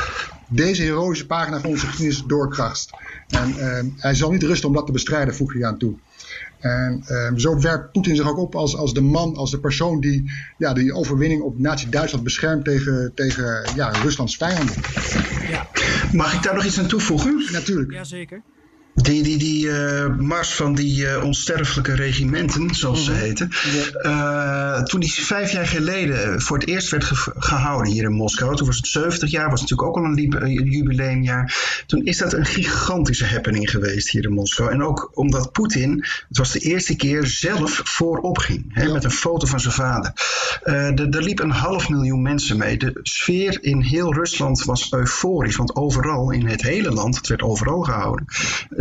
deze 0.48 0.82
heroïsche 0.82 1.26
pagina 1.26 1.60
van 1.60 1.70
onze 1.70 1.86
geschiedenis 1.86 2.24
doorkrast. 2.26 2.90
En 3.28 3.54
hij 3.96 4.14
zal 4.14 4.30
niet 4.30 4.42
rusten 4.42 4.68
om 4.68 4.74
dat 4.74 4.86
te 4.86 4.92
bestrijden, 4.92 5.34
voeg 5.34 5.54
je 5.54 5.66
aan 5.66 5.78
toe. 5.78 5.94
En 6.62 7.04
um, 7.08 7.38
zo 7.38 7.58
werpt 7.58 7.92
Poetin 7.92 8.16
zich 8.16 8.28
ook 8.28 8.38
op 8.38 8.54
als, 8.54 8.76
als 8.76 8.94
de 8.94 9.00
man, 9.00 9.36
als 9.36 9.50
de 9.50 9.60
persoon 9.60 10.00
die 10.00 10.30
ja, 10.58 10.72
die 10.72 10.94
overwinning 10.94 11.42
op 11.42 11.58
Nazi-Duitsland 11.58 12.24
beschermt 12.24 12.64
tegen, 12.64 13.12
tegen 13.14 13.62
ja, 13.74 13.88
Ruslands 13.88 14.36
vijanden. 14.36 14.74
Ja. 15.50 15.68
Mag 16.12 16.34
ik 16.34 16.42
daar 16.42 16.54
nog 16.54 16.64
iets 16.64 16.78
aan 16.78 16.86
toevoegen? 16.86 17.42
Natuurlijk. 17.52 17.92
Jazeker. 17.92 18.42
Die, 18.94 19.22
die, 19.22 19.38
die 19.38 19.66
uh, 19.66 20.16
mars 20.16 20.54
van 20.54 20.74
die 20.74 21.02
uh, 21.02 21.24
onsterfelijke 21.24 21.94
regimenten, 21.94 22.74
zoals 22.74 23.04
ze 23.04 23.10
mhm. 23.10 23.20
heten. 23.20 23.50
Uh, 24.02 24.82
toen 24.82 25.00
die 25.00 25.12
vijf 25.12 25.52
jaar 25.52 25.66
geleden 25.66 26.42
voor 26.42 26.58
het 26.58 26.68
eerst 26.68 26.90
werd 26.90 27.04
ge 27.04 27.32
gehouden 27.38 27.92
hier 27.92 28.04
in 28.04 28.12
Moskou. 28.12 28.56
Toen 28.56 28.66
was 28.66 28.76
het 28.76 28.86
70 28.86 29.30
jaar, 29.30 29.50
was 29.50 29.60
natuurlijk 29.60 29.88
ook 29.88 29.96
al 29.96 30.04
een 30.04 30.70
jubileumjaar. 30.70 31.54
Toen 31.86 32.04
is 32.04 32.18
dat 32.18 32.32
een 32.32 32.44
gigantische 32.44 33.26
happening 33.26 33.70
geweest 33.70 34.10
hier 34.10 34.24
in 34.24 34.32
Moskou. 34.32 34.70
En 34.70 34.82
ook 34.82 35.10
omdat 35.14 35.52
Poetin, 35.52 36.04
het 36.28 36.38
was 36.38 36.52
de 36.52 36.58
eerste 36.58 36.96
keer, 36.96 37.26
zelf 37.26 37.80
voorop 37.84 38.38
ging. 38.38 38.64
Hè, 38.68 38.92
met 38.92 39.04
een 39.04 39.10
foto 39.10 39.46
van 39.46 39.60
zijn 39.60 39.74
vader. 39.74 40.12
er 40.62 41.22
liep 41.22 41.40
een 41.40 41.50
half 41.50 41.88
miljoen 41.88 42.22
mensen 42.22 42.58
mee. 42.58 42.76
De 42.76 43.00
sfeer 43.02 43.58
in 43.60 43.80
heel 43.80 44.14
Rusland 44.14 44.64
was 44.64 44.92
euforisch. 44.92 45.56
Want 45.56 45.76
overal, 45.76 46.30
in 46.30 46.46
het 46.46 46.62
hele 46.62 46.90
land, 46.90 47.16
het 47.16 47.28
werd 47.28 47.42
overal 47.42 47.82
gehouden 47.82 48.26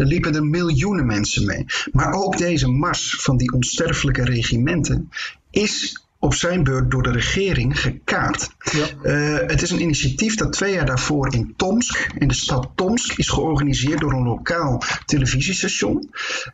liepen 0.06 0.36
er 0.36 0.46
miljoenen 0.46 1.06
mensen 1.06 1.46
mee. 1.46 1.66
Maar 1.92 2.14
ook 2.14 2.38
deze 2.38 2.68
mars 2.68 3.16
van 3.20 3.38
die 3.38 3.52
onsterfelijke 3.52 4.24
regimenten 4.24 5.10
is 5.50 6.01
op 6.22 6.34
zijn 6.34 6.64
beurt 6.64 6.92
door 6.92 7.04
de 7.04 7.12
regering 7.12 7.80
gekaapt. 7.80 8.50
Ja. 8.72 8.88
Uh, 9.04 9.48
het 9.48 9.62
is 9.62 9.72
een 9.72 9.82
initiatief 9.82 10.36
dat 10.36 10.54
twee 10.54 10.74
jaar 10.74 10.86
daarvoor 10.86 11.34
in 11.34 11.54
Tomsk, 11.58 12.12
in 12.18 12.28
de 12.28 12.34
stad 12.34 12.70
Tomsk, 12.76 13.18
is 13.18 13.30
georganiseerd 13.30 14.00
door 14.00 14.14
een 14.14 14.24
lokaal 14.24 14.84
televisiestation. 15.06 16.10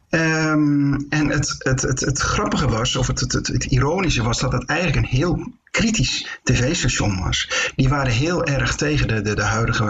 Um, 0.10 1.06
en 1.10 1.30
het, 1.30 1.56
het, 1.58 1.82
het, 1.82 2.00
het, 2.00 2.20
grappige 2.20 2.68
was, 2.68 2.96
of 2.96 3.08
het, 3.08 3.20
het, 3.20 3.34
het, 3.48 3.66
ironische 3.66 4.24
was, 4.24 4.40
dat 4.40 4.52
het 4.52 4.66
eigenlijk 4.66 4.98
een 4.98 5.18
heel 5.18 5.52
kritisch 5.72 6.40
tv-station 6.44 7.20
was. 7.20 7.72
Die 7.76 7.90
waren 7.90 8.12
heel 8.12 8.46
erg 8.46 8.76
tegen 8.76 9.08
de, 9.08 9.22
de, 9.22 9.36
de 9.36 9.44
huidige 9.44 9.84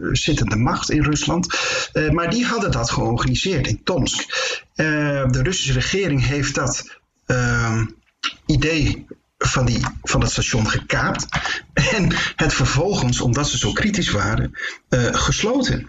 uh, 0.00 0.08
zittende 0.12 0.56
macht 0.56 0.90
in 0.90 1.02
Rusland. 1.02 1.58
Uh, 1.92 2.10
maar 2.10 2.30
die 2.30 2.44
hadden 2.44 2.70
dat 2.70 2.90
georganiseerd 2.90 3.66
in 3.66 3.80
Tomsk. 3.84 4.52
De 4.74 5.42
Russische 5.42 5.72
regering 5.72 6.26
heeft 6.26 6.54
dat 6.54 6.98
ehm, 7.26 7.84
idee 8.46 9.06
van, 9.46 9.66
die, 9.66 9.86
van 10.02 10.20
het 10.20 10.30
station 10.30 10.68
gekaapt. 10.68 11.26
En 11.72 12.14
het 12.36 12.54
vervolgens, 12.54 13.20
omdat 13.20 13.48
ze 13.48 13.58
zo 13.58 13.72
kritisch 13.72 14.10
waren, 14.10 14.58
uh, 14.88 15.14
gesloten. 15.14 15.86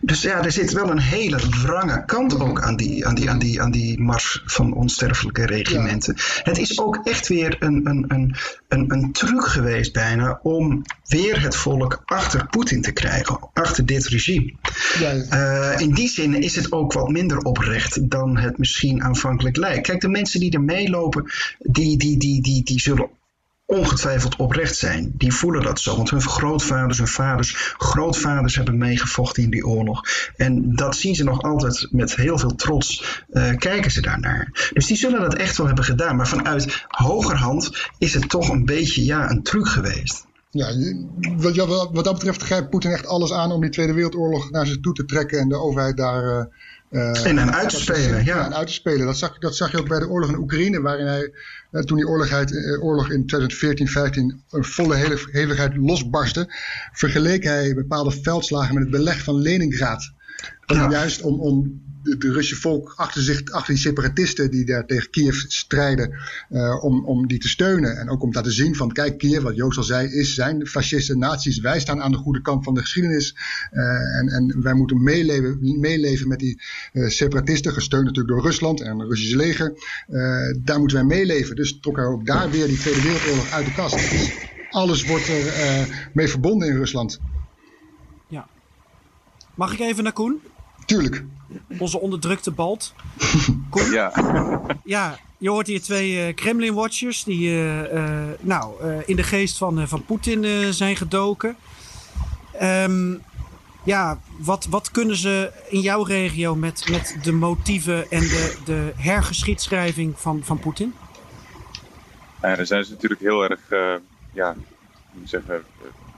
Dus 0.00 0.22
ja, 0.22 0.44
er 0.44 0.52
zit 0.52 0.72
wel 0.72 0.90
een 0.90 0.98
hele 0.98 1.38
wrange 1.62 2.04
kant 2.04 2.40
ook 2.40 2.62
aan 2.62 2.76
die, 2.76 3.06
aan 3.06 3.14
die, 3.14 3.30
aan 3.30 3.38
die, 3.38 3.62
aan 3.62 3.70
die 3.70 4.00
mars 4.00 4.42
van 4.44 4.74
onsterfelijke 4.74 5.46
regimenten. 5.46 6.16
Het 6.42 6.58
is 6.58 6.78
ook 6.78 7.00
echt 7.02 7.28
weer 7.28 7.56
een, 7.58 7.86
een, 7.86 8.04
een, 8.08 8.36
een, 8.68 8.92
een 8.92 9.12
truc 9.12 9.44
geweest 9.44 9.92
bijna 9.92 10.40
om 10.42 10.82
weer 11.04 11.42
het 11.42 11.56
volk 11.56 12.02
achter 12.04 12.46
Poetin 12.46 12.82
te 12.82 12.92
krijgen, 12.92 13.38
achter 13.52 13.86
dit 13.86 14.06
regime. 14.06 14.52
Ja. 14.98 15.14
Uh, 15.14 15.80
in 15.80 15.94
die 15.94 16.08
zin 16.08 16.42
is 16.42 16.56
het 16.56 16.72
ook 16.72 16.92
wat 16.92 17.08
minder 17.08 17.38
oprecht 17.38 18.10
dan 18.10 18.36
het 18.36 18.58
misschien 18.58 19.02
aanvankelijk 19.02 19.56
lijkt. 19.56 19.86
Kijk, 19.86 20.00
de 20.00 20.08
mensen 20.08 20.40
die 20.40 20.52
er 20.52 20.62
meelopen, 20.62 21.30
die, 21.58 21.98
die, 21.98 22.18
die, 22.18 22.42
die, 22.42 22.64
die 22.64 22.80
zullen 22.80 23.08
ongetwijfeld 23.66 24.36
oprecht 24.36 24.76
zijn. 24.76 25.12
Die 25.14 25.32
voelen 25.32 25.62
dat 25.62 25.80
zo, 25.80 25.96
want 25.96 26.10
hun 26.10 26.22
grootvaders, 26.22 26.98
hun 26.98 27.06
vaders, 27.06 27.74
grootvaders 27.78 28.56
hebben 28.56 28.78
meegevochten 28.78 29.42
in 29.42 29.50
die 29.50 29.66
oorlog. 29.66 30.02
En 30.36 30.74
dat 30.74 30.96
zien 30.96 31.14
ze 31.14 31.24
nog 31.24 31.42
altijd 31.42 31.88
met 31.90 32.16
heel 32.16 32.38
veel 32.38 32.54
trots, 32.54 33.22
uh, 33.30 33.56
kijken 33.56 33.90
ze 33.90 34.00
daarnaar. 34.00 34.70
Dus 34.72 34.86
die 34.86 34.96
zullen 34.96 35.20
dat 35.20 35.34
echt 35.34 35.56
wel 35.56 35.66
hebben 35.66 35.84
gedaan. 35.84 36.16
Maar 36.16 36.28
vanuit 36.28 36.84
hogerhand 36.88 37.88
is 37.98 38.14
het 38.14 38.28
toch 38.28 38.48
een 38.48 38.64
beetje 38.64 39.04
ja, 39.04 39.30
een 39.30 39.42
truc 39.42 39.68
geweest. 39.68 40.26
Ja, 40.50 40.72
wat, 41.36 41.90
wat 41.92 42.04
dat 42.04 42.12
betreft 42.12 42.42
grijpt 42.42 42.70
Poetin 42.70 42.90
echt 42.90 43.06
alles 43.06 43.32
aan 43.32 43.52
om 43.52 43.60
die 43.60 43.70
Tweede 43.70 43.92
Wereldoorlog 43.92 44.50
naar 44.50 44.66
zich 44.66 44.80
toe 44.80 44.92
te 44.92 45.04
trekken 45.04 45.38
en 45.38 45.48
de 45.48 45.56
overheid 45.56 45.96
daar 45.96 46.24
uh, 46.24 46.44
uh, 46.92 47.26
en 47.26 47.54
uit 47.54 47.68
te 47.68 47.80
spelen, 47.80 48.24
ja. 48.24 48.44
En 48.44 48.54
uit 48.54 48.66
te 48.66 48.72
spelen. 48.72 49.06
Dat 49.06 49.18
zag, 49.18 49.38
dat 49.38 49.56
zag 49.56 49.70
je 49.70 49.78
ook 49.78 49.88
bij 49.88 49.98
de 49.98 50.08
oorlog 50.08 50.30
in 50.30 50.36
Oekraïne, 50.36 50.80
waarin 50.80 51.06
hij, 51.06 51.32
uh, 51.70 51.82
toen 51.82 51.96
die 51.96 52.06
oorlogheid, 52.06 52.50
uh, 52.50 52.84
oorlog 52.84 53.10
in 53.10 53.26
2014, 53.26 53.88
15 53.88 54.42
een 54.50 54.64
volle 54.64 55.20
hevigheid 55.30 55.76
losbarstte, 55.76 56.46
vergeleek 56.92 57.44
hij 57.44 57.74
bepaalde 57.74 58.10
veldslagen 58.10 58.74
met 58.74 58.82
het 58.82 58.92
beleg 58.92 59.22
van 59.22 59.40
Leningrad. 59.40 60.12
Ja. 60.66 60.90
Juist 60.90 61.22
om, 61.22 61.40
om 61.40 61.82
de, 62.02 62.16
de 62.16 62.32
Russische 62.32 62.60
volk 62.60 62.92
achter, 62.96 63.22
zich, 63.22 63.50
achter 63.50 63.74
die 63.74 63.82
separatisten 63.82 64.50
die 64.50 64.64
daar 64.64 64.86
tegen 64.86 65.10
Kiev 65.10 65.36
strijden, 65.48 66.14
uh, 66.50 66.84
om, 66.84 67.04
om 67.04 67.26
die 67.26 67.38
te 67.38 67.48
steunen. 67.48 67.96
En 67.96 68.08
ook 68.08 68.22
om 68.22 68.30
te 68.30 68.36
laten 68.36 68.52
zien 68.52 68.76
van, 68.76 68.92
kijk 68.92 69.18
Kiev, 69.18 69.42
wat 69.42 69.56
Joost 69.56 69.78
al 69.78 69.84
zei, 69.84 70.08
is, 70.08 70.34
zijn 70.34 70.66
fascisten, 70.66 71.18
nazi's. 71.18 71.60
Wij 71.60 71.80
staan 71.80 72.02
aan 72.02 72.10
de 72.10 72.16
goede 72.16 72.40
kant 72.40 72.64
van 72.64 72.74
de 72.74 72.80
geschiedenis. 72.80 73.36
Uh, 73.72 74.18
en, 74.18 74.28
en 74.28 74.62
wij 74.62 74.74
moeten 74.74 75.02
meeleven, 75.02 75.58
meeleven 75.80 76.28
met 76.28 76.38
die 76.38 76.62
uh, 76.92 77.08
separatisten, 77.08 77.72
gesteund 77.72 78.04
natuurlijk 78.04 78.34
door 78.34 78.44
Rusland 78.44 78.80
en 78.80 78.98
het 78.98 79.08
Russische 79.08 79.36
leger. 79.36 79.72
daar 80.62 80.78
moeten 80.78 80.96
wij 80.96 81.06
meeleven. 81.06 81.56
Dus 81.56 81.78
trok 81.80 81.96
hij 81.96 82.04
ook 82.04 82.26
daar 82.26 82.50
weer 82.50 82.66
die 82.66 82.78
Tweede 82.78 83.02
Wereldoorlog 83.02 83.50
uit 83.50 83.66
de 83.66 83.72
kast. 83.72 84.10
Dus 84.10 84.32
alles 84.70 85.04
wordt 85.04 85.28
er 85.28 86.10
mee 86.12 86.28
verbonden 86.28 86.68
in 86.68 86.76
Rusland. 86.76 87.20
Ja. 88.28 88.48
Mag 89.54 89.72
ik 89.72 89.80
even 89.80 90.04
naar 90.04 90.12
Koen? 90.12 90.40
Tuurlijk. 90.86 91.24
Onze 91.78 92.00
onderdrukte 92.00 92.50
balt. 92.50 92.94
Koen? 93.70 93.90
Ja. 93.90 94.12
Ja, 94.84 95.18
je 95.38 95.50
hoort 95.50 95.66
hier 95.66 95.82
twee 95.82 96.28
uh, 96.28 96.34
Kremlin-watchers 96.34 97.24
die 97.24 97.48
uh, 97.48 97.92
uh, 97.92 98.28
nou, 98.40 98.84
in 99.06 99.16
de 99.16 99.22
geest 99.22 99.58
van, 99.58 99.88
van 99.88 100.04
Poetin 100.04 100.72
zijn 100.74 100.96
gedoken. 100.96 101.56
Um, 102.62 103.22
ja, 103.84 104.18
wat, 104.38 104.66
wat 104.70 104.90
kunnen 104.90 105.16
ze 105.16 105.52
in 105.68 105.80
jouw 105.80 106.02
regio 106.02 106.54
met, 106.54 106.88
met 106.90 107.18
de 107.22 107.32
motieven 107.32 108.10
en 108.10 108.20
de, 108.20 108.56
de 108.64 108.92
hergeschiedschrijving 108.96 110.20
van, 110.20 110.44
van 110.44 110.58
Poetin? 110.58 110.94
Ja, 112.42 112.56
daar 112.56 112.66
zijn 112.66 112.84
ze 112.84 112.90
natuurlijk 112.90 113.20
heel 113.20 113.42
erg, 113.42 113.60
ja, 114.32 114.54
moet 115.12 115.28
zeggen, 115.28 115.64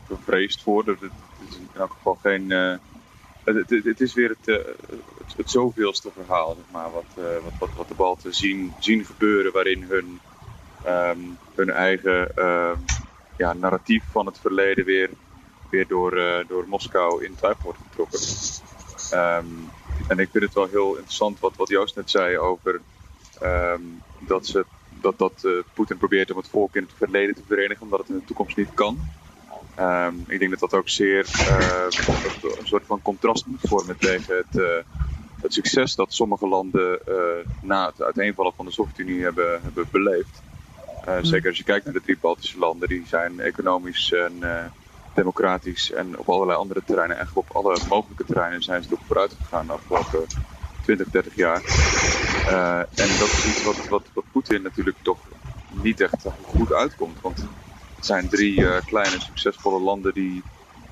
bevreesd 0.09 0.63
voor. 0.63 0.85
Het 0.87 1.03
is 1.49 1.57
in 1.57 1.69
elk 1.75 1.91
geval 1.91 2.19
geen 2.23 2.53
het, 3.45 3.71
het, 3.71 3.85
het, 3.85 4.01
is 4.01 4.15
weer 4.15 4.29
het, 4.29 4.49
uh, 4.49 4.57
het, 5.37 5.51
zoveelste 5.51 6.11
verhaal, 6.15 6.55
zeg 6.55 6.65
maar, 6.71 6.93
wat, 6.93 7.05
uh, 7.19 7.25
wat, 7.59 7.71
wat, 7.77 7.89
de 7.89 7.95
Balten 7.95 8.35
zien, 8.35 8.73
zien 8.79 9.05
gebeuren, 9.05 9.53
waarin 9.53 9.83
hun, 9.83 10.21
um, 10.87 11.39
hun 11.55 11.71
eigen 11.71 12.33
uh, 12.37 12.73
ja, 13.37 13.53
narratief 13.53 14.05
van 14.11 14.27
het 14.27 14.39
verleden 14.39 14.85
weer, 14.85 15.11
weer 15.71 15.87
door, 15.87 16.19
uh, 16.19 16.39
door 16.49 16.65
Moskou 16.69 17.25
in 17.25 17.35
twijfel 17.35 17.63
wordt 17.63 17.79
getrokken. 17.89 18.21
Um, 19.13 19.71
en 20.09 20.19
ik 20.19 20.29
vind 20.31 20.45
het 20.45 20.55
wel 20.55 20.67
heel 20.67 20.95
interessant 20.95 21.41
wat, 21.41 21.57
wat 21.57 21.69
Joost 21.69 21.97
net 21.97 22.11
zei 22.11 22.39
over 22.39 22.81
dat, 24.19 24.47
ze, 24.47 24.65
dat, 25.01 25.19
dat 25.19 25.47
Poetin 25.75 25.97
probeert 25.97 26.31
om 26.31 26.37
het 26.37 26.49
volk 26.49 26.75
in 26.77 26.83
het 26.83 26.93
verleden 26.97 27.35
te 27.35 27.43
verenigen, 27.47 27.83
omdat 27.83 27.99
het 27.99 28.09
in 28.09 28.19
de 28.19 28.25
toekomst 28.25 28.57
niet 28.57 28.75
kan. 28.75 28.99
Ik 30.27 30.39
denk 30.39 30.51
dat 30.51 30.61
dat 30.61 30.75
ook 30.75 30.89
zeer 30.89 31.27
een 32.59 32.67
soort 32.67 32.87
van 32.87 33.03
contrast 33.03 33.47
moet 33.47 33.61
vormen 33.63 33.97
tegen 33.97 34.37
het, 34.37 34.85
het 35.45 35.53
succes 35.53 35.95
dat 35.95 36.13
sommige 36.13 36.49
landen 36.49 36.99
uh, 37.09 37.15
na 37.61 37.87
het 37.87 38.03
uiteenvallen 38.03 38.53
van 38.57 38.65
de 38.65 38.73
Sovjet-Unie 38.73 39.23
hebben, 39.23 39.63
hebben 39.63 39.87
beleefd. 39.91 40.43
Mm. 41.07 41.25
Zeker 41.25 41.49
als 41.49 41.59
je 41.59 41.65
kijkt 41.65 41.85
naar 41.85 41.95
de 41.95 42.01
drie 42.01 42.19
Baltische 42.21 42.59
landen, 42.59 42.89
die 42.89 43.07
zijn 43.07 43.41
economisch 43.41 44.13
en 44.13 44.43
democratisch 45.15 45.93
en 45.93 46.19
op 46.19 46.29
allerlei 46.29 46.59
andere 46.59 46.85
terreinen, 46.85 47.17
eigenlijk 47.17 47.49
op 47.49 47.57
alle 47.57 47.79
mogelijke 47.89 48.25
terreinen, 48.25 48.63
zijn 48.63 48.83
ze 48.83 48.89
erop 48.89 49.07
vooruit 49.07 49.37
gegaan 49.43 49.67
de 49.67 49.73
afgelopen 49.73 50.27
20, 50.81 51.11
30 51.11 51.35
jaar. 51.35 51.63
en 52.95 53.09
dat 53.19 53.33
is 53.33 53.45
iets 53.47 53.63
wat, 53.63 53.89
wat, 53.89 54.03
wat 54.15 54.25
Poetin 54.33 54.63
natuurlijk 54.63 54.97
toch 55.03 55.19
niet 55.69 56.01
echt 56.01 56.27
goed 56.43 56.73
uitkomt. 56.73 57.21
Want 57.21 57.39
het 57.97 58.07
zijn 58.07 58.29
drie 58.29 58.61
uh, 58.61 58.77
kleine 58.85 59.21
succesvolle 59.21 59.81
landen 59.81 60.15
die, 60.15 60.43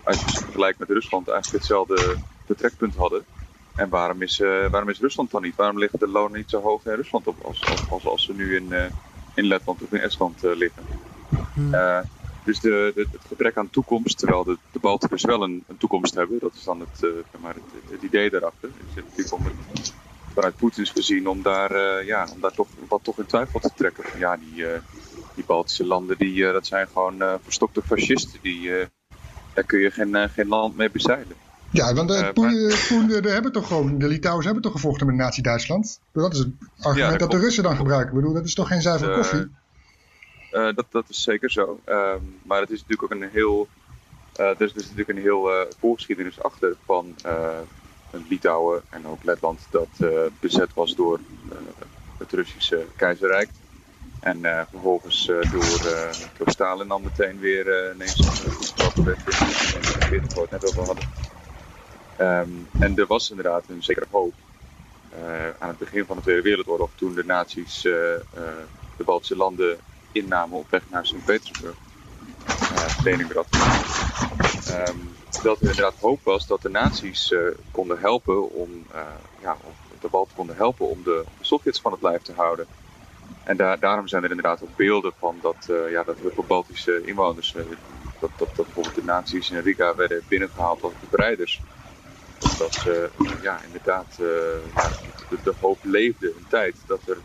als 0.03 0.20
je 0.20 0.42
vergelijkt 0.44 0.78
met 0.78 0.90
Rusland, 0.90 1.28
eigenlijk 1.28 1.59
hetzelfde 1.59 2.16
vertrekpunt 2.46 2.94
hadden. 2.94 3.24
En 3.75 3.89
waarom 3.89 4.23
is, 4.23 4.41
uh, 4.41 4.66
waarom 4.70 4.89
is 4.89 5.01
Rusland 5.01 5.31
dan 5.31 5.43
niet? 5.43 5.57
Waarom 5.57 5.79
liggen 5.79 5.99
de 5.99 6.09
lonen 6.09 6.39
niet 6.39 6.51
zo 6.51 6.61
hoog 6.61 6.85
in 6.87 6.95
Rusland 6.95 7.27
op 7.27 7.45
als, 7.45 7.66
als, 7.89 8.07
als, 8.07 8.25
ze 8.25 8.33
nu 8.33 8.57
in, 8.57 8.66
uh, 8.70 8.85
in 9.35 9.45
Letland 9.45 9.83
of 9.83 9.93
in 9.93 10.01
Estland 10.01 10.43
liggen? 10.43 10.83
Hmm. 11.53 12.05
dus 12.45 12.61
de, 12.61 12.93
de, 12.95 13.07
het 13.12 13.25
gebrek 13.29 13.57
aan 13.57 13.70
toekomst, 13.70 14.18
terwijl 14.18 14.45
de, 14.45 14.59
de 14.73 14.79
Balten 14.79 15.09
dus 15.09 15.25
wel 15.25 15.43
een, 15.43 15.64
een 15.66 15.77
toekomst 15.77 16.14
hebben, 16.14 16.39
dat 16.39 16.55
is 16.55 16.64
dan 16.64 16.81
het, 16.81 17.07
maar 17.41 17.55
het, 17.55 17.91
het, 17.91 18.03
idee 18.03 18.31
daarachter. 18.31 18.68
Is 18.68 18.95
het 18.95 19.05
natuurlijk 19.05 19.35
om 19.35 19.45
het, 19.45 19.95
vanuit 20.35 20.57
Poetins 20.57 20.91
gezien 20.91 21.27
om 21.27 21.43
daar, 21.43 22.05
ja, 22.05 22.29
om 22.35 22.41
daar 22.41 22.53
toch, 22.53 22.68
wat 22.89 23.05
toch 23.05 23.18
in 23.18 23.27
twijfel 23.27 23.61
te 23.61 23.70
trekken. 23.75 24.05
Ja, 24.18 24.37
die, 24.37 24.64
die 25.35 25.45
Baltische 25.45 25.87
landen, 25.87 26.18
die, 26.18 26.53
dat 26.53 26.66
zijn 26.66 26.89
gewoon 26.89 27.39
verstokte 27.43 27.83
fascisten. 27.83 28.39
Die, 28.43 28.70
daar 29.53 29.64
kun 29.64 29.79
je 29.79 29.91
geen, 29.91 30.29
geen 30.31 30.49
land 30.49 30.77
mee 30.77 30.91
bezeilen. 30.91 31.37
Ja, 31.73 31.95
want 31.95 32.09
de, 32.09 32.31
Poen, 32.35 33.07
de, 33.07 33.20
de, 33.20 33.29
hebben 33.29 33.53
toch 33.53 33.66
gewoon, 33.66 33.99
de 33.99 34.07
Litouwers 34.07 34.45
hebben 34.45 34.62
toch 34.62 34.73
gevochten 34.73 35.07
met 35.07 35.16
Nazi-Duitsland? 35.16 36.01
Dat 36.12 36.33
is 36.33 36.39
het 36.39 36.49
argument 36.81 37.12
ja, 37.12 37.18
dat, 37.18 37.31
de 37.31 37.39
Russen 37.39 37.62
dan 37.62 37.77
gebruiken. 37.77 38.09
Ik 38.09 38.14
bedoel, 38.14 38.35
dat 38.35 38.45
is 38.45 38.55
toch 38.55 38.68
geen 38.68 38.83
zuivere 38.83 39.14
koffie? 39.14 39.51
dat, 40.51 40.87
dat 40.91 41.05
is 41.09 41.23
zeker 41.23 41.51
zo. 41.51 41.81
Um, 41.87 42.37
maar 42.43 42.61
het 42.61 42.70
is 42.70 42.81
natuurlijk 42.81 43.03
ook 43.03 43.20
een 43.20 43.29
heel. 43.33 43.68
er 44.37 44.62
is 44.62 44.73
dus 44.73 44.83
natuurlijk 44.83 45.09
een 45.09 45.23
heel 45.23 45.51
voorgeschiedenis 45.79 46.43
achter 46.43 46.77
van 46.85 47.14
Litouwen 48.29 48.83
en 48.89 49.07
ook 49.07 49.25
Letland 49.25 49.61
dat 49.70 49.89
bezet 50.41 50.75
was 50.75 50.95
door 50.95 51.20
het 52.18 52.33
Russische 52.33 52.87
keizerrijk. 52.97 53.49
En 54.20 54.39
uh, 54.39 54.61
vervolgens 54.70 55.29
uh, 55.29 55.53
door, 55.53 55.62
uh, 55.62 56.11
door 56.39 56.51
Stalin 56.51 56.89
dan 56.89 57.03
meteen 57.03 57.39
weer 57.39 57.93
ineens 57.95 58.14
gesproken 58.59 59.05
werd 59.05 59.18
in 59.18 59.25
1940, 59.25 60.35
waar 60.35 60.45
we 60.45 60.51
het 60.51 60.62
net 60.62 60.70
over 60.70 60.85
hadden. 60.85 61.32
Um, 62.23 62.68
en 62.79 62.99
er 62.99 63.07
was 63.07 63.31
inderdaad 63.31 63.64
een 63.68 63.83
zekere 63.83 64.07
hoop 64.11 64.35
aan 65.59 65.68
het 65.68 65.79
begin 65.79 66.05
van 66.05 66.16
de 66.16 66.23
Tweede 66.23 66.43
Wereldoorlog, 66.43 66.91
toen 66.95 67.14
de 67.14 67.25
nazi's 67.25 67.81
de 67.83 69.05
Baltische 69.05 69.37
landen 69.37 69.79
innamen 70.12 70.59
op 70.59 70.70
weg 70.70 70.83
naar 70.89 71.07
Sint-Petersburg, 71.07 71.77
Leningrad. 73.05 73.47
Um, 74.89 75.14
dat 75.43 75.61
er 75.61 75.66
inderdaad 75.66 75.95
hoop 76.01 76.20
was 76.23 76.47
dat 76.47 76.62
de 76.62 76.68
nazi's 76.68 77.35
konden 77.70 77.99
helpen 77.99 78.51
om, 78.51 78.87
ja, 79.43 79.57
de 80.01 80.09
Balten 80.09 80.37
konden 80.37 80.57
helpen 80.57 80.89
om 80.89 81.03
de, 81.03 81.25
de 81.39 81.45
Sovjets 81.45 81.81
van 81.81 81.93
het 81.93 82.03
lijf 82.03 82.23
te 82.23 82.33
houden. 82.33 82.66
En 83.45 83.57
daar, 83.57 83.79
daarom 83.79 84.09
zijn 84.09 84.23
er 84.23 84.31
inderdaad 84.31 84.62
ook 84.62 84.77
beelden 84.77 85.12
van 85.18 85.39
dat, 85.41 85.68
ja, 85.91 86.03
dat 86.03 86.16
heel 86.18 86.31
veel 86.31 86.45
Baltische 86.47 87.05
inwoners, 87.05 87.53
dat, 87.53 88.31
dat, 88.37 88.49
dat 88.57 88.64
bijvoorbeeld 88.64 88.95
de 88.95 89.05
nazi's 89.05 89.51
in 89.51 89.59
Riga 89.59 89.95
werden 89.95 90.23
binnengehaald 90.29 90.83
als 90.83 90.93
bevrijders. 91.01 91.61
Dat 92.59 92.74
ze 92.74 93.11
ja, 93.43 93.61
inderdaad 93.64 94.07
de, 94.16 94.62
de, 95.45 95.53
hoop 95.61 95.78
leefde 95.82 96.26
een 96.26 96.47
tijd 96.49 96.76
dat 96.86 97.01
er 97.07 97.16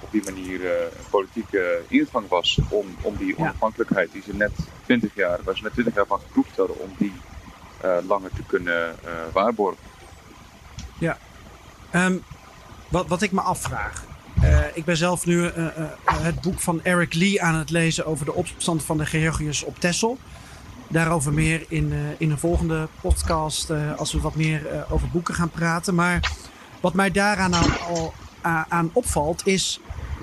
op 0.00 0.10
die 0.10 0.22
manier 0.24 0.66
een 0.66 0.90
politieke 1.10 1.82
ingang 1.88 2.28
was 2.28 2.58
om, 2.68 2.96
om 3.02 3.16
die 3.16 3.38
onafhankelijkheid 3.38 4.12
die 4.12 4.22
ze 4.22 4.34
net 4.34 4.52
20 4.84 5.14
jaar, 5.14 5.38
waar 5.44 5.56
ze 5.56 5.62
net 5.62 5.72
20 5.72 5.94
jaar 5.94 6.06
van 6.06 6.20
geproefd 6.20 6.56
hadden, 6.56 6.78
om 6.80 6.94
die 6.98 7.12
langer 8.06 8.30
te 8.30 8.42
kunnen 8.46 8.96
waarborgen. 9.32 9.82
Ja, 10.98 11.18
um, 11.94 12.22
wat, 12.88 13.08
wat 13.08 13.22
ik 13.22 13.32
me 13.32 13.40
afvraag. 13.40 14.04
Uh, 14.42 14.58
ik 14.74 14.84
ben 14.84 14.96
zelf 14.96 15.26
nu 15.26 15.36
uh, 15.36 15.56
uh, 15.56 15.84
het 16.04 16.40
boek 16.40 16.60
van 16.60 16.80
Eric 16.82 17.14
Lee 17.14 17.42
aan 17.42 17.54
het 17.54 17.70
lezen 17.70 18.06
over 18.06 18.24
de 18.24 18.34
opstand 18.34 18.84
van 18.84 18.98
de 18.98 19.06
Georgiërs 19.06 19.62
op 19.62 19.78
Texel. 19.78 20.18
Daarover 20.88 21.32
meer 21.32 21.64
in, 21.68 21.92
in 22.18 22.30
een 22.30 22.38
volgende 22.38 22.88
podcast 23.00 23.70
als 23.96 24.12
we 24.12 24.20
wat 24.20 24.34
meer 24.34 24.86
over 24.90 25.08
boeken 25.08 25.34
gaan 25.34 25.50
praten. 25.50 25.94
Maar 25.94 26.32
wat 26.80 26.94
mij 26.94 27.10
daaraan 27.10 27.54
al, 27.88 28.14
aan 28.68 28.90
opvalt 28.92 29.46
is 29.46 29.80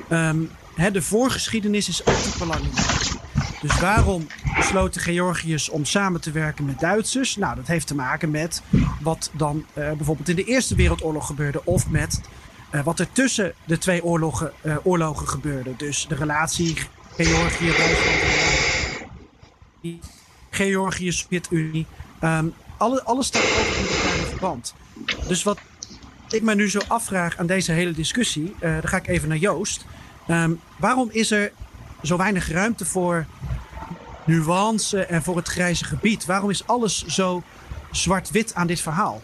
um, 0.10 0.50
hè, 0.76 0.92
de 0.92 1.02
voorgeschiedenis 1.02 1.90
is 1.90 2.06
ook 2.06 2.38
belangrijk. 2.40 3.20
Dus 3.62 3.80
waarom 3.80 4.28
besloot 4.56 4.94
de 4.94 5.00
Georgiërs 5.00 5.70
om 5.70 5.86
samen 5.86 6.22
te 6.22 6.32
werken 6.32 6.66
met 6.66 6.80
Duitsers? 6.80 7.36
Nou, 7.36 7.56
dat 7.56 7.68
heeft 7.68 7.88
te 7.88 7.96
maken 7.96 8.32
met 8.32 8.62
wat 9.02 9.30
dan 9.34 9.66
bijvoorbeeld 9.74 10.30
in 10.30 10.36
de 10.36 10.44
Eerste 10.44 10.76
Wereldoorlog 10.76 11.26
gebeurde. 11.26 11.66
Of 11.66 11.90
met 11.90 12.22
wat 12.84 13.00
er 13.00 13.12
tussen 13.12 13.54
de 13.66 13.78
twee 13.78 14.04
oorlogen, 14.04 14.52
oorlogen 14.84 15.28
gebeurde. 15.28 15.76
Dus 15.78 16.06
de 16.08 16.16
relatie 16.16 16.78
Georgië-Duitsland. 17.18 18.20
Georgië, 20.52 21.12
Sovjet-Unie. 21.12 21.86
Um, 22.24 22.54
alle, 22.78 23.04
alles 23.04 23.28
staat 23.28 23.44
ook 23.44 23.76
in 23.76 23.96
elkaar 23.96 24.18
in 24.18 24.26
verband. 24.26 24.74
Dus 25.28 25.44
wat 25.44 25.60
ik 26.30 26.42
me 26.42 26.56
nu 26.56 26.70
zo 26.70 26.80
afvraag 26.88 27.38
aan 27.38 27.46
deze 27.46 27.72
hele 27.72 27.92
discussie. 27.92 28.56
dan 28.60 28.88
ga 28.88 28.98
ik 28.98 29.08
even 29.08 29.28
naar 29.30 29.38
Joost. 29.38 29.86
Um, 30.28 30.60
waarom 30.78 31.10
is 31.12 31.32
er 31.32 31.52
zo 32.04 32.18
weinig 32.18 32.52
ruimte 32.52 32.86
voor 32.86 33.26
nuance 34.26 35.06
en 35.06 35.24
voor 35.24 35.36
het 35.36 35.48
grijze 35.48 35.86
gebied? 35.86 36.26
Waarom 36.26 36.50
is 36.50 36.68
alles 36.68 37.06
zo 37.06 37.44
zwart-wit 37.92 38.54
aan 38.54 38.68
dit 38.68 38.82
verhaal? 38.82 39.22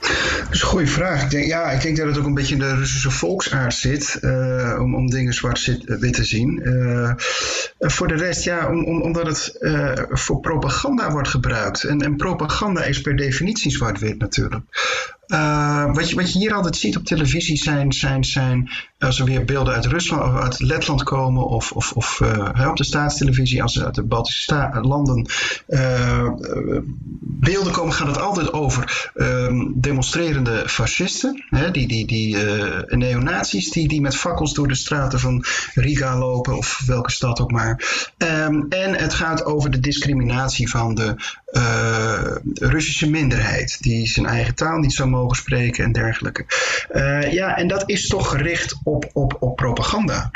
Dat 0.00 0.52
is 0.52 0.60
een 0.60 0.68
goede 0.68 0.86
vraag. 0.86 1.22
Ik 1.22 1.30
denk, 1.30 1.46
ja, 1.46 1.70
ik 1.70 1.82
denk 1.82 1.96
dat 1.96 2.06
het 2.06 2.18
ook 2.18 2.26
een 2.26 2.34
beetje 2.34 2.54
in 2.54 2.60
de 2.60 2.74
Russische 2.74 3.10
volksaard 3.10 3.74
zit 3.74 4.18
uh, 4.20 4.53
om, 4.80 4.94
om 4.94 5.10
dingen 5.10 5.34
zwart-wit 5.34 6.12
te 6.12 6.24
zien. 6.24 6.60
Uh, 6.64 7.12
voor 7.78 8.08
de 8.08 8.14
rest, 8.14 8.44
ja, 8.44 8.68
om, 8.68 8.84
om, 8.84 9.02
omdat 9.02 9.26
het 9.26 9.58
voor 10.08 10.40
propaganda 10.40 11.10
wordt 11.10 11.28
gebruikt. 11.28 11.84
En, 11.84 12.00
en 12.00 12.16
propaganda 12.16 12.84
is 12.84 13.00
per 13.00 13.16
definitie 13.16 13.70
zwart-wit 13.70 14.18
natuurlijk. 14.18 14.64
Uh, 15.26 15.94
wat, 15.94 16.08
je, 16.08 16.16
wat 16.16 16.32
je 16.32 16.38
hier 16.38 16.54
altijd 16.54 16.76
ziet 16.76 16.96
op 16.96 17.04
televisie 17.04 17.56
zijn, 17.56 17.92
zijn, 17.92 18.24
zijn 18.24 18.70
als 18.98 19.18
er 19.18 19.24
weer 19.24 19.44
beelden 19.44 19.74
uit 19.74 19.86
Rusland 19.86 20.22
of 20.22 20.40
uit 20.40 20.60
Letland 20.60 21.02
komen 21.02 21.46
of, 21.46 21.72
of, 21.72 21.92
of 21.92 22.20
uh, 22.20 22.68
op 22.68 22.76
de 22.76 22.84
staatstelevisie 22.84 23.62
als 23.62 23.76
er 23.76 23.84
uit 23.84 23.94
de 23.94 24.02
Baltische 24.02 24.78
landen 24.82 25.28
uh, 25.68 26.30
beelden 27.20 27.72
komen, 27.72 27.92
gaat 27.92 28.06
het 28.06 28.20
altijd 28.20 28.52
over 28.52 29.10
ehm, 29.14 29.66
demonstrerende 29.74 30.62
fascisten, 30.66 31.44
hè, 31.48 31.70
die, 31.70 31.88
die, 31.88 32.06
die 32.06 32.36
neonazies 32.86 33.70
die, 33.70 33.88
die 33.88 34.00
met 34.00 34.16
fakkels 34.16 34.54
door 34.54 34.68
de 34.68 34.74
straten 34.74 35.20
van 35.20 35.44
Riga 35.74 36.18
lopen 36.18 36.56
of 36.56 36.82
welke 36.86 37.10
stad 37.10 37.40
ook 37.40 37.50
maar. 37.50 37.82
Um, 38.18 38.66
en 38.68 38.94
het 38.94 39.14
gaat 39.14 39.44
over 39.44 39.70
de 39.70 39.80
discriminatie 39.80 40.70
van 40.70 40.94
de 40.94 41.14
Russische 42.54 43.10
minderheid, 43.10 43.82
die 43.82 44.06
zijn 44.06 44.26
eigen 44.26 44.54
taal 44.54 44.78
niet 44.78 44.92
zo 44.92 45.06
mogen 45.06 45.36
spreken 45.36 45.84
en 45.84 45.92
dergelijke. 45.92 46.44
Uh, 46.92 47.32
ja, 47.32 47.56
en 47.56 47.68
dat 47.68 47.82
is 47.90 48.06
toch 48.06 48.28
gericht 48.30 48.78
op, 48.84 49.10
op, 49.12 49.36
op 49.40 49.56
propaganda. 49.56 50.30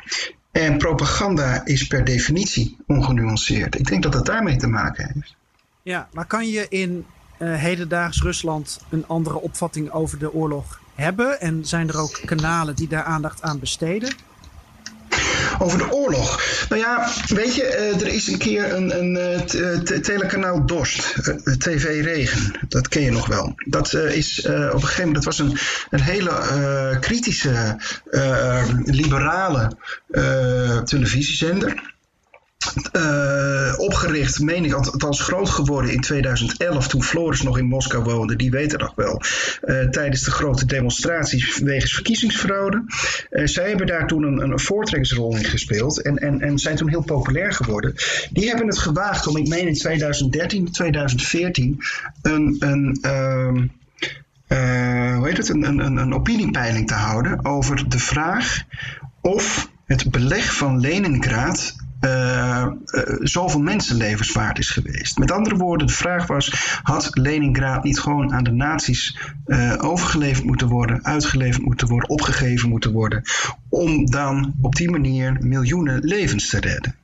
En 0.50 0.78
propaganda 0.78 1.64
is 1.64 1.86
per 1.86 2.04
definitie 2.04 2.76
ongenuanceerd. 2.86 3.78
Ik 3.78 3.86
denk 3.86 4.02
dat 4.02 4.12
dat 4.12 4.26
daarmee 4.26 4.56
te 4.56 4.66
maken 4.66 5.10
heeft. 5.14 5.36
Ja, 5.82 6.08
maar 6.12 6.26
kan 6.26 6.48
je 6.48 6.66
in 6.68 7.06
uh, 7.38 7.54
hedendaags 7.54 8.22
Rusland 8.22 8.80
een 8.90 9.04
andere 9.06 9.40
opvatting 9.40 9.90
over 9.90 10.18
de 10.18 10.32
oorlog 10.32 10.80
hebben? 10.94 11.40
En 11.40 11.66
zijn 11.66 11.88
er 11.88 11.98
ook 11.98 12.20
kanalen 12.24 12.74
die 12.74 12.88
daar 12.88 13.04
aandacht 13.04 13.42
aan 13.42 13.58
besteden? 13.58 14.14
Over 15.58 15.78
de 15.78 15.92
oorlog. 15.92 16.42
Nou 16.68 16.80
ja, 16.80 17.08
weet 17.26 17.54
je, 17.54 17.62
uh, 17.62 18.00
er 18.00 18.06
is 18.06 18.28
een 18.28 18.38
keer 18.38 18.74
een, 18.74 18.98
een 18.98 19.16
uh, 19.56 19.98
telekanaal 20.00 20.66
Dorst, 20.66 21.14
TV 21.58 22.04
Regen. 22.04 22.54
Dat 22.68 22.88
ken 22.88 23.02
je 23.02 23.10
nog 23.10 23.26
wel. 23.26 23.54
Dat 23.66 23.92
is 23.94 24.46
op 24.46 24.52
een 24.52 24.80
gegeven 24.80 25.04
moment, 25.04 25.14
dat 25.14 25.24
was 25.24 25.38
een, 25.38 25.58
een 25.90 26.00
hele 26.00 26.96
kritische, 27.00 27.76
liberale 28.84 29.76
televisiezender. 30.84 31.96
Uh, 32.92 33.74
opgericht, 33.76 34.40
meen 34.40 34.64
ik, 34.64 34.72
althans 34.72 35.20
groot 35.20 35.48
geworden 35.48 35.92
in 35.92 36.00
2011 36.00 36.88
toen 36.88 37.02
Floris 37.02 37.42
nog 37.42 37.58
in 37.58 37.64
Moskou 37.64 38.04
woonde. 38.04 38.36
Die 38.36 38.50
weten 38.50 38.78
nog 38.78 38.92
wel. 38.94 39.22
Uh, 39.64 39.88
tijdens 39.88 40.22
de 40.22 40.30
grote 40.30 40.66
demonstraties 40.66 41.58
wegens 41.58 41.94
verkiezingsfraude. 41.94 42.84
Uh, 43.30 43.46
zij 43.46 43.68
hebben 43.68 43.86
daar 43.86 44.06
toen 44.06 44.22
een, 44.22 44.40
een 44.40 44.58
voortrekkersrol 44.58 45.36
in 45.36 45.44
gespeeld 45.44 46.02
en, 46.02 46.16
en, 46.16 46.40
en 46.40 46.58
zijn 46.58 46.76
toen 46.76 46.88
heel 46.88 47.02
populair 47.02 47.52
geworden. 47.52 47.94
Die 48.30 48.48
hebben 48.48 48.66
het 48.66 48.78
gewaagd 48.78 49.26
om, 49.26 49.36
ik 49.36 49.48
meen 49.48 49.66
in 49.66 49.74
2013, 49.74 50.72
2014, 50.72 51.78
een, 52.22 52.56
een 52.58 52.98
uh, 54.48 55.16
hoe 55.16 55.26
heet 55.26 55.36
het, 55.36 55.48
een, 55.48 55.62
een, 55.62 55.96
een 55.96 56.14
opiniepeiling 56.14 56.86
te 56.86 56.94
houden 56.94 57.44
over 57.44 57.88
de 57.88 57.98
vraag 57.98 58.62
of 59.20 59.70
het 59.84 60.10
beleg 60.10 60.54
van 60.54 60.80
Leningrad 60.80 61.76
uh, 62.00 62.66
zoveel 63.18 63.60
mensenlevens 63.60 64.32
waard 64.32 64.58
is 64.58 64.70
geweest. 64.70 65.18
Met 65.18 65.30
andere 65.30 65.56
woorden, 65.56 65.86
de 65.86 65.92
vraag 65.92 66.26
was: 66.26 66.78
had 66.82 67.10
Leningrad 67.12 67.84
niet 67.84 68.00
gewoon 68.00 68.32
aan 68.32 68.44
de 68.44 68.52
nazi's 68.52 69.18
uh, 69.46 69.74
overgeleverd 69.78 70.44
moeten 70.44 70.68
worden, 70.68 71.04
uitgeleverd 71.04 71.64
moeten 71.64 71.88
worden, 71.88 72.08
opgegeven 72.08 72.68
moeten 72.68 72.92
worden, 72.92 73.22
om 73.68 74.06
dan 74.06 74.54
op 74.60 74.74
die 74.74 74.90
manier 74.90 75.36
miljoenen 75.40 75.98
levens 76.04 76.48
te 76.48 76.60
redden? 76.60 76.94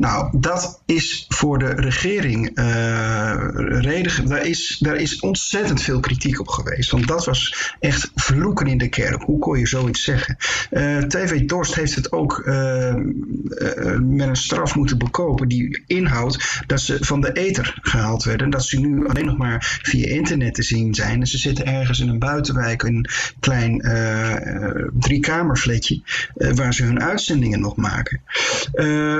Nou, 0.00 0.28
dat 0.40 0.82
is 0.86 1.24
voor 1.28 1.58
de 1.58 1.74
regering 1.74 2.58
uh, 2.58 3.34
reden. 3.80 4.28
Daar 4.28 4.46
is, 4.46 4.76
daar 4.78 4.96
is 4.96 5.20
ontzettend 5.20 5.82
veel 5.82 6.00
kritiek 6.00 6.40
op 6.40 6.48
geweest. 6.48 6.90
Want 6.90 7.08
dat 7.08 7.24
was 7.24 7.72
echt 7.80 8.10
vloeken 8.14 8.66
in 8.66 8.78
de 8.78 8.88
kerk. 8.88 9.22
Hoe 9.22 9.38
kon 9.38 9.58
je 9.58 9.66
zoiets 9.66 10.02
zeggen? 10.02 10.36
Eh, 10.70 10.98
TV 10.98 11.40
Dorst 11.40 11.74
heeft 11.74 11.94
het 11.94 12.12
ook 12.12 12.42
uh, 12.46 12.94
met 14.00 14.28
een 14.28 14.36
straf 14.36 14.76
moeten 14.76 14.98
bekopen. 14.98 15.48
Die 15.48 15.82
inhoudt 15.86 16.62
dat 16.66 16.80
ze 16.80 16.96
van 17.00 17.20
de 17.20 17.32
ether 17.32 17.78
gehaald 17.82 18.24
werden. 18.24 18.50
Dat 18.50 18.64
ze 18.64 18.80
nu 18.80 19.08
alleen 19.08 19.26
nog 19.26 19.36
maar 19.36 19.78
via 19.82 20.08
internet 20.08 20.54
te 20.54 20.62
zien 20.62 20.94
zijn. 20.94 21.20
En 21.20 21.26
ze 21.26 21.38
zitten 21.38 21.66
ergens 21.66 22.00
in 22.00 22.08
een 22.08 22.18
buitenwijk. 22.18 22.82
Een 22.82 23.08
klein 23.40 23.78
driekamerfletje. 24.92 26.02
waar 26.34 26.74
ze 26.74 26.84
hun 26.84 27.02
uitzendingen 27.02 27.60
nog 27.60 27.76
maken. 27.76 28.20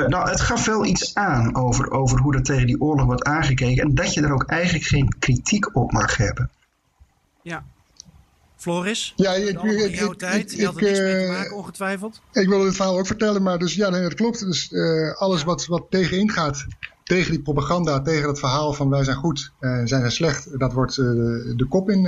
nou, 0.08 0.19
het 0.28 0.40
gaf 0.40 0.66
wel 0.66 0.84
iets 0.84 1.14
aan 1.14 1.56
over, 1.56 1.90
over 1.90 2.18
hoe 2.20 2.34
er 2.34 2.42
tegen 2.42 2.66
die 2.66 2.80
oorlog 2.80 3.06
wordt 3.06 3.24
aangekeken. 3.24 3.82
En 3.82 3.94
dat 3.94 4.14
je 4.14 4.20
er 4.20 4.32
ook 4.32 4.44
eigenlijk 4.44 4.84
geen 4.84 5.14
kritiek 5.18 5.76
op 5.76 5.92
mag 5.92 6.16
hebben. 6.16 6.50
Ja. 7.42 7.64
Floris? 8.56 9.12
Ja, 9.16 9.32
ik, 9.32 9.62
ik, 9.62 9.94
jouw 9.94 10.12
tijd. 10.12 10.52
Je 10.52 10.64
had 10.64 10.76
er 10.76 10.82
niks 10.82 10.98
mee 10.98 11.26
te 11.26 11.32
maken, 11.32 11.56
ongetwijfeld. 11.56 12.20
Ik 12.32 12.48
wilde 12.48 12.64
het 12.64 12.76
verhaal 12.76 12.98
ook 12.98 13.06
vertellen, 13.06 13.42
maar 13.42 13.58
dus 13.58 13.74
ja, 13.74 13.90
dat 13.90 14.14
klopt. 14.14 14.38
Dus 14.38 14.70
uh, 14.70 15.14
alles 15.14 15.44
wat, 15.44 15.66
wat 15.66 15.86
tegenin 15.90 16.30
gaat, 16.30 16.66
tegen 17.04 17.30
die 17.30 17.42
propaganda, 17.42 18.00
tegen 18.00 18.28
het 18.28 18.38
verhaal 18.38 18.72
van 18.72 18.90
wij 18.90 19.04
zijn 19.04 19.16
goed, 19.16 19.52
uh, 19.60 19.70
zijn 19.70 20.00
zij 20.00 20.10
slecht, 20.10 20.58
dat 20.58 20.72
wordt, 20.72 20.96
uh, 20.96 21.06
de, 21.56 21.66
kop 21.68 21.90
in, 21.90 22.02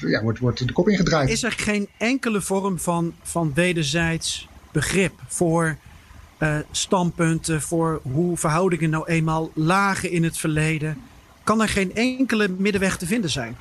ja, 0.00 0.22
wordt, 0.22 0.38
wordt 0.38 0.66
de 0.66 0.72
kop 0.72 0.88
ingedraaid. 0.88 1.28
Is 1.28 1.42
er 1.42 1.52
geen 1.52 1.88
enkele 1.98 2.40
vorm 2.40 2.78
van, 2.78 3.14
van 3.22 3.54
wederzijds 3.54 4.48
begrip 4.72 5.12
voor 5.26 5.76
uh, 6.38 6.56
standpunten, 6.70 7.62
voor 7.62 8.00
hoe 8.02 8.36
verhoudingen 8.36 8.90
nou 8.90 9.06
eenmaal 9.06 9.50
lagen 9.54 10.10
in 10.10 10.24
het 10.24 10.38
verleden. 10.38 10.96
Kan 11.44 11.62
er 11.62 11.68
geen 11.68 11.94
enkele 11.94 12.48
middenweg 12.48 12.96
te 12.96 13.06
vinden 13.06 13.30
zijn? 13.30 13.56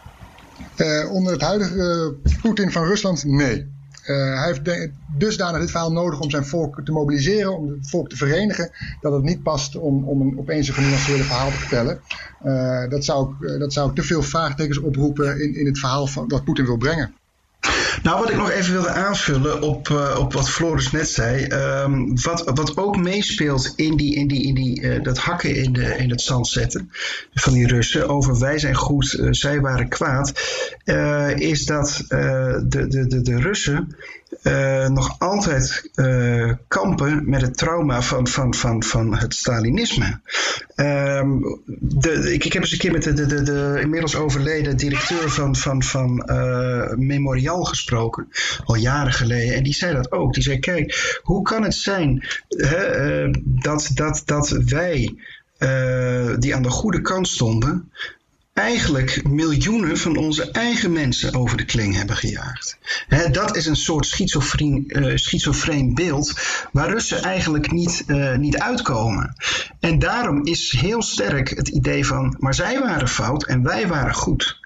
Uh, 0.77 1.11
onder 1.11 1.33
het 1.33 1.41
huidige 1.41 2.15
Poetin 2.41 2.71
van 2.71 2.83
Rusland, 2.83 3.23
nee. 3.23 3.73
Uh, 4.07 4.39
hij 4.39 4.45
heeft 4.45 4.89
dusdanig 5.17 5.59
dit 5.59 5.71
verhaal 5.71 5.91
nodig 5.91 6.19
om 6.19 6.29
zijn 6.29 6.45
volk 6.45 6.81
te 6.85 6.91
mobiliseren, 6.91 7.57
om 7.57 7.69
het 7.69 7.89
volk 7.89 8.09
te 8.09 8.15
verenigen, 8.15 8.71
dat 9.01 9.13
het 9.13 9.23
niet 9.23 9.43
past 9.43 9.75
om, 9.75 10.03
om 10.03 10.21
een, 10.21 10.39
opeens 10.39 10.67
een 10.67 10.73
genuanceerde 10.73 11.23
verhaal 11.23 11.49
te 11.49 11.57
vertellen. 11.57 11.99
Uh, 12.45 12.89
dat, 12.89 13.05
zou, 13.05 13.33
dat 13.59 13.73
zou 13.73 13.95
te 13.95 14.03
veel 14.03 14.23
vraagtekens 14.23 14.77
oproepen 14.77 15.41
in, 15.41 15.55
in 15.55 15.65
het 15.65 15.79
verhaal 15.79 16.07
van, 16.07 16.27
dat 16.27 16.43
Poetin 16.43 16.65
wil 16.65 16.77
brengen. 16.77 17.13
Nou, 18.05 18.19
wat 18.19 18.29
ik 18.29 18.35
nog 18.35 18.49
even 18.49 18.73
wilde 18.73 18.89
aanvullen 18.89 19.61
op, 19.61 19.89
uh, 19.89 20.15
op 20.19 20.33
wat 20.33 20.49
Floris 20.49 20.91
net 20.91 21.09
zei. 21.09 21.47
Um, 21.83 22.21
wat, 22.21 22.43
wat 22.53 22.77
ook 22.77 22.97
meespeelt 22.97 23.73
in, 23.75 23.97
die, 23.97 24.15
in, 24.15 24.27
die, 24.27 24.43
in 24.43 24.55
die, 24.55 24.81
uh, 24.81 25.03
dat 25.03 25.17
hakken 25.17 25.55
in, 25.55 25.73
de, 25.73 25.97
in 25.97 26.09
het 26.09 26.21
zand 26.21 26.47
zetten 26.47 26.91
van 27.33 27.53
die 27.53 27.67
Russen 27.67 28.09
over 28.09 28.39
wij 28.39 28.59
zijn 28.59 28.75
goed, 28.75 29.13
uh, 29.13 29.27
zij 29.31 29.61
waren 29.61 29.87
kwaad. 29.87 30.33
is 31.35 31.65
dat 31.65 32.03
de, 32.07 32.85
de, 32.87 33.07
de, 33.07 33.21
de 33.21 33.39
Russen 33.39 33.95
uh, 34.43 34.87
nog 34.87 35.15
altijd 35.19 35.89
uh, 35.95 36.53
kampen 36.67 37.29
met 37.29 37.41
het 37.41 37.57
trauma 37.57 38.01
van, 38.01 38.27
van, 38.27 38.53
van, 38.53 38.83
van 38.83 39.15
het 39.15 39.33
Stalinisme. 39.33 40.19
Um, 40.75 41.61
de, 41.79 42.33
ik, 42.33 42.45
ik 42.45 42.53
heb 42.53 42.61
eens 42.61 42.71
een 42.71 42.77
keer 42.77 42.91
met 42.91 43.03
de, 43.03 43.13
de, 43.13 43.25
de, 43.25 43.41
de 43.41 43.79
inmiddels 43.81 44.15
overleden 44.15 44.77
directeur 44.77 45.29
van, 45.29 45.55
van, 45.55 45.83
van 45.83 46.29
uh, 46.31 46.93
Memorial 46.93 47.63
gesproken, 47.63 48.27
al 48.65 48.75
jaren 48.75 49.13
geleden. 49.13 49.55
En 49.55 49.63
die 49.63 49.73
zei 49.73 49.93
dat 49.93 50.11
ook. 50.11 50.33
Die 50.33 50.43
zei: 50.43 50.59
Kijk, 50.59 51.19
hoe 51.23 51.41
kan 51.41 51.63
het 51.63 51.75
zijn 51.75 52.27
hè, 52.47 53.31
dat, 53.43 53.89
dat, 53.93 54.21
dat 54.25 54.49
wij 54.49 55.15
die 56.39 56.55
aan 56.55 56.63
de 56.63 56.69
goede 56.69 57.01
kant 57.01 57.27
stonden, 57.27 57.91
eigenlijk 58.55 59.27
miljoenen 59.27 59.97
van 59.97 60.17
onze 60.17 60.51
eigen 60.51 60.91
mensen 60.91 61.33
over 61.33 61.57
de 61.57 61.65
kling 61.65 61.95
hebben 61.95 62.15
gejaagd. 62.15 62.77
dat 63.31 63.55
is 63.55 63.65
een 63.65 63.75
soort 63.75 64.05
schizofreen, 64.05 64.83
uh, 64.87 65.15
schizofreen 65.15 65.93
beeld 65.93 66.33
waar 66.71 66.89
Russen 66.89 67.23
eigenlijk 67.23 67.71
niet, 67.71 68.03
uh, 68.07 68.35
niet 68.35 68.57
uitkomen. 68.57 69.35
En 69.79 69.99
daarom 69.99 70.45
is 70.45 70.71
heel 70.71 71.01
sterk 71.01 71.49
het 71.49 71.67
idee 71.67 72.05
van, 72.05 72.35
maar 72.39 72.53
zij 72.53 72.79
waren 72.79 73.07
fout 73.07 73.45
en 73.45 73.63
wij 73.63 73.87
waren 73.87 74.13
goed. 74.13 74.59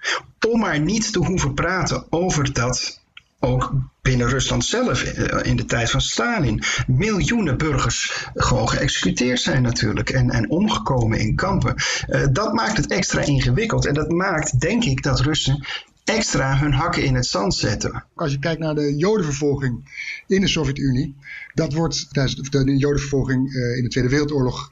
Om 0.48 0.60
maar 0.60 0.80
niet 0.80 1.12
te 1.12 1.20
hoeven 1.20 1.54
praten 1.54 2.06
over 2.10 2.54
dat 2.54 2.99
ook 3.40 3.74
binnen 4.02 4.30
Rusland 4.30 4.66
zelf 4.66 5.04
eh, 5.04 5.50
in 5.50 5.56
de 5.56 5.66
tijd 5.66 5.90
van 5.90 6.02
Stalin 6.02 6.64
miljoenen 6.88 7.58
burgers 7.58 8.28
gewoon 8.34 8.70
geëxecuteerd 8.70 9.40
zijn 9.40 9.62
natuurlijk 9.62 10.10
en, 10.10 10.30
en 10.30 10.50
omgekomen 10.50 11.20
in 11.20 11.36
kampen. 11.36 11.76
Uh, 12.08 12.28
dat 12.32 12.54
maakt 12.54 12.78
het 12.78 12.92
extra 12.92 13.22
ingewikkeld 13.22 13.86
en 13.86 13.94
dat 13.94 14.10
maakt 14.10 14.60
denk 14.60 14.84
ik 14.84 15.04
dat 15.04 15.20
Russen 15.20 15.66
extra 16.04 16.58
hun 16.58 16.74
hakken 16.74 17.04
in 17.04 17.16
het 17.16 17.26
zand 17.26 17.56
zetten. 17.56 18.04
Als 18.16 18.32
je 18.32 18.40
kijkt 18.40 18.60
naar 18.60 18.76
de 18.76 18.96
jodenvervolging 18.96 19.90
in 20.28 20.42
de 20.42 20.48
Sovjet-Unie, 20.48 21.16
dat 21.54 21.74
wordt 21.74 22.08
de 22.52 22.78
jodenvervolging 22.78 23.54
uh, 23.54 23.78
in 23.78 23.84
de 23.84 23.90
Tweede 23.90 24.10
Wereldoorlog 24.10 24.72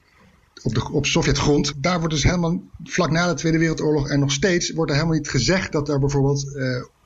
op, 0.64 0.74
de, 0.74 0.92
op 0.92 1.06
Sovjetgrond. 1.06 1.74
Daar 1.78 2.00
wordt 2.00 2.14
dus 2.14 2.24
helemaal 2.24 2.62
vlak 2.84 3.12
na 3.12 3.28
de 3.28 3.34
Tweede 3.34 3.58
Wereldoorlog 3.58 4.10
en 4.10 4.20
nog 4.20 4.32
steeds 4.32 4.72
wordt 4.72 4.92
er 4.92 4.98
helemaal 4.98 5.18
niet 5.18 5.30
gezegd 5.30 5.72
dat 5.72 5.90
er 5.90 6.00
bijvoorbeeld 6.00 6.46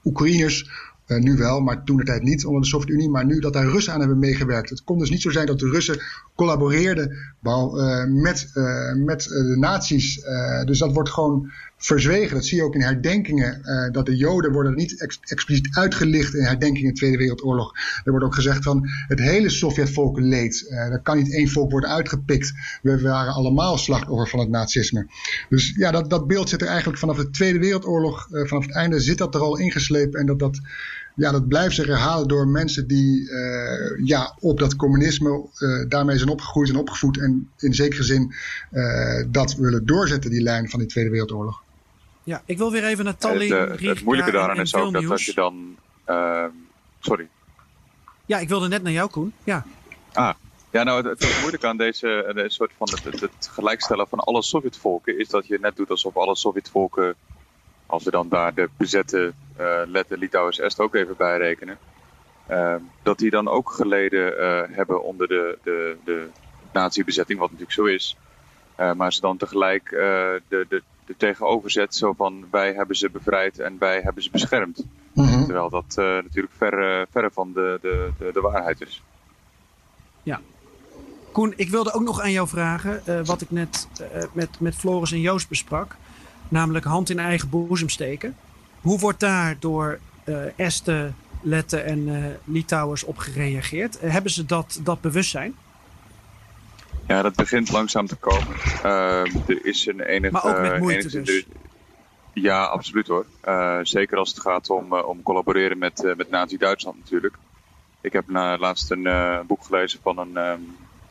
Oekraïners 0.03 0.69
uh, 1.11 1.17
nu 1.17 1.37
wel, 1.37 1.59
maar 1.59 1.83
toen 1.83 1.97
de 1.97 2.03
tijd 2.03 2.23
niet 2.23 2.45
onder 2.45 2.61
de 2.61 2.67
Sovjet-Unie. 2.67 3.09
Maar 3.09 3.25
nu 3.25 3.39
dat 3.39 3.53
daar 3.53 3.67
Russen 3.67 3.93
aan 3.93 3.99
hebben 3.99 4.19
meegewerkt. 4.19 4.69
Het 4.69 4.83
kon 4.83 4.99
dus 4.99 5.09
niet 5.09 5.21
zo 5.21 5.31
zijn 5.31 5.45
dat 5.45 5.59
de 5.59 5.69
Russen 5.69 6.01
collaboreerden 6.35 7.09
uh, 7.43 8.03
met, 8.21 8.51
uh, 8.53 8.93
met 9.05 9.23
de 9.23 9.55
nazi's. 9.59 10.21
dus 10.65 10.79
dat 10.79 10.93
wordt 10.93 11.09
gewoon 11.09 11.51
verzwegen. 11.81 12.35
Dat 12.35 12.45
zie 12.45 12.57
je 12.57 12.63
ook 12.63 12.75
in 12.75 12.81
herdenkingen. 12.81 13.61
dat 13.91 14.05
de 14.05 14.15
Joden 14.15 14.51
worden 14.51 14.75
niet 14.75 15.01
ex 15.01 15.19
expliciet 15.21 15.75
uitgelicht 15.75 16.33
in 16.33 16.43
herdenkingen 16.43 16.87
in 16.87 16.93
de 16.93 16.99
Tweede 16.99 17.17
Wereldoorlog. 17.17 17.73
Er 18.03 18.11
wordt 18.11 18.25
ook 18.25 18.35
gezegd 18.35 18.63
van 18.63 18.87
het 19.07 19.19
hele 19.19 19.49
Sovjetvolk 19.49 20.19
leed. 20.19 20.65
er 20.69 21.01
kan 21.03 21.17
niet 21.17 21.33
één 21.33 21.47
volk 21.47 21.71
worden 21.71 21.89
uitgepikt. 21.89 22.53
We 22.81 23.01
waren 23.01 23.33
allemaal 23.33 23.77
slachtoffer 23.77 24.27
van 24.27 24.39
het 24.39 24.49
nazisme. 24.49 25.07
Dus 25.49 25.73
ja, 25.75 25.91
dat, 25.91 26.09
dat 26.09 26.27
beeld 26.27 26.49
zit 26.49 26.61
er 26.61 26.67
eigenlijk 26.67 26.99
vanaf 26.99 27.17
de 27.17 27.29
Tweede 27.29 27.59
Wereldoorlog, 27.59 28.27
vanaf 28.31 28.65
het 28.65 28.75
einde 28.75 28.99
zit 28.99 29.17
dat 29.17 29.35
er 29.35 29.41
al 29.41 29.57
ingeslepen. 29.57 30.19
En 30.19 30.25
dat 30.25 30.39
dat 30.39 30.59
ja, 31.15 31.31
dat 31.31 31.47
blijft 31.47 31.75
zich 31.75 31.85
herhalen 31.85 32.27
door 32.27 32.47
mensen 32.47 32.87
die 32.87 33.29
ja, 34.03 34.35
op 34.39 34.59
dat 34.59 34.75
communisme 34.75 35.45
daarmee 35.87 36.17
zijn 36.17 36.29
opgegroeid 36.29 36.69
en 36.69 36.75
opgevoed. 36.75 37.19
En 37.19 37.49
in 37.57 37.73
zekere 37.73 38.03
zin 38.03 38.33
dat 39.31 39.55
willen 39.55 39.85
doorzetten, 39.85 40.29
die 40.29 40.41
lijn 40.41 40.69
van 40.69 40.79
die 40.79 40.87
Tweede 40.87 41.09
Wereldoorlog. 41.09 41.63
Ja, 42.23 42.41
ik 42.45 42.57
wil 42.57 42.71
weer 42.71 42.83
even 42.83 43.05
naar 43.05 43.17
Tallinn. 43.17 43.53
Het, 43.53 43.79
het 43.79 44.03
moeilijke 44.03 44.31
daaraan 44.31 44.59
is 44.59 44.75
ook 44.75 44.93
dat 44.93 45.09
als 45.09 45.25
je 45.25 45.33
dan. 45.33 45.77
sorry. 46.99 47.27
Ja, 48.25 48.37
ik 48.37 48.49
wilde 48.49 48.67
net 48.67 48.83
naar 48.83 48.91
jou, 48.91 49.09
Koen. 49.09 49.33
Ja. 49.43 49.65
Ah, 50.13 50.33
ja, 50.71 50.83
nou, 50.83 51.07
het, 51.07 51.23
het 51.23 51.37
moeilijke 51.39 51.67
aan 51.67 51.77
deze, 51.77 52.31
deze 52.35 52.49
soort 52.49 52.71
van 52.77 52.89
het, 52.91 53.21
het, 53.21 53.49
gelijkstellen 53.53 54.07
van 54.07 54.19
alle 54.19 54.41
Sovjetvolken 54.41 55.19
is 55.19 55.27
dat 55.27 55.47
je 55.47 55.59
net 55.59 55.75
doet 55.75 55.89
alsof 55.89 56.17
alle 56.17 56.35
Sovjetvolken 56.35 57.15
als 57.85 58.03
we 58.03 58.11
dan 58.11 58.29
daar 58.29 58.53
de 58.53 58.69
bezette 58.77 59.33
uh, 59.59 59.81
Letten, 59.85 60.17
Litouwers, 60.17 60.59
Est 60.59 60.79
ook 60.79 60.95
even 60.95 61.15
bij 61.17 61.37
rekenen. 61.37 61.77
Uh, 62.49 62.75
dat 63.03 63.17
die 63.17 63.29
dan 63.29 63.47
ook 63.47 63.71
geleden 63.71 64.33
uh, 64.33 64.75
hebben 64.75 65.03
onder 65.03 65.27
de, 65.27 65.57
de, 65.63 65.97
de 66.03 66.27
nazi-bezetting, 66.73 67.39
wat 67.39 67.51
natuurlijk 67.51 67.77
zo 67.77 67.85
is. 67.85 68.17
Maar 68.95 69.13
ze 69.13 69.21
dan 69.21 69.37
tegelijk 69.37 69.89
de, 69.89 70.65
de, 70.69 70.81
tegenoverzet, 71.17 71.95
zo 71.95 72.13
van 72.13 72.45
wij 72.51 72.73
hebben 72.73 72.95
ze 72.95 73.09
bevrijd 73.09 73.59
en 73.59 73.77
wij 73.79 74.01
hebben 74.01 74.23
ze 74.23 74.29
beschermd. 74.31 74.83
Mm 75.13 75.25
-hmm. 75.25 75.45
Terwijl 75.45 75.69
dat 75.69 75.95
natuurlijk 75.95 76.53
ver, 76.57 77.07
verre 77.11 77.29
van 77.33 77.53
de, 77.53 77.79
de, 77.81 78.11
de, 78.17 78.29
de, 78.33 78.41
waarheid 78.41 78.81
is. 78.81 79.03
Ja. 80.23 80.41
Koen, 81.31 81.53
ik 81.55 81.69
wilde 81.69 81.93
ook 81.93 82.03
nog 82.03 82.21
aan 82.21 82.31
jou 82.31 82.47
vragen, 82.47 83.25
wat 83.25 83.41
ik 83.41 83.51
net 83.51 83.87
met, 84.33 84.59
met 84.59 84.75
Floris 84.75 85.11
en 85.11 85.21
Joost 85.21 85.49
besprak. 85.49 85.95
Namelijk 86.49 86.85
hand 86.85 87.09
in 87.09 87.19
eigen 87.19 87.49
boezem 87.49 87.89
steken. 87.89 88.35
Hoe 88.81 88.99
wordt 88.99 89.19
daar 89.19 89.55
door 89.59 89.99
uh, 90.25 90.59
Esten, 90.59 91.15
Letten 91.41 91.85
en 91.85 92.07
uh, 92.07 92.25
Litouwers 92.43 93.03
op 93.03 93.17
gereageerd? 93.17 93.99
hebben 94.01 94.31
ze 94.31 94.45
dat, 94.45 94.79
dat 94.83 95.01
bewustzijn? 95.01 95.55
Ja, 97.07 97.21
dat 97.21 97.35
begint 97.35 97.71
langzaam 97.71 98.07
te 98.07 98.15
komen. 98.15 98.57
Uh, 98.85 99.21
er 99.45 99.65
is 99.65 99.85
een 99.85 100.01
enige... 100.01 100.31
Maar 100.31 100.45
ook 100.45 100.61
met 100.61 100.79
moeite 100.79 100.99
enige, 100.99 101.21
dus? 101.21 101.45
ja, 102.33 102.63
absoluut 102.63 103.07
hoor. 103.07 103.25
zeker 103.83 104.17
als 104.17 104.29
het 104.29 104.39
gaat 104.39 104.69
om, 104.69 104.93
om 104.93 105.23
collaboreren 105.23 105.77
met, 105.77 106.13
met 106.17 106.29
Nazi-Duitsland 106.29 106.97
natuurlijk. 106.97 107.37
Ik 108.01 108.13
heb 108.13 108.27
na, 108.27 108.57
laatst 108.57 108.91
een 108.91 109.43
boek 109.47 109.65
gelezen 109.65 109.99
van 110.01 110.17
een, 110.17 110.37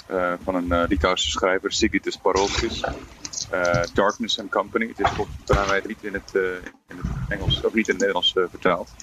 ehm, 0.07 0.37
van 0.43 0.55
een 0.55 0.87
Litouwse 0.89 1.31
schrijver, 1.31 1.73
Sigritis 1.73 2.17
Parolskis. 2.17 2.85
Darkness 3.93 4.39
and 4.41 4.51
Company. 4.51 4.89
Het 4.89 4.99
is 4.99 5.13
volgens 5.15 5.67
mij 5.67 5.83
niet 5.87 6.03
in 6.03 6.13
het, 6.13 6.35
in 6.89 6.97
het 6.97 7.07
Engels, 7.29 7.65
of 7.65 7.75
niet 7.75 7.89
in 7.89 7.95
het 7.95 7.99
Nederlands 7.99 8.33
vertaald. 8.33 8.95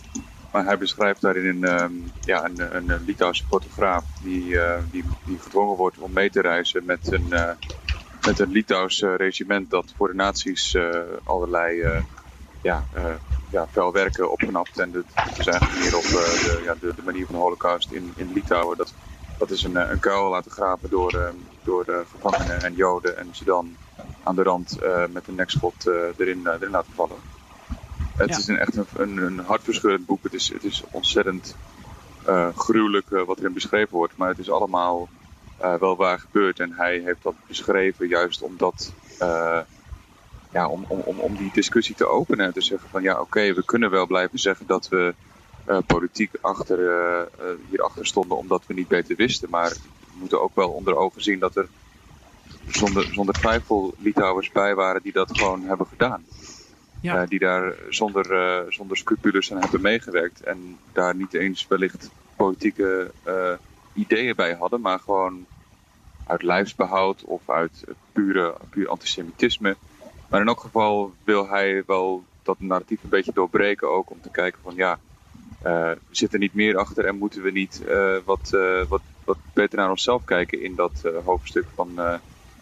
Hij 0.66 0.78
beschrijft 0.78 1.22
daarin 1.22 1.64
een, 1.64 1.82
um, 1.82 2.14
ja, 2.24 2.46
een, 2.46 2.76
een, 2.76 3.04
Litouwse 3.04 3.46
fotograaf 3.46 4.06
die, 4.20 4.58
die, 4.90 5.18
die 5.24 5.40
gedwongen 5.40 5.78
wordt 5.78 5.98
om 5.98 6.14
mee 6.14 6.30
te 6.30 6.42
reizen 6.42 6.86
met 6.86 7.12
een, 7.12 7.28
met 8.24 8.40
een 8.40 8.50
Litouws 8.50 9.02
regiment 9.02 9.70
dat 9.70 9.94
voor 9.98 10.08
de 10.08 10.14
nazi's 10.14 10.78
allerlei 11.24 12.04
ja, 12.62 12.88
ja. 13.50 13.68
En 13.74 14.92
dat 14.92 15.38
is 15.38 15.48
eigenlijk 15.48 15.78
meer 15.78 15.96
op 15.96 16.04
de, 16.04 16.60
ja, 16.64 16.76
de, 16.76 17.02
manier 17.04 17.26
van 17.26 17.36
de 17.36 17.42
holocaust 17.42 17.92
in, 17.92 18.14
in 18.16 18.32
Litouwen. 18.32 18.78
Dat, 18.78 18.94
dat 19.38 19.52
is 19.52 19.64
een, 19.64 19.76
een 19.76 20.00
kuil 20.00 20.30
laten 20.30 20.52
graven 20.52 20.90
door, 20.90 21.34
door 21.64 22.06
gevangenen 22.10 22.62
en 22.62 22.74
joden 22.74 23.18
en 23.18 23.36
ze 23.36 23.44
dan 23.44 23.78
aan 24.28 24.36
de 24.36 24.44
rand 24.44 24.78
uh, 24.84 25.08
met 25.08 25.28
een 25.28 25.36
nekschot 25.36 25.86
uh, 25.86 25.94
erin, 26.18 26.40
uh, 26.40 26.54
erin 26.54 26.70
laten 26.70 26.94
vallen. 26.94 27.37
Het 28.18 28.30
ja. 28.30 28.38
is 28.38 28.48
een, 28.48 28.58
echt 28.58 28.76
een, 28.76 28.86
een, 28.96 29.18
een 29.18 29.40
hartverscheurend 29.40 30.06
boek. 30.06 30.24
Het 30.24 30.34
is, 30.34 30.50
het 30.54 30.64
is 30.64 30.84
ontzettend 30.92 31.56
gruwelijk 32.56 33.10
wat 33.10 33.40
erin 33.40 33.54
beschreven 33.54 33.98
wordt. 33.98 34.18
Maar 34.18 34.30
het 34.30 34.40
is 34.40 34.50
allemaal 34.50 35.10
wel 35.58 35.96
waar 35.96 36.20
gebeurd. 36.20 36.60
En 36.60 36.74
hij 36.74 37.00
heeft 37.00 37.24
dat 37.24 37.36
beschreven 37.48 38.08
juist 38.08 38.42
omdat 38.42 38.94
ja, 40.52 40.68
om, 40.68 40.86
om, 40.88 41.00
om, 41.00 41.20
om 41.20 41.36
die 41.36 41.52
discussie 41.54 41.96
te 41.96 42.08
openen 42.08 42.46
en 42.46 42.54
te 42.54 42.62
zeggen 42.62 42.90
van 42.90 43.02
ja 43.02 43.12
oké, 43.12 43.22
okay, 43.22 43.54
we 43.54 43.66
kunnen 43.66 43.90
wel 43.90 44.08
blijven 44.08 44.40
zeggen 44.40 44.66
dat 44.66 44.88
we 44.90 45.14
politiek 45.86 46.32
achter, 46.42 46.80
hierachter 47.70 48.06
stonden 48.06 48.38
omdat 48.38 48.64
we 48.68 48.74
niet 48.74 48.88
beter 48.88 49.16
wisten. 49.16 49.50
Maar 49.50 49.70
we 49.70 50.20
moeten 50.20 50.42
ook 50.42 50.56
wel 50.56 50.70
onder 50.70 50.96
ogen 50.96 51.22
zien 51.22 51.40
dat 51.40 51.56
er 51.56 51.68
zonder, 52.68 53.14
zonder 53.14 53.36
twijfel 53.36 53.94
Litouwers 53.98 54.52
bij 54.52 54.76
waren 54.76 55.02
die 55.02 55.12
dat 55.12 55.32
gewoon 55.38 55.64
hebben 55.64 55.88
gedaan. 55.88 56.26
Ja. 57.00 57.22
Uh, 57.22 57.28
die 57.28 57.40
daar 57.40 57.74
zonder, 57.90 58.32
uh, 58.32 58.72
zonder 58.72 58.98
scrupules 58.98 59.54
aan 59.54 59.62
hebben 59.62 59.82
meegewerkt. 59.82 60.42
En 60.42 60.78
daar 60.94 61.16
niet 61.16 61.34
eens 61.34 61.68
wellicht 61.68 62.10
politieke 62.36 63.12
uh, 63.28 63.54
ideeën 63.94 64.36
bij 64.36 64.54
hadden, 64.54 64.82
maar 64.82 65.00
gewoon 65.00 65.46
uit 66.28 66.44
lijfsbehoud 66.44 67.24
of 67.24 67.50
uit 67.50 67.84
pure, 68.12 68.56
puur 68.70 68.88
antisemitisme. 68.88 69.78
Maar 70.30 70.42
in 70.42 70.48
elk 70.48 70.60
geval 70.60 71.14
wil 71.24 71.50
hij 71.50 71.84
wel 71.86 72.24
dat 72.44 72.60
narratief 72.60 73.04
een 73.04 73.10
beetje 73.10 73.34
doorbreken 73.34 73.90
ook 73.90 74.10
om 74.10 74.22
te 74.22 74.30
kijken 74.30 74.60
van 74.64 74.76
ja, 74.76 75.00
we 75.62 75.98
zitten 76.10 76.40
niet 76.40 76.54
meer 76.54 76.78
achter 76.78 77.06
en 77.06 77.18
moeten 77.18 77.42
we 77.42 77.52
niet 77.52 77.82
wat, 78.26 78.58
wat, 78.88 79.02
wat 79.26 79.38
beter 79.54 79.78
naar 79.78 79.90
onszelf 79.90 80.24
kijken 80.26 80.62
in 80.62 80.76
dat 80.76 81.04
hoofdstuk 81.26 81.66
van 81.76 81.98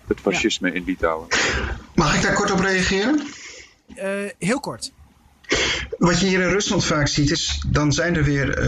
het 0.08 0.20
fascisme 0.22 0.72
in 0.72 0.84
Litouwen. 0.84 1.28
Mag 1.96 2.16
ik 2.16 2.22
daar 2.22 2.34
kort 2.34 2.52
op 2.52 2.60
reageren? 2.60 3.22
Uh, 3.88 4.30
heel 4.40 4.60
kort. 4.60 4.92
Wat 5.98 6.20
je 6.20 6.26
hier 6.26 6.42
in 6.42 6.50
Rusland 6.50 6.86
vaak 6.86 7.08
ziet 7.08 7.32
is, 7.32 7.64
dan 7.68 7.94
zijn 7.94 8.16
er 8.16 8.24
weer, 8.24 8.64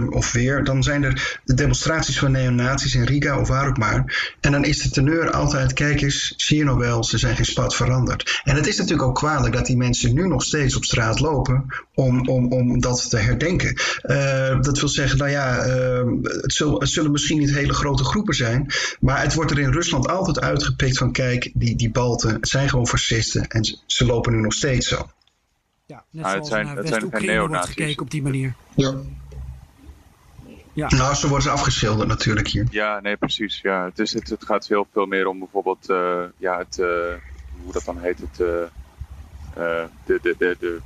uh, 0.00 0.10
of 0.10 0.32
weer, 0.32 0.64
dan 0.64 0.82
zijn 0.82 1.02
er 1.02 1.40
de 1.44 1.54
demonstraties 1.54 2.18
van 2.18 2.32
neonazies 2.32 2.94
in 2.94 3.04
Riga 3.04 3.40
of 3.40 3.48
waar 3.48 3.68
ook 3.68 3.78
maar. 3.78 4.34
En 4.40 4.52
dan 4.52 4.64
is 4.64 4.82
de 4.82 4.90
teneur 4.90 5.30
altijd, 5.30 5.72
kijk 5.72 6.00
eens, 6.00 6.34
zie 6.36 6.58
je 6.58 6.64
nog 6.64 6.78
wel, 6.78 7.04
ze 7.04 7.18
zijn 7.18 7.36
geen 7.36 7.44
spat 7.44 7.74
veranderd. 7.74 8.40
En 8.44 8.56
het 8.56 8.66
is 8.66 8.76
natuurlijk 8.76 9.08
ook 9.08 9.14
kwalijk 9.14 9.54
dat 9.54 9.66
die 9.66 9.76
mensen 9.76 10.14
nu 10.14 10.28
nog 10.28 10.42
steeds 10.42 10.76
op 10.76 10.84
straat 10.84 11.20
lopen 11.20 11.66
om, 11.94 12.28
om, 12.28 12.52
om 12.52 12.80
dat 12.80 13.10
te 13.10 13.16
herdenken. 13.16 13.80
Uh, 14.02 14.60
dat 14.60 14.78
wil 14.78 14.88
zeggen, 14.88 15.18
nou 15.18 15.30
ja, 15.30 15.66
uh, 15.66 16.02
het, 16.22 16.52
zul, 16.52 16.80
het, 16.80 16.88
zullen 16.88 17.10
misschien 17.10 17.38
niet 17.38 17.54
hele 17.54 17.74
grote 17.74 18.04
groepen 18.04 18.34
zijn, 18.34 18.66
maar 19.00 19.22
het 19.22 19.34
wordt 19.34 19.50
er 19.50 19.58
in 19.58 19.72
Rusland 19.72 20.08
altijd 20.08 20.40
uitgepikt 20.40 20.98
van, 20.98 21.12
kijk, 21.12 21.50
die, 21.54 21.76
die 21.76 21.90
Balten 21.90 22.38
zijn 22.40 22.68
gewoon 22.68 22.86
fascisten 22.86 23.46
en 23.48 23.78
ze 23.86 24.04
lopen 24.04 24.32
nu 24.32 24.40
nog 24.40 24.52
steeds 24.52 24.88
zo. 24.88 25.08
Ja, 25.92 26.04
net 26.10 26.24
zoals 26.24 26.34
het 26.34 26.46
zijn, 26.46 26.66
naar 26.66 26.82
West-Oekraïne 26.82 27.48
wordt 27.48 27.66
gekeken 27.66 28.02
op 28.02 28.10
die 28.10 28.22
manier. 28.22 28.54
Ja. 28.74 28.94
Ja. 30.72 30.88
Nou, 30.88 31.14
zo 31.14 31.26
worden 31.26 31.42
ze 31.42 31.50
afgeschilderd 31.50 32.08
natuurlijk 32.08 32.48
hier. 32.48 32.66
Ja, 32.70 33.00
nee, 33.00 33.16
precies. 33.16 33.60
Ja. 33.60 33.84
Het, 33.84 33.98
is, 33.98 34.12
het, 34.12 34.28
het 34.28 34.44
gaat 34.44 34.66
veel, 34.66 34.86
veel 34.92 35.06
meer 35.06 35.26
om 35.26 35.38
bijvoorbeeld, 35.38 35.90
uh, 35.90 36.22
ja, 36.36 36.58
het, 36.58 36.78
uh, 36.78 36.86
hoe 37.62 37.72
dat 37.72 37.84
dan 37.84 37.98
heet, 37.98 38.18
het, 38.18 38.40
uh, 38.40 38.48
de, 40.04 40.18
de, 40.22 40.34
de, 40.38 40.56
de 40.60 40.80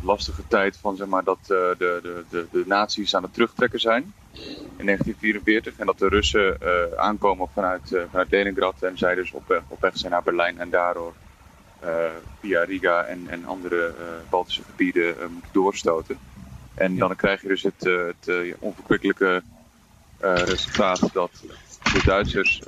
lastige 0.00 0.42
tijd 0.48 0.76
van 0.76 0.96
zeg 0.96 1.06
maar, 1.06 1.24
dat 1.24 1.38
de, 1.46 1.74
de, 1.78 2.24
de, 2.28 2.46
de 2.50 2.64
nazi's 2.66 3.14
aan 3.14 3.22
het 3.22 3.34
terugtrekken 3.34 3.80
zijn 3.80 4.12
in 4.76 4.86
1944. 4.86 5.76
En 5.76 5.86
dat 5.86 5.98
de 5.98 6.08
Russen 6.08 6.58
aankomen 6.98 7.48
vanuit, 7.54 7.96
vanuit 8.10 8.30
Leningrad 8.30 8.82
en 8.82 8.98
zij 8.98 9.14
dus 9.14 9.32
op 9.32 9.48
weg, 9.48 9.62
op 9.68 9.80
weg 9.80 9.98
zijn 9.98 10.12
naar 10.12 10.22
Berlijn 10.22 10.58
en 10.58 10.70
daardoor 10.70 11.14
via 12.40 12.64
Riga 12.64 13.04
en, 13.04 13.28
en 13.28 13.44
andere 13.44 13.94
Baltische 14.28 14.62
gebieden 14.64 15.32
moeten 15.32 15.52
doorstoten. 15.52 16.18
En 16.74 16.96
dan 16.96 17.16
krijg 17.16 17.42
je 17.42 17.48
dus 17.48 17.62
het, 17.62 17.80
het 17.84 18.54
onverkwikkelijke 18.58 19.42
resultaat 20.18 21.12
dat 21.12 21.44
de 21.90 22.02
Duitsers 22.02 22.62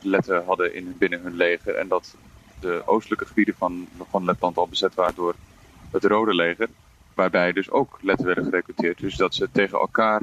letten 0.00 0.44
hadden 0.44 0.74
in, 0.74 0.98
binnen 0.98 1.22
hun 1.22 1.36
leger. 1.36 1.74
En 1.74 1.88
dat 1.88 2.16
de 2.58 2.82
oostelijke 2.86 3.26
gebieden 3.26 3.54
van, 3.54 3.88
van 4.10 4.24
Letland 4.24 4.56
al 4.56 4.68
bezet 4.68 4.94
waren 4.94 5.14
door 5.14 5.34
het 5.90 6.04
Rode 6.04 6.34
leger. 6.34 6.68
Waarbij 7.14 7.52
dus 7.52 7.70
ook 7.70 7.98
letten 8.02 8.26
werden 8.26 8.44
gerecruiteerd. 8.44 9.00
Dus 9.00 9.16
dat 9.16 9.34
ze 9.34 9.48
tegen 9.52 9.78
elkaar 9.78 10.22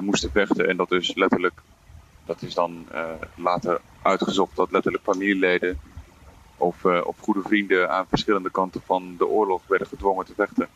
moesten 0.00 0.30
vechten. 0.30 0.68
En 0.68 0.76
dat 0.76 0.88
dus 0.88 1.14
letterlijk, 1.14 1.60
dat 2.24 2.42
is 2.42 2.54
dan 2.54 2.88
later 3.34 3.80
uitgezocht, 4.02 4.56
dat 4.56 4.70
letterlijk 4.70 5.04
familieleden 5.04 5.78
of, 6.58 6.84
of 6.84 7.18
goede 7.18 7.42
vrienden 7.42 7.90
aan 7.90 8.06
verschillende 8.08 8.50
kanten 8.50 8.80
van 8.84 9.14
de 9.18 9.26
oorlog 9.26 9.62
werden 9.66 9.86
gedwongen 9.86 10.26
te 10.26 10.34
vechten. 10.34 10.68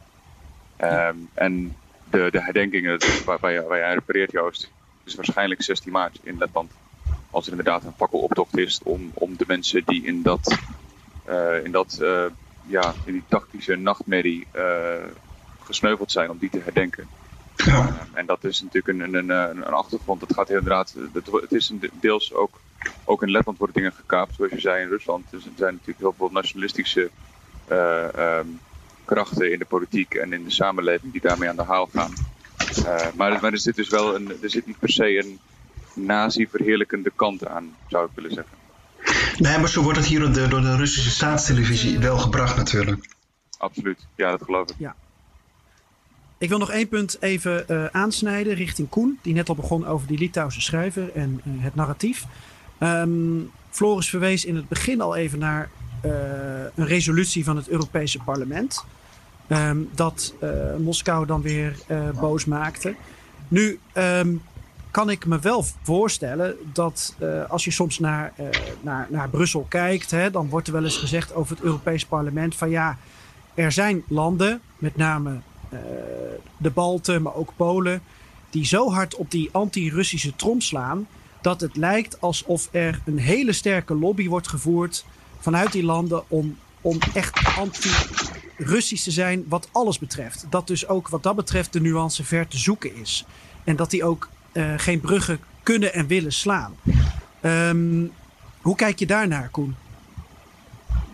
Um, 0.82 1.28
en 1.34 1.76
de, 2.10 2.28
de 2.30 2.42
herdenkingen 2.42 2.98
waar, 3.24 3.38
waar, 3.40 3.52
je, 3.52 3.62
waar 3.62 3.78
je 3.78 3.94
refereert, 3.94 4.30
Joost, 4.30 4.70
is 5.04 5.14
waarschijnlijk 5.14 5.62
16 5.62 5.92
maart 5.92 6.18
in 6.22 6.38
Letland. 6.38 6.72
Als 7.30 7.44
er 7.44 7.50
inderdaad 7.50 7.84
een 7.84 7.92
fakkeloptocht 7.96 8.58
is 8.58 8.80
om, 8.82 9.10
om 9.14 9.36
de 9.36 9.44
mensen 9.46 9.82
die 9.84 10.04
in 10.04 10.22
dat, 10.22 10.58
uh, 11.28 11.64
in 11.64 11.70
dat 11.70 11.98
uh, 12.02 12.24
ja, 12.66 12.94
in 13.04 13.12
die 13.12 13.24
tactische 13.28 13.76
nachtmerrie 13.76 14.46
uh, 14.56 14.94
gesneuveld 15.64 16.12
zijn, 16.12 16.30
om 16.30 16.38
die 16.38 16.50
te 16.50 16.60
herdenken. 16.64 17.08
Uh, 17.56 17.86
en 18.12 18.26
dat 18.26 18.44
is 18.44 18.62
natuurlijk 18.62 18.98
een, 18.98 19.14
een, 19.14 19.28
een, 19.28 19.56
een 19.56 19.72
achtergrond. 19.72 20.20
Dat 20.20 20.34
gaat 20.34 20.48
inderdaad, 20.48 20.96
het, 21.12 21.26
het 21.26 21.52
is 21.52 21.68
een 21.68 21.90
deels 22.00 22.34
ook, 22.34 22.60
ook 23.04 23.22
in 23.22 23.30
Letland 23.30 23.58
worden 23.58 23.76
dingen 23.76 23.92
gekaapt, 23.92 24.34
zoals 24.34 24.52
je 24.52 24.60
zei 24.60 24.82
in 24.82 24.88
Rusland. 24.88 25.24
Dus 25.30 25.44
er 25.44 25.50
zijn 25.56 25.72
natuurlijk 25.72 25.98
heel 25.98 26.14
veel 26.16 26.30
nationalistische 26.32 27.10
um, 27.70 28.60
krachten 29.04 29.52
in 29.52 29.58
de 29.58 29.64
politiek 29.64 30.14
en 30.14 30.32
in 30.32 30.44
de 30.44 30.50
samenleving 30.50 31.12
die 31.12 31.20
daarmee 31.20 31.48
aan 31.48 31.56
de 31.56 31.62
haal 31.62 31.88
gaan. 31.92 32.12
Uh, 32.78 32.96
maar, 33.14 33.38
maar 33.40 33.52
er 33.52 33.58
zit 33.58 33.76
dus 33.76 33.88
wel 33.88 34.14
een, 34.14 34.28
er 34.42 34.50
zit 34.50 34.66
niet 34.66 34.78
per 34.78 34.90
se 34.90 35.18
een 35.18 35.38
nazi-verheerlijkende 35.94 37.12
kant 37.16 37.46
aan, 37.46 37.76
zou 37.88 38.06
ik 38.06 38.10
willen 38.14 38.32
zeggen. 38.32 38.56
Nee, 39.38 39.58
maar 39.58 39.68
zo 39.68 39.82
wordt 39.82 39.98
het 39.98 40.06
hier 40.06 40.20
door 40.20 40.32
de, 40.32 40.48
door 40.48 40.60
de 40.60 40.76
Russische 40.76 41.10
staatstelevisie 41.10 41.98
wel 41.98 42.18
gebracht 42.18 42.56
natuurlijk. 42.56 43.08
Absoluut, 43.58 44.06
ja, 44.14 44.30
dat 44.30 44.42
geloof 44.42 44.70
ik. 44.70 44.74
Ja. 44.78 44.94
Ik 46.38 46.48
wil 46.48 46.58
nog 46.58 46.70
één 46.70 46.88
punt 46.88 47.16
even 47.20 47.64
uh, 47.68 47.86
aansnijden 47.86 48.54
richting 48.54 48.88
Koen, 48.88 49.18
die 49.22 49.34
net 49.34 49.48
al 49.48 49.54
begon 49.54 49.86
over 49.86 50.06
die 50.06 50.18
Litouwse 50.18 50.60
schrijver 50.60 51.12
en 51.12 51.40
uh, 51.44 51.62
het 51.62 51.74
narratief. 51.74 52.24
Um, 52.82 53.50
Floris 53.70 54.08
verwees 54.08 54.44
in 54.44 54.56
het 54.56 54.68
begin 54.68 55.00
al 55.00 55.16
even 55.16 55.38
naar 55.38 55.70
uh, 56.04 56.10
een 56.74 56.86
resolutie 56.86 57.44
van 57.44 57.56
het 57.56 57.68
Europese 57.68 58.18
parlement. 58.18 58.84
Um, 59.48 59.88
dat 59.94 60.34
uh, 60.42 60.50
Moskou 60.78 61.26
dan 61.26 61.42
weer 61.42 61.76
uh, 61.88 62.10
boos 62.20 62.44
maakte. 62.44 62.94
Nu 63.48 63.78
um, 63.94 64.42
kan 64.90 65.10
ik 65.10 65.26
me 65.26 65.38
wel 65.38 65.64
voorstellen 65.82 66.56
dat 66.72 67.16
als 67.48 67.64
je 67.64 67.70
soms 67.70 67.98
naar, 67.98 68.32
naar, 68.80 69.06
naar 69.10 69.28
Brussel 69.28 69.66
kijkt, 69.68 70.10
hè, 70.10 70.30
dan 70.30 70.48
wordt 70.48 70.66
er 70.66 70.72
wel 70.72 70.84
eens 70.84 70.96
gezegd 70.96 71.34
over 71.34 71.56
het 71.56 71.64
Europees 71.64 72.04
parlement 72.06 72.56
van 72.56 72.70
ja, 72.70 72.98
er 73.54 73.72
zijn 73.72 74.02
landen, 74.08 74.60
met 74.78 74.96
name 74.96 75.40
de 76.56 76.70
Balten, 76.70 77.22
maar 77.22 77.34
ook 77.34 77.52
Polen, 77.56 78.02
die 78.50 78.66
zo 78.66 78.90
hard 78.90 79.14
op 79.14 79.30
die 79.30 79.48
anti-Russische 79.52 80.36
trom 80.36 80.60
slaan 80.60 81.06
dat 81.42 81.60
het 81.60 81.76
lijkt 81.76 82.20
alsof 82.20 82.68
er 82.70 83.00
een 83.06 83.18
hele 83.18 83.52
sterke 83.52 83.94
lobby 83.94 84.28
wordt 84.28 84.48
gevoerd 84.48 85.04
vanuit 85.38 85.72
die 85.72 85.84
landen 85.84 86.30
om, 86.30 86.58
om 86.80 86.98
echt 87.14 87.56
anti-Russisch 87.58 89.04
te 89.04 89.10
zijn 89.10 89.44
wat 89.48 89.68
alles 89.72 89.98
betreft. 89.98 90.46
Dat 90.50 90.66
dus 90.66 90.88
ook 90.88 91.08
wat 91.08 91.22
dat 91.22 91.36
betreft 91.36 91.72
de 91.72 91.80
nuance 91.80 92.24
ver 92.24 92.48
te 92.48 92.58
zoeken 92.58 92.94
is. 92.94 93.24
En 93.64 93.76
dat 93.76 93.90
die 93.90 94.04
ook 94.04 94.28
uh, 94.52 94.72
geen 94.76 95.00
bruggen 95.00 95.40
kunnen 95.62 95.92
en 95.94 96.06
willen 96.06 96.32
slaan. 96.32 96.74
Um, 97.40 98.12
hoe 98.60 98.76
kijk 98.76 98.98
je 98.98 99.06
daarnaar, 99.06 99.48
Koen? 99.48 99.74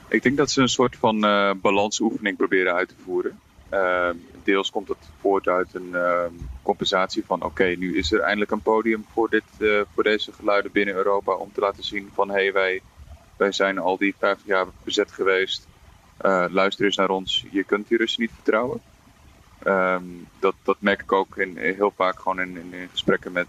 Ik 0.09 0.23
denk 0.23 0.37
dat 0.37 0.51
ze 0.51 0.61
een 0.61 0.69
soort 0.69 0.97
van 0.97 1.25
uh, 1.25 1.51
balansoefening 1.61 2.37
proberen 2.37 2.75
uit 2.75 2.89
te 2.89 2.95
voeren. 3.05 3.39
Uh, 3.73 4.09
deels 4.49 4.71
komt 4.71 4.89
het 4.89 5.09
voort 5.21 5.49
uit 5.49 5.75
een 5.75 5.91
uh, 5.93 6.25
compensatie 6.63 7.25
van: 7.27 7.43
oké, 7.43 7.65
nu 7.65 7.97
is 7.97 8.13
er 8.13 8.21
eindelijk 8.21 8.51
een 8.51 8.63
podium 8.63 9.05
voor, 9.13 9.31
dit, 9.31 9.43
uh, 9.59 9.81
voor 9.95 10.03
deze 10.03 10.33
geluiden 10.33 10.73
binnen 10.73 10.95
Europa 10.95 11.33
om 11.33 11.53
te 11.53 11.61
laten 11.61 11.85
zien 11.85 12.11
van 12.15 12.31
hey, 12.31 12.53
wij 12.53 12.83
wij 13.39 13.53
zijn 13.53 13.79
al 13.79 13.97
die 13.97 14.15
50 14.19 14.47
jaar 14.47 14.67
bezet 14.85 15.13
geweest. 15.13 15.67
Uh, 16.23 16.45
luister 16.51 16.85
eens 16.85 16.97
naar 16.97 17.11
ons. 17.11 17.45
Je 17.51 17.65
kunt 17.65 17.89
die 17.89 17.99
Russen 17.99 18.23
niet 18.23 18.31
vertrouwen. 18.35 18.81
Um, 19.67 20.29
dat, 20.39 20.55
dat 20.63 20.77
merk 20.81 21.01
ik 21.01 21.13
ook 21.13 21.37
in, 21.37 21.57
heel 21.57 21.93
vaak 21.97 22.21
gewoon 22.21 22.41
in, 22.41 22.73
in, 22.73 22.89
gesprekken 22.91 23.33
met, 23.33 23.47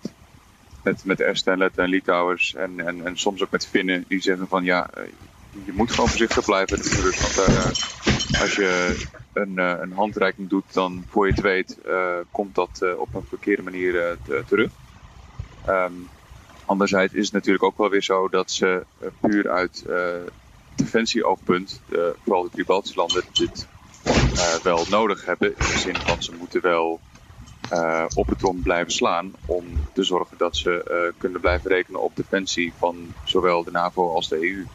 met, 0.84 1.06
met 1.06 1.20
Esten 1.20 1.72
en 1.76 1.90
Litouwers. 1.90 2.56
En, 2.56 2.88
en, 2.88 3.06
en 3.06 3.18
soms 3.18 3.44
ook 3.44 3.52
met 3.52 3.68
Finnen 3.68 4.06
die 4.08 4.22
zeggen 4.22 4.48
van 4.48 4.64
ja, 4.64 4.90
eh, 4.90 5.04
je 5.64 5.72
moet 5.72 5.92
gewoon 5.92 6.10
voorzichtig 6.10 6.46
blijven 6.46 6.78
in 6.78 7.02
Rusland. 7.02 7.38
Als 8.42 8.56
je 8.56 8.96
een, 9.34 9.58
een 9.58 9.92
handreiking 9.92 10.50
doet, 10.50 10.74
dan 10.74 11.06
voor 11.10 11.28
je 11.28 11.34
het 11.34 11.42
weet, 11.42 11.78
uh, 11.88 12.14
komt 12.32 12.56
dat 12.56 12.86
op 12.98 13.14
een 13.14 13.26
verkeerde 13.28 13.62
manier 13.62 14.18
terug. 14.48 14.72
Um, 15.68 16.10
Anderzijds 16.66 17.14
is 17.14 17.26
het 17.26 17.34
natuurlijk 17.34 17.64
ook 17.64 17.78
wel 17.78 17.90
weer 17.90 18.04
zo 18.04 18.28
dat 18.28 18.52
ze 18.52 18.86
puur 19.20 19.50
uit 19.50 19.86
defensieoogpunt, 20.76 21.82
vooral 22.24 22.44
de 22.44 22.50
drie 22.50 22.66
Baltische 22.66 22.98
landen, 22.98 23.24
dit 23.34 23.68
wel 24.64 24.86
nodig 24.90 25.26
hebben. 25.26 25.48
In 25.48 25.56
de 25.58 25.78
zin 25.78 25.96
van 25.96 26.24
ze 26.24 26.32
moeten 26.40 26.62
wel 26.62 27.00
op 28.14 28.28
het 28.28 28.40
trom 28.40 28.62
blijven 28.62 28.92
slaan 28.92 29.32
om 29.46 29.66
te 29.94 30.04
zorgen 30.04 30.38
dat 30.38 30.58
ze 30.58 31.12
kunnen 31.18 31.42
blijven 31.42 31.70
rekenen 31.70 32.02
op 32.02 32.16
defensie 32.16 32.74
van 32.78 33.14
zowel 33.24 33.64
de 33.64 33.72
NAVO 33.72 34.14
als 34.14 34.28
de 34.28 34.36
EU. 34.36 34.66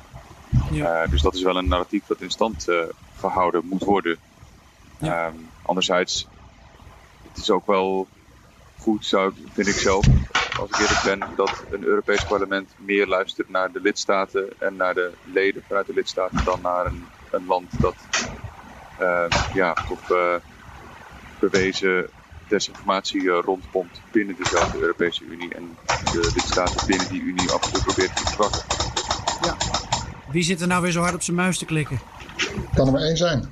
Ja. 0.71 1.07
dus 1.07 1.23
dat 1.23 1.35
is 1.35 1.43
wel 1.43 1.57
een 1.57 1.69
narratief 1.69 2.07
dat 2.07 2.21
in 2.21 2.31
stand 2.31 2.67
gehouden 3.17 3.67
moet 3.67 3.85
worden. 3.85 4.19
Ja. 4.99 5.27
Um, 5.27 5.49
anderzijds, 5.63 6.29
het 7.29 7.37
is 7.37 7.51
ook 7.51 7.67
wel 7.67 8.09
goed, 8.79 9.07
zou, 9.07 9.33
vind 9.53 9.67
ik 9.67 9.75
zelf, 9.75 10.07
als 10.61 10.71
ik 10.71 10.79
eerlijk 10.79 11.03
ben, 11.05 11.37
dat 11.37 11.65
een 11.71 11.85
Europees 11.85 12.25
parlement 12.25 12.75
meer 12.77 13.07
luistert 13.07 13.49
naar 13.49 13.73
de 13.73 13.81
lidstaten 13.81 14.49
en 14.59 14.77
naar 14.77 14.95
de 14.95 15.13
leden 15.25 15.63
vanuit 15.67 15.87
de 15.87 15.93
lidstaten 15.93 16.45
dan 16.45 16.61
naar 16.61 16.87
een, 16.87 17.07
een 17.31 17.47
land 17.47 17.81
dat 17.81 17.95
uh, 19.01 19.25
ja, 19.55 19.73
toch 19.73 20.11
uh, 20.11 20.35
bewezen 21.39 22.09
desinformatie 22.49 23.23
uh, 23.23 23.39
rondpompt 23.45 24.01
binnen 24.13 24.37
dezelfde 24.43 24.79
Europese 24.79 25.25
Unie 25.25 25.55
en 25.55 25.77
de 25.87 26.31
lidstaten 26.35 26.87
binnen 26.87 27.09
die 27.09 27.23
Unie 27.23 27.51
af 27.51 27.65
en 27.65 27.73
toe 27.73 27.83
probeert 27.83 28.17
te 28.17 28.23
verzwakken. 28.23 28.63
Ja. 29.43 29.57
Wie 30.31 30.43
zit 30.43 30.61
er 30.61 30.67
nou 30.67 30.83
weer 30.83 30.93
zo 30.93 31.01
hard 31.01 31.15
op 31.15 31.23
zijn 31.23 31.37
muis 31.37 31.59
te 31.59 31.65
klikken? 31.65 32.01
Kan 32.75 32.87
er 32.87 32.93
maar 32.93 33.03
één 33.03 33.17
zijn. 33.17 33.51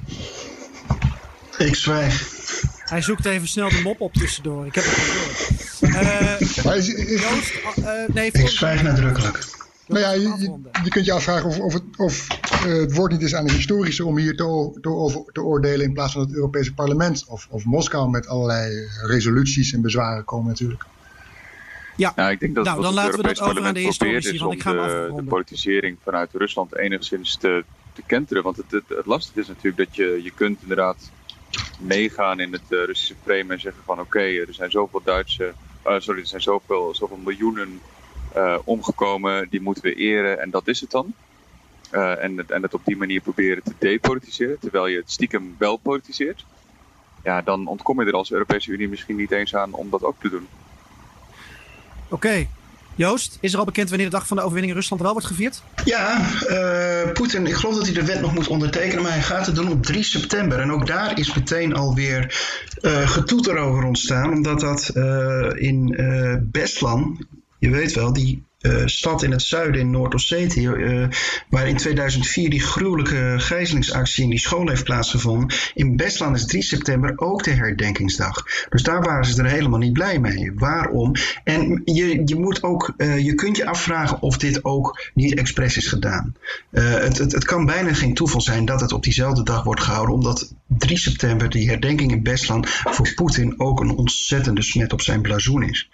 Ik 1.66 1.74
zwijg. 1.74 2.40
Hij 2.84 3.02
zoekt 3.02 3.24
even 3.24 3.48
snel 3.48 3.68
de 3.68 3.80
mop 3.82 4.00
op 4.00 4.12
tussendoor. 4.12 4.66
Ik 4.66 4.74
heb 4.74 4.84
het 4.84 4.94
gehoord. 4.94 5.60
Uh, 5.82 6.64
maar 6.64 6.76
is, 6.76 6.88
is, 6.88 7.22
Joost, 7.22 7.52
uh, 7.78 8.14
nee, 8.14 8.30
ik 8.30 8.48
zwijg 8.48 8.82
nadrukkelijk. 8.82 9.44
Nou 9.86 10.00
ja, 10.00 10.12
je, 10.12 10.58
je, 10.84 10.90
kunt 10.90 11.04
je 11.04 11.12
afvragen 11.12 11.48
of, 11.48 11.58
of, 11.58 11.72
het, 11.72 11.82
of 11.96 12.26
uh, 12.66 12.80
het 12.80 12.94
woord 12.94 13.12
niet 13.12 13.22
is 13.22 13.34
aan 13.34 13.46
de 13.46 13.52
historici 13.52 14.02
om 14.02 14.18
hier 14.18 14.36
te, 14.36 14.78
te, 14.80 14.88
over, 14.88 15.24
te 15.32 15.42
oordelen 15.42 15.86
in 15.86 15.92
plaats 15.92 16.12
van 16.12 16.20
het 16.20 16.34
Europese 16.34 16.74
parlement. 16.74 17.24
Of, 17.28 17.46
of 17.50 17.64
Moskou 17.64 18.10
met 18.10 18.26
allerlei 18.26 18.88
resoluties 19.06 19.72
en 19.72 19.80
bezwaren 19.80 20.24
komen 20.24 20.46
natuurlijk. 20.46 20.84
Ja, 21.96 22.12
nou, 22.16 22.30
ik 22.30 22.40
denk 22.40 22.54
dat 22.54 22.64
nou, 22.64 22.82
dan 22.82 22.94
laten 22.94 23.16
we 23.16 23.22
dat 23.22 23.40
over 23.40 23.64
aan 23.64 23.74
de 23.74 23.80
historici, 23.80 24.38
want 24.38 24.52
ik 24.52 24.62
ga 24.62 24.72
de, 24.72 25.12
de 25.16 25.24
politisering 25.24 25.96
vanuit 26.02 26.30
Rusland 26.32 26.76
enigszins 26.76 27.36
te, 27.36 27.64
te 27.92 28.02
kenteren. 28.06 28.42
Want 28.42 28.56
het, 28.56 28.70
het, 28.70 28.84
het 28.88 29.06
lastige 29.06 29.40
is 29.40 29.48
natuurlijk 29.48 29.76
dat 29.76 29.96
je, 29.96 30.20
je 30.22 30.30
kunt 30.34 30.58
inderdaad 30.62 31.10
meegaan 31.78 32.40
in 32.40 32.52
het 32.52 32.62
uh, 32.68 32.84
Russische 32.84 33.14
frame 33.22 33.52
en 33.52 33.60
zeggen 33.60 33.82
van 33.84 33.98
oké, 33.98 34.06
okay, 34.06 34.38
er 34.38 34.54
zijn 34.54 34.70
zoveel 34.70 35.00
Duitse, 35.04 35.52
uh, 35.86 35.94
sorry, 35.98 36.20
er 36.20 36.26
zijn 36.26 36.42
zoveel, 36.42 36.94
zoveel 36.94 37.16
miljoenen 37.16 37.80
omgekomen, 38.64 39.48
die 39.50 39.60
moeten 39.60 39.82
we 39.82 39.94
eren 39.94 40.40
en 40.40 40.50
dat 40.50 40.68
is 40.68 40.80
het 40.80 40.90
dan. 40.90 41.14
en, 41.90 42.36
het, 42.36 42.50
en 42.50 42.62
het 42.62 42.74
op 42.74 42.84
die 42.84 42.96
manier 42.96 43.20
proberen 43.20 43.62
te 43.62 43.74
depolitiseren, 43.78 44.58
terwijl 44.58 44.86
je 44.86 44.96
het 44.96 45.10
stiekem 45.10 45.54
wel 45.58 45.76
politiseert. 45.76 46.44
Ja, 47.24 47.42
dan 47.42 47.66
ontkom 47.66 48.00
je 48.00 48.06
er 48.06 48.12
als 48.12 48.32
Europese 48.32 48.70
Unie 48.70 48.88
misschien 48.88 49.16
niet 49.16 49.30
eens 49.30 49.54
aan 49.54 49.72
om 49.72 49.90
dat 49.90 50.02
ook 50.02 50.20
te 50.20 50.30
doen. 50.30 50.48
Oké. 52.08 52.46
Joost, 52.94 53.38
is 53.40 53.52
er 53.52 53.58
al 53.58 53.64
bekend 53.64 53.88
wanneer 53.88 54.10
de 54.10 54.16
dag 54.16 54.26
van 54.26 54.36
de 54.36 54.42
overwinning 54.42 54.72
in 54.72 54.78
Rusland 54.78 55.02
wel 55.02 55.12
wordt 55.12 55.26
gevierd? 55.26 55.62
Ja, 55.84 56.30
uh, 56.48 57.12
Poetin, 57.12 57.46
ik 57.46 57.54
geloof 57.54 57.74
dat 57.74 57.84
hij 57.84 57.94
de 57.94 58.04
wet 58.04 58.20
nog 58.20 58.34
moet 58.34 58.48
ondertekenen, 58.48 59.02
maar 59.02 59.12
hij 59.12 59.22
gaat 59.22 59.46
het 59.46 59.54
doen 59.54 59.70
op 59.70 59.82
3 59.82 60.02
september. 60.02 60.60
En 60.60 60.72
ook 60.72 60.86
daar 60.86 61.18
is 61.18 61.34
meteen 61.34 61.74
alweer 61.74 62.42
uh, 62.82 63.08
getoeter 63.08 63.56
over 63.56 63.84
ontstaan, 63.84 64.32
omdat 64.32 64.60
dat 64.60 64.90
uh, 64.94 65.50
in 65.54 65.96
Bestlan, 66.50 67.26
je 67.58 67.70
weet 67.70 67.92
wel, 67.92 68.12
die 68.12 68.42
uh, 68.62 68.82
stad 68.86 69.22
in 69.22 69.30
het 69.30 69.42
zuiden 69.42 69.80
in 69.80 69.90
Noord-Ossetië, 69.90 70.68
uh, 70.68 71.06
waar 71.48 71.68
in 71.68 71.76
2004 71.76 72.50
die 72.50 72.60
gruwelijke 72.60 73.34
gijzelingsactie 73.36 74.24
in 74.24 74.30
die 74.30 74.38
school 74.38 74.68
heeft 74.68 74.84
plaatsgevonden. 74.84 75.50
In 75.74 75.96
Bestland 75.96 76.36
is 76.36 76.46
3 76.46 76.62
september 76.62 77.12
ook 77.16 77.44
de 77.44 77.50
herdenkingsdag. 77.50 78.44
Dus 78.68 78.82
daar 78.82 79.02
waren 79.02 79.24
ze 79.24 79.42
er 79.42 79.48
helemaal 79.48 79.78
niet 79.78 79.92
blij 79.92 80.18
mee. 80.18 80.52
Waarom? 80.54 81.12
En 81.44 81.82
je, 81.84 82.22
je 82.24 82.36
moet 82.36 82.62
ook, 82.62 82.92
uh, 82.96 83.18
je 83.18 83.34
kunt 83.34 83.56
je 83.56 83.66
afvragen 83.66 84.22
of 84.22 84.36
dit 84.36 84.64
ook 84.64 85.10
niet 85.14 85.34
expres 85.34 85.76
is 85.76 85.88
gedaan. 85.88 86.34
Het, 86.70 87.18
het, 87.18 87.32
het, 87.32 87.44
kan 87.44 87.66
bijna 87.66 87.94
geen 87.94 88.14
toeval 88.14 88.40
zijn 88.40 88.64
dat 88.64 88.80
het 88.80 88.92
op 88.92 89.02
diezelfde 89.02 89.42
dag 89.42 89.64
wordt 89.64 89.80
gehouden, 89.80 90.14
omdat 90.14 90.54
3 90.78 90.98
september, 90.98 91.50
die 91.50 91.68
herdenking 91.68 92.10
in 92.10 92.22
Bestland, 92.22 92.68
voor 92.68 93.14
Poetin 93.14 93.60
ook 93.60 93.80
een 93.80 93.96
ontzettende 93.96 94.62
smet 94.62 94.92
op 94.92 95.00
zijn 95.00 95.22
blazoen 95.22 95.62
is. 95.62 95.88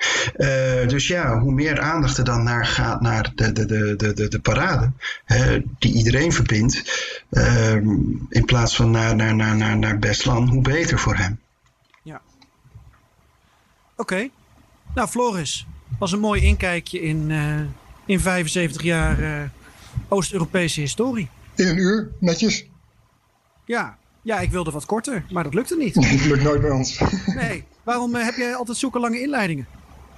dus 0.86 1.06
ja, 1.06 1.38
hoe 1.38 1.52
meer 1.52 1.80
aandacht 1.80 2.18
er 2.18 2.24
dan 2.24 2.42
naar 2.42 2.66
gaat 2.66 3.00
naar 3.00 3.32
de, 3.34 3.52
de, 3.52 3.66
de, 3.66 3.96
de, 3.96 4.12
de, 4.12 4.28
de 4.28 4.40
parade, 4.40 4.92
hè, 5.24 5.62
die 5.78 5.92
iedereen 5.92 6.32
verbindt, 6.32 6.82
uh, 7.30 7.74
in 8.28 8.44
plaats 8.44 8.76
van 8.76 8.90
naar, 8.90 9.16
naar, 9.16 9.34
naar, 9.34 9.56
naar, 9.56 9.78
naar 9.78 9.98
Bestlan, 9.98 10.48
hoe 10.48 10.62
beter 10.62 10.98
voor 10.98 11.16
hem. 11.16 11.40
Ja. 12.02 12.20
Oké. 13.96 14.14
Okay. 14.14 14.30
Nou, 14.94 15.08
Floris, 15.08 15.66
was 15.98 16.12
een 16.12 16.20
mooi 16.20 16.42
inkijkje 16.42 17.00
in, 17.00 17.30
uh, 17.30 17.60
in 18.06 18.20
75 18.20 18.82
jaar 18.82 19.20
uh, 19.20 19.42
Oost-Europese 20.08 20.80
historie. 20.80 21.28
In 21.54 21.66
een 21.66 21.78
uur, 21.78 22.10
netjes. 22.20 22.66
Ja, 23.64 23.98
ja, 24.28 24.40
ik 24.40 24.50
wilde 24.50 24.70
wat 24.70 24.86
korter, 24.86 25.24
maar 25.30 25.44
dat 25.44 25.54
lukte 25.54 25.76
niet. 25.76 25.94
dat 26.12 26.24
lukt 26.24 26.42
nooit 26.42 26.60
bij 26.60 26.70
ons. 26.70 27.00
nee, 27.40 27.64
waarom 27.82 28.14
uh, 28.14 28.24
heb 28.24 28.34
jij 28.34 28.54
altijd 28.54 28.78
zulke 28.78 28.98
lange 28.98 29.20
inleidingen? 29.20 29.66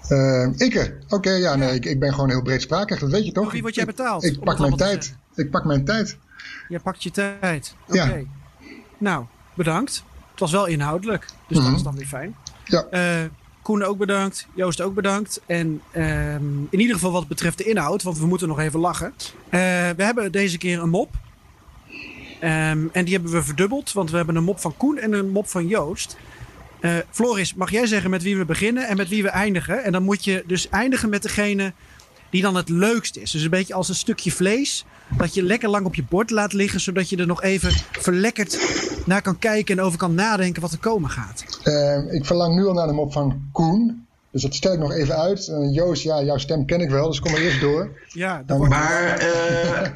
Uh, 0.09 0.49
ik 0.57 0.95
Oké, 1.09 1.31
ja, 1.31 1.55
nee, 1.57 1.75
ik, 1.75 1.85
ik 1.85 2.01
ben 2.01 2.15
gewoon 2.15 2.29
heel 2.29 2.43
breedsprakig, 2.43 2.99
dat 2.99 3.11
weet 3.11 3.27
je 3.27 3.33
toch? 3.33 3.53
wie 3.53 3.63
word 3.63 3.75
jij 3.75 3.85
betaald? 3.85 4.25
Ik, 4.25 4.33
ik 4.33 4.41
pak 4.41 4.59
mijn 4.59 4.77
tijd. 4.77 5.15
Ik 5.35 5.51
pak 5.51 5.65
mijn 5.65 5.85
tijd. 5.85 6.17
Jij 6.69 6.79
pakt 6.79 7.03
je 7.03 7.11
tijd. 7.11 7.75
Oké. 7.89 8.03
Okay. 8.03 8.27
Ja. 8.61 8.69
Nou, 8.99 9.25
bedankt. 9.55 10.05
Het 10.31 10.41
was 10.41 10.53
wel 10.53 10.67
inhoudelijk, 10.67 11.27
dus 11.47 11.57
mm 11.57 11.63
-hmm. 11.63 11.65
dat 11.65 11.79
is 11.79 11.85
dan 11.85 11.97
weer 11.97 12.07
fijn. 12.07 12.37
Ja. 12.65 12.87
Uh, 13.23 13.29
Koen 13.63 13.83
ook 13.83 13.99
bedankt, 13.99 14.47
Joost 14.55 14.81
ook 14.81 14.95
bedankt. 14.95 15.41
En 15.47 15.81
um, 15.97 16.67
in 16.71 16.81
ieder 16.81 16.95
geval 16.95 17.13
wat 17.13 17.29
betreft 17.29 17.59
de 17.59 17.65
inhoud, 17.65 18.03
want 18.03 18.19
we 18.19 18.27
moeten 18.27 18.49
nog 18.49 18.59
even 18.59 18.81
lachen. 18.81 19.13
We 19.51 19.95
hebben 19.97 20.33
deze 20.33 20.59
keer 20.59 20.81
een 20.83 20.89
mop. 20.89 21.17
Um, 22.43 22.91
en 22.93 23.05
die 23.05 23.15
hebben 23.15 23.33
we 23.33 23.43
verdubbeld, 23.43 23.93
want 23.93 24.11
we 24.11 24.17
hebben 24.17 24.37
een 24.37 24.45
mop 24.45 24.61
van 24.61 24.77
Koen 24.77 24.99
en 24.99 25.13
een 25.13 25.31
mop 25.31 25.49
van 25.49 25.67
Joost. 25.67 26.17
Uh, 26.81 26.93
Floris, 27.11 27.55
mag 27.55 27.71
jij 27.71 27.87
zeggen 27.87 28.11
met 28.11 28.23
wie 28.23 28.37
we 28.37 28.45
beginnen 28.45 28.89
en 28.89 28.97
met 28.97 29.09
wie 29.09 29.23
we 29.23 29.29
eindigen? 29.29 29.85
En 29.85 29.93
dan 29.93 30.03
moet 30.03 30.25
je 30.25 30.45
dus 30.47 30.69
eindigen 30.69 31.09
met 31.09 31.23
degene 31.23 31.73
die 32.31 32.43
dan 32.43 32.57
het 32.57 32.69
leukst 32.69 33.17
is. 33.17 33.31
Dus 33.31 33.43
een 33.43 33.51
beetje 33.51 33.75
als 33.75 33.89
een 33.89 33.95
stukje 33.95 34.33
vlees. 34.33 34.85
Dat 35.19 35.35
je 35.35 35.43
lekker 35.43 35.69
lang 35.69 35.87
op 35.87 35.95
je 35.95 36.05
bord 36.09 36.31
laat 36.31 36.53
liggen. 36.53 36.81
Zodat 36.81 37.09
je 37.09 37.17
er 37.17 37.27
nog 37.27 37.43
even 37.43 37.73
verlekkerd 37.91 38.59
naar 39.07 39.23
kan 39.23 39.39
kijken 39.39 39.79
en 39.79 39.85
over 39.85 39.99
kan 39.99 40.15
nadenken 40.15 40.63
wat 40.63 40.73
er 40.73 40.79
komen 40.79 41.11
gaat. 41.11 41.45
Uh, 41.65 42.13
ik 42.13 42.27
verlang 42.27 42.55
nu 42.55 42.67
al 42.67 42.75
naar 42.75 42.87
de 42.87 42.93
mop 42.93 43.13
van 43.13 43.49
Koen. 43.53 44.07
Dus 44.33 44.43
dat 44.43 44.55
stel 44.55 44.73
ik 44.73 44.79
nog 44.79 44.93
even 44.93 45.19
uit. 45.19 45.47
Uh, 45.47 45.75
Joost, 45.75 46.03
ja, 46.03 46.23
jouw 46.23 46.39
stem 46.39 46.67
ken 46.67 46.81
ik 46.81 46.91
wel, 46.91 47.07
dus 47.09 47.21
kom 47.21 47.33
maar 47.33 47.41
eerst 47.41 47.61
door. 47.61 48.01
Ja, 48.09 48.43
Dan 48.47 48.69
maar 48.69 49.23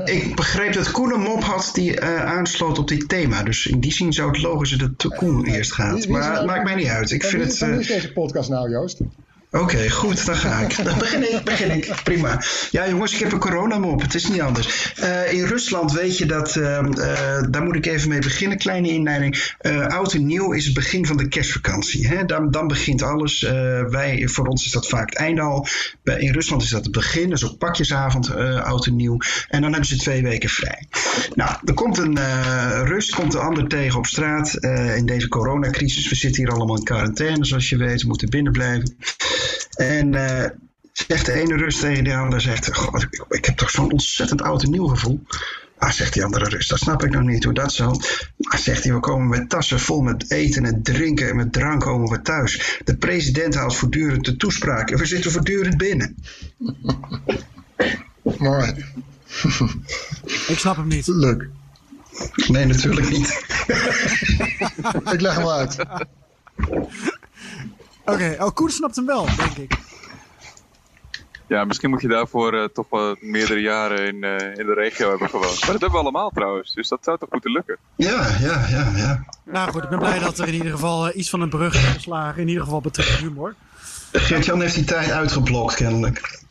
uh, 0.06 0.14
ik 0.14 0.36
begreep 0.36 0.72
dat 0.72 0.90
Koen 0.90 1.12
een 1.12 1.20
mop 1.20 1.42
had 1.42 1.70
die 1.72 2.00
uh, 2.00 2.24
aansloot 2.24 2.78
op 2.78 2.88
dit 2.88 3.08
thema. 3.08 3.42
Dus 3.42 3.66
in 3.66 3.80
die 3.80 3.92
zin 3.92 4.12
zou 4.12 4.28
het 4.30 4.42
logisch 4.42 4.70
dat 4.70 5.14
Koen 5.16 5.44
eerst 5.46 5.72
gaat. 5.72 6.08
maar 6.08 6.36
het 6.36 6.46
maakt 6.46 6.64
mij 6.64 6.74
niet 6.74 6.86
uit. 6.86 7.10
Ik 7.10 7.24
vind 7.24 7.42
wie, 7.42 7.52
het, 7.52 7.58
wie 7.58 7.78
is 7.80 7.86
deze 7.86 8.12
podcast 8.12 8.48
nou, 8.48 8.70
Joost? 8.70 9.00
Oké, 9.60 9.90
goed, 9.90 10.26
dan 10.26 10.36
ga 10.36 10.60
ik. 10.60 10.84
Dan 10.84 10.98
begin 10.98 11.34
ik, 11.34 11.44
begin 11.44 11.70
ik. 11.70 11.94
Prima. 12.04 12.42
Ja, 12.70 12.88
jongens, 12.88 13.12
ik 13.12 13.18
heb 13.18 13.32
een 13.32 13.38
coronamop. 13.38 14.00
Het 14.00 14.14
is 14.14 14.28
niet 14.28 14.40
anders. 14.40 14.94
Uh, 15.00 15.32
in 15.32 15.44
Rusland 15.44 15.92
weet 15.92 16.18
je 16.18 16.26
dat, 16.26 16.56
uh, 16.56 16.82
daar 17.50 17.62
moet 17.62 17.74
ik 17.74 17.86
even 17.86 18.08
mee 18.08 18.18
beginnen, 18.18 18.58
kleine 18.58 18.88
inleiding. 18.88 19.54
oud 19.88 20.12
en 20.12 20.26
nieuw 20.26 20.52
is 20.52 20.64
het 20.64 20.74
begin 20.74 21.06
van 21.06 21.16
de 21.16 21.28
kerstvakantie. 21.28 22.08
Hè? 22.08 22.24
Dan, 22.24 22.50
dan 22.50 22.66
begint 22.66 23.02
alles. 23.02 23.40
wij, 23.88 24.28
voor 24.28 24.46
ons 24.46 24.64
is 24.64 24.70
dat 24.70 24.88
vaak 24.88 25.10
het 25.10 25.18
einde 25.18 25.40
al. 25.40 25.66
In 26.04 26.32
Rusland 26.32 26.62
is 26.62 26.70
dat 26.70 26.84
het 26.84 26.92
begin, 26.92 27.30
dus 27.30 27.44
ook 27.44 27.58
pakjesavond, 27.58 28.34
oud 28.62 28.86
en 28.86 28.96
nieuw. 28.96 29.18
En 29.48 29.60
dan 29.60 29.70
hebben 29.70 29.88
ze 29.88 29.96
twee 29.96 30.22
weken 30.22 30.48
vrij. 30.48 30.86
Nou, 31.34 31.56
er 31.64 31.74
komt 31.74 31.98
een 31.98 32.18
rust, 32.84 33.14
komt 33.14 33.32
de 33.32 33.38
ander 33.38 33.68
tegen 33.68 33.98
op 33.98 34.06
straat. 34.06 34.54
in 34.96 35.06
deze 35.06 35.28
coronacrisis, 35.28 36.08
we 36.08 36.14
zitten 36.14 36.42
hier 36.42 36.52
allemaal 36.52 36.76
in 36.76 36.84
quarantaine, 36.84 37.44
zoals 37.44 37.68
je 37.68 37.76
weet. 37.76 38.02
We 38.02 38.08
moeten 38.08 38.30
binnen 38.30 38.52
blijven. 38.52 38.96
En 39.74 40.12
uh, 40.12 40.44
zegt 40.92 41.26
de 41.26 41.32
ene 41.32 41.56
rust 41.56 41.80
tegen 41.80 42.04
de 42.04 42.14
andere, 42.14 42.40
zegt, 42.40 42.74
God, 42.76 43.02
ik, 43.02 43.24
ik, 43.28 43.44
heb 43.44 43.56
toch 43.56 43.70
zo'n 43.70 43.92
ontzettend 43.92 44.42
oud 44.42 44.62
en 44.62 44.70
nieuw 44.70 44.86
gevoel. 44.86 45.20
Maar 45.78 45.92
zegt 45.92 46.12
die 46.12 46.24
andere 46.24 46.48
rust, 46.48 46.68
dat 46.68 46.78
snap 46.78 47.04
ik 47.04 47.10
nog 47.10 47.22
niet 47.22 47.44
hoe 47.44 47.52
dat 47.52 47.72
zo. 47.72 47.90
Maar 48.38 48.58
zegt 48.58 48.84
hij, 48.84 48.92
we 48.92 49.00
komen 49.00 49.28
met 49.28 49.48
tassen 49.48 49.80
vol 49.80 50.02
met 50.02 50.30
eten 50.30 50.64
en 50.64 50.82
drinken 50.82 51.28
en 51.28 51.36
met 51.36 51.52
drank 51.52 51.80
komen 51.80 52.10
we 52.10 52.22
thuis. 52.22 52.80
De 52.84 52.96
president 52.96 53.54
haalt 53.54 53.76
voortdurend 53.76 54.24
de 54.24 54.36
toespraak 54.36 54.90
en 54.90 54.98
we 54.98 55.06
zitten 55.06 55.30
voortdurend 55.30 55.76
binnen. 55.76 56.16
Mooi. 58.38 58.84
ik 60.46 60.58
snap 60.58 60.76
hem 60.76 60.88
niet. 60.88 61.06
Leuk. 61.06 61.48
Nee, 62.46 62.64
natuurlijk 62.64 63.10
niet. 63.10 63.28
ik 65.14 65.20
leg 65.20 65.34
hem 65.34 65.48
uit. 65.48 65.76
Oké, 68.04 68.12
okay. 68.12 68.36
oh, 68.36 68.54
Koen 68.54 68.70
snapt 68.70 68.96
hem 68.96 69.06
wel, 69.06 69.26
denk 69.36 69.56
ik. 69.56 69.78
Ja, 71.46 71.64
misschien 71.64 71.90
moet 71.90 72.02
je 72.02 72.08
daarvoor 72.08 72.54
uh, 72.54 72.64
toch 72.64 72.86
wel 72.90 73.16
meerdere 73.20 73.60
jaren 73.60 74.06
in, 74.06 74.14
uh, 74.14 74.58
in 74.58 74.66
de 74.66 74.74
regio 74.74 75.08
hebben 75.08 75.28
gewoond. 75.28 75.60
Maar 75.60 75.72
dat 75.72 75.80
hebben 75.80 75.90
we 75.90 75.98
allemaal 75.98 76.30
trouwens, 76.30 76.74
dus 76.74 76.88
dat 76.88 77.04
zou 77.04 77.18
toch 77.18 77.30
moeten 77.30 77.50
lukken. 77.50 77.78
Ja, 77.96 78.36
ja, 78.40 78.66
ja, 78.68 78.92
ja. 78.96 79.24
Nou 79.44 79.70
goed, 79.70 79.82
ik 79.82 79.88
ben 79.88 79.98
blij 79.98 80.18
dat 80.18 80.38
er 80.38 80.48
in 80.48 80.54
ieder 80.54 80.70
geval 80.70 81.08
uh, 81.08 81.16
iets 81.16 81.30
van 81.30 81.40
een 81.40 81.48
brug 81.48 81.74
is 81.74 81.84
geslagen. 81.84 82.40
In 82.40 82.48
ieder 82.48 82.62
geval 82.62 82.80
betreft 82.80 83.18
humor. 83.18 83.54
Geert-Jan 84.12 84.60
heeft 84.60 84.74
die 84.74 84.84
tijd 84.84 85.10
uitgeblokt, 85.10 85.74
kennelijk. 85.74 86.42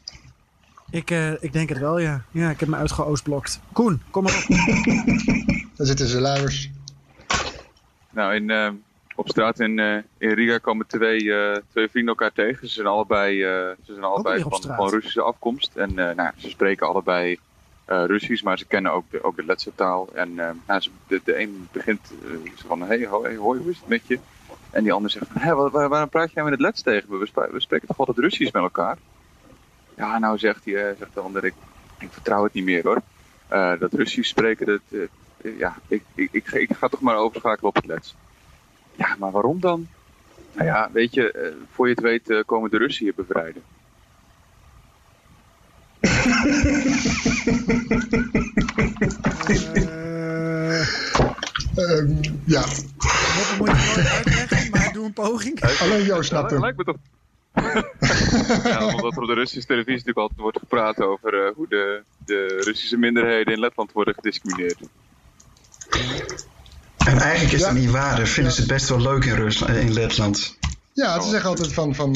Ik, 0.89 1.10
ik 1.39 1.54
denk 1.54 1.70
het 1.70 1.78
wel, 1.78 1.99
ja. 1.99 2.24
Ja, 2.32 2.49
ik 2.49 2.60
heb 2.60 2.70
me 2.70 2.76
uitgeoostblokt. 2.76 3.60
Koen, 3.72 4.01
kom 4.10 4.24
maar 4.24 4.45
op. 4.49 4.56
Daar 5.78 5.88
zitten 5.88 6.08
ze 6.08 6.22
luiers. 6.22 6.70
Nou, 8.12 8.36
in 8.36 8.49
op 9.16 9.30
straat 9.30 9.59
in, 9.59 9.78
uh, 9.78 9.95
in 10.18 10.30
Riga 10.30 10.57
komen 10.57 10.88
twee, 10.88 11.22
uh, 11.24 11.55
twee 11.72 11.89
vrienden 11.89 12.16
elkaar 12.16 12.32
tegen. 12.32 12.68
Ze 12.68 12.74
zijn 12.74 12.88
allebei, 12.88 13.38
uh, 13.38 13.70
ze 13.86 13.93
zijn 13.93 14.03
allebei 14.03 14.41
van, 14.41 14.61
van, 14.61 14.89
Russische 14.89 15.22
afkomst. 15.22 15.76
En 15.76 15.93
nou, 15.93 16.30
ze 16.38 16.49
spreken 16.49 16.88
allebei 16.88 17.39
Russisch, 17.86 18.43
maar 18.43 18.57
ze 18.57 18.66
kennen 18.66 18.91
ook 18.91 19.05
de, 19.09 19.24
ook 19.24 19.36
de 19.36 19.45
letse 19.45 19.72
taal. 19.76 20.09
En 20.14 20.36
nou, 20.68 20.82
ze, 20.82 20.89
de, 21.07 21.22
de 21.24 21.39
een 21.39 21.68
begint 21.72 22.11
van, 22.55 22.82
hey, 22.82 23.05
hoi, 23.05 23.38
hoi, 23.38 23.59
hoe 23.59 23.70
is 23.70 23.78
het 23.78 23.88
met 23.88 24.07
je? 24.07 24.20
En 24.70 24.84
die 24.84 24.93
ander 24.93 25.11
zegt 25.11 25.28
van, 25.32 25.41
hey, 25.41 25.55
waar, 25.55 25.89
waarom 25.89 26.09
praat 26.09 26.32
jij 26.32 26.43
met 26.43 26.51
het 26.51 26.61
lets 26.61 26.82
tegen 26.82 27.09
me? 27.09 27.18
We, 27.18 27.49
we, 27.51 27.59
spreken 27.59 27.88
toch 27.88 27.99
altijd 27.99 28.18
Russisch 28.18 28.51
met 28.53 28.64
elkaar? 28.64 28.97
Ja, 29.97 30.20
nou 30.20 30.38
zegt, 30.38 30.66
hij, 30.66 30.95
zegt 30.99 31.14
de 31.14 31.20
ander, 31.20 31.45
ik, 31.45 31.53
ik 31.99 32.11
vertrouw 32.11 32.43
het 32.43 32.53
niet 32.53 32.64
meer 32.64 32.84
hoor. 32.84 33.01
dat 33.80 33.93
Russisch 33.93 34.30
spreken, 34.30 34.66
dat, 34.66 35.09
ja, 35.57 35.76
ik, 35.88 36.03
ik, 36.16 36.30
ik, 36.32 36.51
ik, 36.51 36.74
ga 36.74 36.88
toch 36.88 37.01
maar 37.01 37.16
overschakelen 37.16 37.70
op 37.70 37.76
het 37.76 37.86
lets. 37.86 38.16
Ja, 38.96 39.16
maar 39.20 39.32
waarom 39.32 39.60
dan? 39.60 39.88
Nou 40.54 40.68
ja, 40.68 40.89
weet 40.91 41.14
je, 41.14 41.34
uh, 41.36 41.66
voor 41.72 41.88
je 41.88 41.94
het 41.94 42.04
weet 42.04 42.30
uh, 42.30 42.39
komen 42.46 42.70
de 42.70 42.78
Russen 42.78 43.06
hier 43.06 43.14
bevrijden. 43.16 43.64
uh, 50.60 50.88
um, 51.76 52.20
ja. 52.46 52.62
Dat 52.62 53.56
moet 53.58 53.68
je 53.68 53.94
nooit 53.96 54.08
uitleggen, 54.08 54.70
maar 54.72 54.94
doe 54.94 55.06
een 55.06 55.14
poging. 55.14 55.62
Alleen 55.82 56.04
jou 56.04 56.24
snapt 56.24 56.52
hem. 56.52 56.60
Lijkt 56.60 56.78
me 56.78 56.84
toch... 56.84 56.98
ja, 58.64 58.86
omdat 58.86 59.16
er 59.16 59.22
op 59.22 59.28
de 59.28 59.34
Russische 59.34 59.68
televisie 59.68 59.94
natuurlijk 59.94 60.18
altijd 60.18 60.39
wordt 60.39 60.60
gepraat 60.60 61.02
over 61.02 61.54
hoe 61.56 61.68
de, 61.68 62.04
de 62.26 62.62
Russische 62.66 62.98
minderheden 62.98 63.54
in 63.54 63.60
Letland 63.60 63.91
worden 63.91 64.14
gediscrimineerd. 64.14 64.80
En 67.06 67.18
eigenlijk 67.18 67.54
is 67.54 67.60
ja. 67.60 67.66
dat 67.66 67.76
niet 67.76 67.89
waar. 67.89 68.18
Dat 68.18 68.30
vinden 68.30 68.54
ze 68.54 68.60
het 68.60 68.70
best 68.70 68.89
wel 68.89 69.01
leuk 69.01 69.26
in, 69.26 69.36
Rusland, 69.36 69.76
in 69.76 69.93
Letland. 69.93 70.58
Ja, 70.93 71.22
ze 71.22 71.30
zeggen 71.30 71.49
altijd 71.49 71.74
van, 71.74 71.95
van 71.95 72.16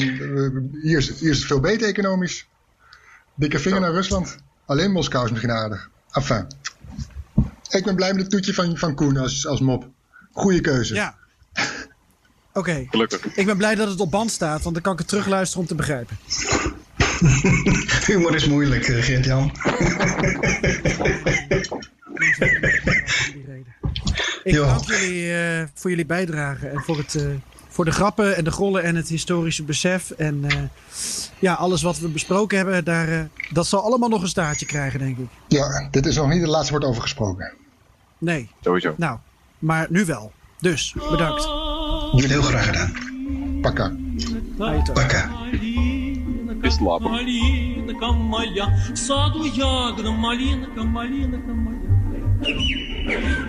hier, 0.82 0.98
is, 0.98 1.18
hier 1.20 1.30
is 1.30 1.38
het 1.38 1.46
veel 1.46 1.60
beter 1.60 1.88
economisch. 1.88 2.46
Dikke 3.34 3.58
vinger 3.58 3.80
naar 3.80 3.92
Rusland. 3.92 4.36
Alleen 4.66 4.92
Moskou 4.92 5.24
is 5.24 5.30
misschien 5.30 5.52
aardig. 5.52 5.88
Enfin. 6.10 6.46
Ik 7.70 7.84
ben 7.84 7.94
blij 7.94 8.12
met 8.12 8.20
het 8.20 8.30
toetje 8.30 8.54
van, 8.54 8.76
van 8.76 8.94
Koen 8.94 9.16
als, 9.16 9.46
als 9.46 9.60
mop. 9.60 9.88
Goeie 10.32 10.60
keuze. 10.60 10.94
Ja. 10.94 11.16
Oké. 12.52 12.86
Gelukkig. 12.90 13.24
Ik 13.24 13.46
ben 13.46 13.56
blij 13.56 13.74
dat 13.74 13.88
het 13.88 14.00
op 14.00 14.10
band 14.10 14.30
staat, 14.30 14.62
want 14.62 14.74
dan 14.74 14.82
kan 14.82 14.92
ik 14.92 14.98
het 14.98 15.08
terugluisteren 15.08 15.62
om 15.62 15.68
te 15.68 15.74
begrijpen. 15.74 16.18
Humor 18.06 18.34
is 18.34 18.46
moeilijk, 18.46 18.88
eh, 18.88 19.02
Geert-Jan. 19.02 19.52
Ik 24.48 24.54
Yo. 24.54 24.66
dank 24.66 24.84
jullie 24.84 25.34
eh, 25.34 25.64
voor 25.74 25.90
jullie 25.90 26.06
bijdrage 26.06 26.66
en 26.66 26.80
voor, 26.80 26.96
het, 26.96 27.14
eh, 27.14 27.26
voor 27.68 27.84
de 27.84 27.90
grappen 27.90 28.36
en 28.36 28.44
de 28.44 28.50
grollen 28.50 28.82
en 28.82 28.96
het 28.96 29.08
historische 29.08 29.62
besef. 29.62 30.10
En 30.10 30.44
eh, 30.48 30.56
ja, 31.38 31.54
alles 31.54 31.82
wat 31.82 31.98
we 31.98 32.08
besproken 32.08 32.56
hebben, 32.56 32.84
daar, 32.84 33.28
dat 33.52 33.66
zal 33.66 33.82
allemaal 33.82 34.08
nog 34.08 34.22
een 34.22 34.28
staartje 34.28 34.66
krijgen, 34.66 34.98
denk 34.98 35.18
ik. 35.18 35.26
Ja, 35.48 35.88
dit 35.90 36.06
is 36.06 36.16
nog 36.16 36.28
niet 36.28 36.40
het 36.40 36.50
laatste 36.50 36.72
woord 36.72 36.84
over 36.84 37.02
gesproken. 37.02 37.52
Nee. 38.18 38.50
Sowieso. 38.60 38.94
Nou, 38.96 39.18
maar 39.58 39.86
nu 39.90 40.04
wel. 40.04 40.32
Dus, 40.60 40.94
bedankt. 41.10 41.44
Jullie 42.12 42.28
heel 42.28 42.42
graag 42.42 42.66
gedaan. 42.66 42.92
Pakka. 43.60 43.92
Pakka. 44.92 45.30
Is 46.60 46.80
lap. 46.80 47.02
Yeah. 52.40 53.48